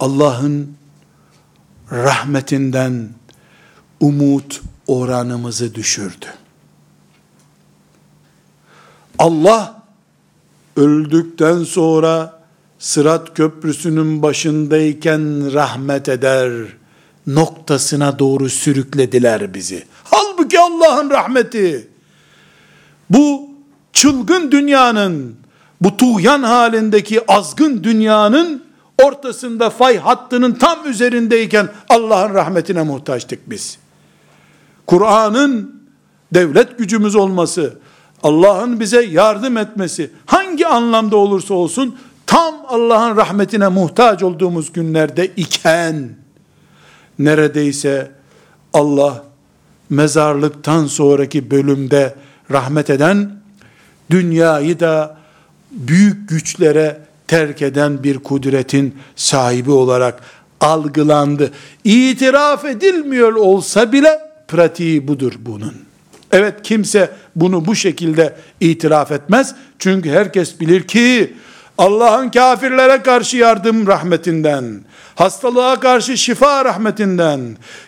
Allah'ın 0.00 0.76
rahmetinden 1.92 3.08
umut 4.00 4.60
oranımızı 4.86 5.74
düşürdü. 5.74 6.26
Allah 9.18 9.79
öldükten 10.76 11.64
sonra 11.64 12.40
Sırat 12.78 13.34
Köprüsü'nün 13.34 14.22
başındayken 14.22 15.52
rahmet 15.52 16.08
eder 16.08 16.52
noktasına 17.26 18.18
doğru 18.18 18.48
sürüklediler 18.48 19.54
bizi. 19.54 19.84
Halbuki 20.04 20.60
Allah'ın 20.60 21.10
rahmeti 21.10 21.88
bu 23.10 23.50
çılgın 23.92 24.50
dünyanın 24.50 25.36
bu 25.80 25.96
tuğyan 25.96 26.42
halindeki 26.42 27.32
azgın 27.32 27.84
dünyanın 27.84 28.64
ortasında 29.02 29.70
fay 29.70 29.98
hattının 29.98 30.52
tam 30.52 30.90
üzerindeyken 30.90 31.68
Allah'ın 31.88 32.34
rahmetine 32.34 32.82
muhtaçtık 32.82 33.50
biz. 33.50 33.78
Kur'an'ın 34.86 35.82
devlet 36.34 36.78
gücümüz 36.78 37.14
olması, 37.14 37.78
Allah'ın 38.22 38.80
bize 38.80 39.02
yardım 39.02 39.56
etmesi, 39.56 40.10
hangi 40.26 40.66
anlamda 40.66 41.16
olursa 41.16 41.54
olsun, 41.54 41.96
tam 42.26 42.54
Allah'ın 42.68 43.16
rahmetine 43.16 43.68
muhtaç 43.68 44.22
olduğumuz 44.22 44.72
günlerde 44.72 45.26
iken, 45.26 46.08
neredeyse 47.18 48.10
Allah, 48.72 49.24
mezarlıktan 49.90 50.86
sonraki 50.86 51.50
bölümde 51.50 52.14
rahmet 52.50 52.90
eden, 52.90 53.30
dünyayı 54.10 54.80
da 54.80 55.16
büyük 55.70 56.28
güçlere 56.28 57.00
terk 57.26 57.62
eden 57.62 58.04
bir 58.04 58.18
kudretin 58.18 58.94
sahibi 59.16 59.70
olarak 59.70 60.20
algılandı. 60.60 61.50
İtiraf 61.84 62.64
edilmiyor 62.64 63.32
olsa 63.32 63.92
bile 63.92 64.20
pratiği 64.48 65.08
budur 65.08 65.32
bunun. 65.38 65.89
Evet 66.32 66.54
kimse 66.62 67.10
bunu 67.36 67.66
bu 67.66 67.76
şekilde 67.76 68.36
itiraf 68.60 69.12
etmez. 69.12 69.54
Çünkü 69.78 70.10
herkes 70.10 70.60
bilir 70.60 70.82
ki 70.82 71.34
Allah'ın 71.80 72.28
kafirlere 72.28 73.02
karşı 73.02 73.36
yardım 73.36 73.86
rahmetinden, 73.86 74.80
hastalığa 75.14 75.80
karşı 75.80 76.18
şifa 76.18 76.64
rahmetinden, 76.64 77.40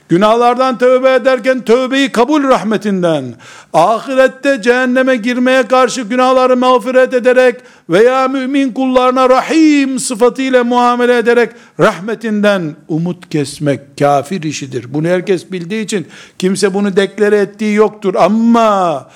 günahlardan 0.09 0.79
tövbe 0.79 1.15
ederken 1.15 1.61
tövbeyi 1.61 2.13
kabul 2.13 2.45
rahmetinden, 2.45 3.25
ahirette 3.73 4.63
cehenneme 4.63 5.17
girmeye 5.17 5.63
karşı 5.63 6.03
günahları 6.03 6.57
mağfiret 6.57 7.15
ederek 7.15 7.57
veya 7.91 8.29
mümin 8.29 8.73
kullarına 8.73 9.29
rahim 9.29 9.99
sıfatıyla 9.99 10.65
muamele 10.65 11.19
ederek 11.19 11.51
rahmetinden 11.81 12.77
umut 12.89 13.29
kesmek 13.29 13.81
kafir 13.99 14.43
işidir. 14.43 14.95
Bunu 14.95 15.09
herkes 15.09 15.53
bildiği 15.53 15.85
için 15.85 16.07
kimse 16.39 16.75
bunu 16.75 16.97
deklare 16.97 17.39
ettiği 17.39 17.75
yoktur 17.75 18.15
ama 18.15 19.09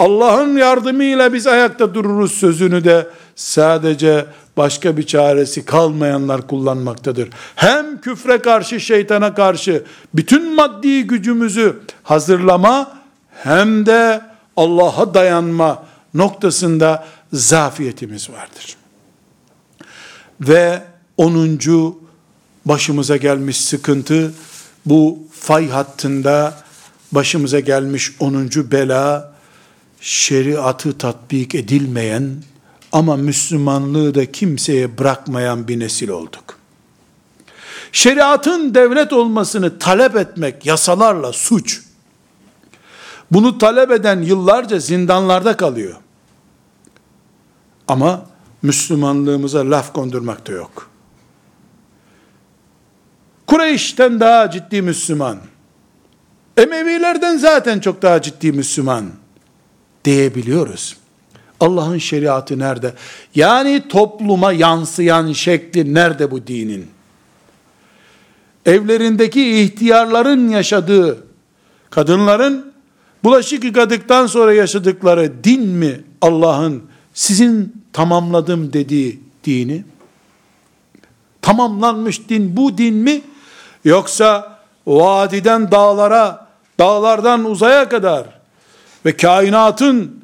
Allah'ın 0.00 0.56
yardımıyla 0.56 1.32
biz 1.32 1.46
ayakta 1.46 1.94
dururuz 1.94 2.32
sözünü 2.32 2.84
de 2.84 3.06
sadece 3.40 4.26
başka 4.56 4.96
bir 4.96 5.06
çaresi 5.06 5.64
kalmayanlar 5.64 6.46
kullanmaktadır. 6.46 7.28
Hem 7.56 8.00
küfre 8.00 8.38
karşı, 8.38 8.80
şeytana 8.80 9.34
karşı 9.34 9.84
bütün 10.14 10.54
maddi 10.54 11.02
gücümüzü 11.02 11.80
hazırlama 12.02 12.98
hem 13.30 13.86
de 13.86 14.20
Allah'a 14.56 15.14
dayanma 15.14 15.84
noktasında 16.14 17.06
zafiyetimiz 17.32 18.30
vardır. 18.30 18.76
Ve 20.40 20.82
onuncu 21.16 21.98
başımıza 22.64 23.16
gelmiş 23.16 23.60
sıkıntı 23.60 24.32
bu 24.86 25.18
fay 25.32 25.68
hattında 25.68 26.54
başımıza 27.12 27.60
gelmiş 27.60 28.12
onuncu 28.20 28.70
bela 28.70 29.32
şeriatı 30.00 30.98
tatbik 30.98 31.54
edilmeyen 31.54 32.36
ama 32.92 33.16
Müslümanlığı 33.16 34.14
da 34.14 34.32
kimseye 34.32 34.98
bırakmayan 34.98 35.68
bir 35.68 35.80
nesil 35.80 36.08
olduk. 36.08 36.58
Şeriatın 37.92 38.74
devlet 38.74 39.12
olmasını 39.12 39.78
talep 39.78 40.16
etmek 40.16 40.66
yasalarla 40.66 41.32
suç. 41.32 41.82
Bunu 43.30 43.58
talep 43.58 43.90
eden 43.90 44.22
yıllarca 44.22 44.78
zindanlarda 44.78 45.56
kalıyor. 45.56 45.96
Ama 47.88 48.26
Müslümanlığımıza 48.62 49.70
laf 49.70 49.92
kondurmak 49.92 50.46
da 50.48 50.52
yok. 50.52 50.90
Kureyş'ten 53.46 54.20
daha 54.20 54.50
ciddi 54.50 54.82
Müslüman. 54.82 55.38
Emevilerden 56.56 57.36
zaten 57.36 57.80
çok 57.80 58.02
daha 58.02 58.22
ciddi 58.22 58.52
Müslüman 58.52 59.10
diyebiliyoruz. 60.04 60.96
Allah'ın 61.60 61.98
şeriatı 61.98 62.58
nerede? 62.58 62.94
Yani 63.34 63.88
topluma 63.88 64.52
yansıyan 64.52 65.32
şekli 65.32 65.94
nerede 65.94 66.30
bu 66.30 66.46
dinin? 66.46 66.86
Evlerindeki 68.66 69.60
ihtiyarların 69.60 70.48
yaşadığı, 70.48 71.24
kadınların 71.90 72.72
bulaşık 73.24 73.64
yıkadıktan 73.64 74.26
sonra 74.26 74.54
yaşadıkları 74.54 75.44
din 75.44 75.68
mi 75.68 76.00
Allah'ın 76.20 76.82
sizin 77.14 77.82
tamamladım 77.92 78.72
dediği 78.72 79.20
dini? 79.44 79.84
Tamamlanmış 81.42 82.28
din 82.28 82.56
bu 82.56 82.78
din 82.78 82.94
mi? 82.94 83.22
Yoksa 83.84 84.58
vadiden 84.86 85.70
dağlara, 85.70 86.46
dağlardan 86.78 87.44
uzaya 87.44 87.88
kadar 87.88 88.26
ve 89.06 89.16
kainatın 89.16 90.19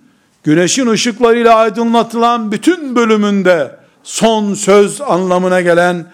güneşin 0.46 0.86
ışıklarıyla 0.86 1.54
aydınlatılan 1.54 2.52
bütün 2.52 2.96
bölümünde 2.96 3.76
son 4.02 4.54
söz 4.54 5.00
anlamına 5.00 5.60
gelen 5.60 6.06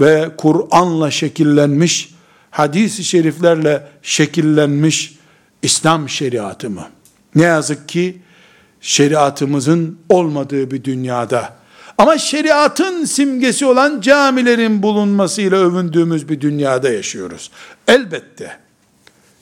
ve 0.00 0.30
Kur'an'la 0.36 1.10
şekillenmiş, 1.10 2.14
hadis-i 2.50 3.04
şeriflerle 3.04 3.88
şekillenmiş 4.02 5.14
İslam 5.62 6.08
şeriatı 6.08 6.70
mı? 6.70 6.86
Ne 7.34 7.42
yazık 7.42 7.88
ki 7.88 8.22
şeriatımızın 8.80 9.98
olmadığı 10.08 10.70
bir 10.70 10.84
dünyada 10.84 11.54
ama 11.98 12.18
şeriatın 12.18 13.04
simgesi 13.04 13.66
olan 13.66 14.00
camilerin 14.00 14.82
bulunmasıyla 14.82 15.58
övündüğümüz 15.58 16.28
bir 16.28 16.40
dünyada 16.40 16.90
yaşıyoruz. 16.90 17.50
Elbette 17.88 18.56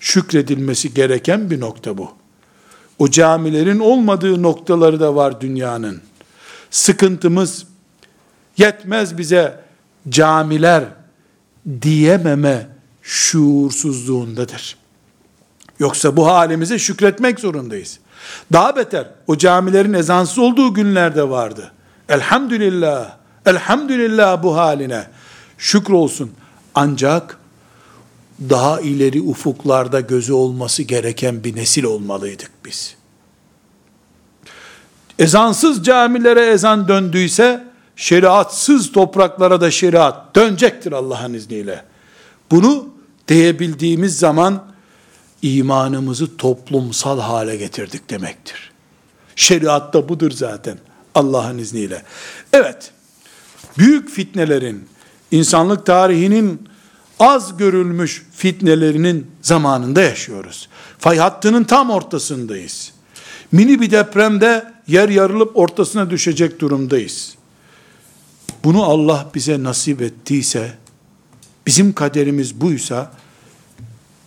şükredilmesi 0.00 0.94
gereken 0.94 1.50
bir 1.50 1.60
nokta 1.60 1.98
bu. 1.98 2.25
O 2.98 3.10
camilerin 3.10 3.78
olmadığı 3.78 4.42
noktaları 4.42 5.00
da 5.00 5.14
var 5.14 5.40
dünyanın. 5.40 6.02
Sıkıntımız 6.70 7.66
yetmez 8.56 9.18
bize 9.18 9.60
camiler 10.08 10.84
diyememe 11.82 12.68
şuursuzluğundadır. 13.02 14.76
Yoksa 15.78 16.16
bu 16.16 16.26
halimize 16.26 16.78
şükretmek 16.78 17.40
zorundayız. 17.40 17.98
Daha 18.52 18.76
beter 18.76 19.10
o 19.26 19.38
camilerin 19.38 19.92
ezansız 19.92 20.38
olduğu 20.38 20.74
günlerde 20.74 21.30
vardı. 21.30 21.72
Elhamdülillah, 22.08 23.16
elhamdülillah 23.46 24.42
bu 24.42 24.56
haline 24.56 25.06
şükür 25.58 25.92
olsun. 25.92 26.32
Ancak 26.74 27.38
daha 28.40 28.80
ileri 28.80 29.22
ufuklarda 29.22 30.00
gözü 30.00 30.32
olması 30.32 30.82
gereken 30.82 31.44
bir 31.44 31.56
nesil 31.56 31.84
olmalıydık 31.84 32.50
biz. 32.64 32.94
Ezansız 35.18 35.84
camilere 35.84 36.46
ezan 36.46 36.88
döndüyse, 36.88 37.64
şeriatsız 37.96 38.92
topraklara 38.92 39.60
da 39.60 39.70
şeriat 39.70 40.36
dönecektir 40.36 40.92
Allah'ın 40.92 41.34
izniyle. 41.34 41.84
Bunu 42.50 42.88
diyebildiğimiz 43.28 44.18
zaman, 44.18 44.64
imanımızı 45.42 46.36
toplumsal 46.36 47.20
hale 47.20 47.56
getirdik 47.56 48.10
demektir. 48.10 48.70
Şeriat 49.36 49.94
da 49.94 50.08
budur 50.08 50.30
zaten 50.30 50.78
Allah'ın 51.14 51.58
izniyle. 51.58 52.02
Evet, 52.52 52.90
büyük 53.78 54.10
fitnelerin, 54.10 54.88
insanlık 55.30 55.86
tarihinin 55.86 56.68
az 57.20 57.56
görülmüş 57.56 58.26
fitnelerinin 58.32 59.30
zamanında 59.42 60.02
yaşıyoruz. 60.02 60.68
Fay 60.98 61.18
hattının 61.18 61.64
tam 61.64 61.90
ortasındayız. 61.90 62.92
Mini 63.52 63.80
bir 63.80 63.90
depremde 63.90 64.72
yer 64.86 65.08
yarılıp 65.08 65.56
ortasına 65.56 66.10
düşecek 66.10 66.60
durumdayız. 66.60 67.34
Bunu 68.64 68.84
Allah 68.84 69.30
bize 69.34 69.62
nasip 69.62 70.02
ettiyse, 70.02 70.74
bizim 71.66 71.92
kaderimiz 71.92 72.60
buysa, 72.60 73.12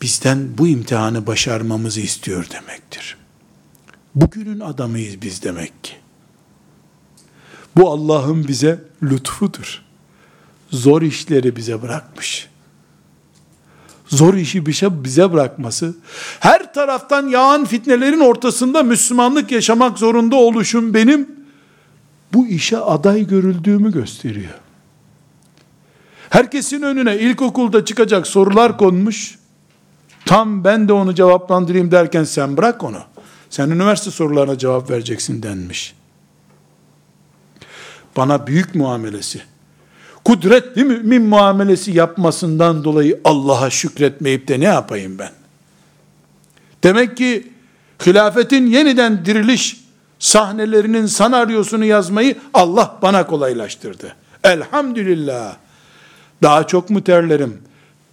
bizden 0.01 0.57
bu 0.57 0.67
imtihanı 0.67 1.27
başarmamızı 1.27 2.01
istiyor 2.01 2.47
demektir. 2.49 3.17
Bugünün 4.15 4.59
adamıyız 4.59 5.21
biz 5.21 5.43
demek 5.43 5.83
ki. 5.83 5.93
Bu 7.75 7.91
Allah'ın 7.91 8.47
bize 8.47 8.83
lütfudur. 9.03 9.81
Zor 10.71 11.01
işleri 11.01 11.55
bize 11.55 11.81
bırakmış 11.81 12.49
zor 14.09 14.33
işi 14.33 14.73
şey 14.73 15.03
bize 15.03 15.33
bırakması, 15.33 15.95
her 16.39 16.73
taraftan 16.73 17.27
yağan 17.27 17.65
fitnelerin 17.65 18.19
ortasında 18.19 18.83
Müslümanlık 18.83 19.51
yaşamak 19.51 19.99
zorunda 19.99 20.35
oluşum 20.35 20.93
benim, 20.93 21.29
bu 22.33 22.47
işe 22.47 22.77
aday 22.77 23.27
görüldüğümü 23.27 23.91
gösteriyor. 23.91 24.53
Herkesin 26.29 26.81
önüne 26.81 27.19
ilkokulda 27.19 27.85
çıkacak 27.85 28.27
sorular 28.27 28.77
konmuş, 28.77 29.39
tam 30.25 30.63
ben 30.63 30.87
de 30.87 30.93
onu 30.93 31.15
cevaplandırayım 31.15 31.91
derken 31.91 32.23
sen 32.23 32.57
bırak 32.57 32.83
onu. 32.83 32.99
Sen 33.49 33.69
üniversite 33.69 34.11
sorularına 34.11 34.57
cevap 34.57 34.89
vereceksin 34.89 35.43
denmiş. 35.43 35.95
Bana 38.17 38.47
büyük 38.47 38.75
muamelesi, 38.75 39.41
kudretli 40.25 40.83
mümin 40.83 41.21
muamelesi 41.21 41.91
yapmasından 41.91 42.83
dolayı 42.83 43.19
Allah'a 43.23 43.69
şükretmeyip 43.69 44.47
de 44.47 44.59
ne 44.59 44.65
yapayım 44.65 45.19
ben? 45.19 45.31
Demek 46.83 47.17
ki 47.17 47.47
hilafetin 48.05 48.67
yeniden 48.67 49.25
diriliş 49.25 49.77
sahnelerinin 50.19 51.05
sanaryosunu 51.05 51.85
yazmayı 51.85 52.35
Allah 52.53 52.97
bana 53.01 53.27
kolaylaştırdı. 53.27 54.15
Elhamdülillah. 54.43 55.55
Daha 56.43 56.67
çok 56.67 56.89
mu 56.89 57.03
terlerim? 57.03 57.57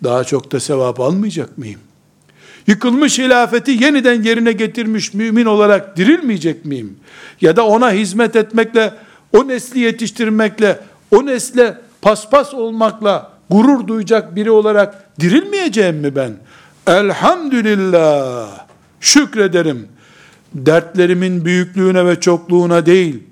Daha 0.04 0.24
çok 0.24 0.52
da 0.52 0.60
sevap 0.60 1.00
almayacak 1.00 1.58
mıyım? 1.58 1.80
Yıkılmış 2.66 3.18
hilafeti 3.18 3.70
yeniden 3.70 4.22
yerine 4.22 4.52
getirmiş 4.52 5.14
mümin 5.14 5.46
olarak 5.46 5.96
dirilmeyecek 5.96 6.64
miyim? 6.64 6.98
Ya 7.40 7.56
da 7.56 7.66
ona 7.66 7.92
hizmet 7.92 8.36
etmekle, 8.36 8.92
o 9.32 9.48
nesli 9.48 9.80
yetiştirmekle, 9.80 10.80
o 11.10 11.26
nesle 11.26 11.78
paspas 12.06 12.54
olmakla 12.54 13.32
gurur 13.50 13.86
duyacak 13.86 14.36
biri 14.36 14.50
olarak 14.50 15.20
dirilmeyeceğim 15.20 15.96
mi 15.96 16.16
ben? 16.16 16.36
Elhamdülillah. 16.86 18.66
Şükrederim. 19.00 19.88
Dertlerimin 20.54 21.44
büyüklüğüne 21.44 22.06
ve 22.06 22.20
çokluğuna 22.20 22.86
değil, 22.86 23.22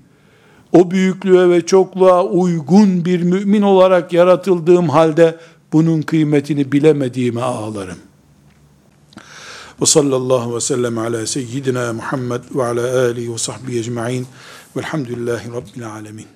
o 0.73 0.91
büyüklüğe 0.91 1.49
ve 1.49 1.67
çokluğa 1.67 2.25
uygun 2.25 3.05
bir 3.05 3.23
mümin 3.23 3.63
olarak 3.63 4.13
yaratıldığım 4.13 4.89
halde 4.89 5.37
bunun 5.73 6.03
kıymetini 6.03 6.73
bilemediğime 6.73 7.43
ağlarım. 7.43 7.99
Ve 9.81 9.87
sallallahu 9.87 10.57
ve 10.57 10.61
sellem 10.61 10.99
ala 10.99 11.27
seyyidina 11.27 11.93
Muhammed 11.93 12.43
ve 12.55 12.65
ala 12.65 12.99
alihi 12.99 13.33
ve 13.33 13.39
sahbihi 13.39 13.79
ecma'in 13.79 14.27
velhamdülillahi 14.77 15.49
rabbil 15.53 15.91
alemin. 15.91 16.34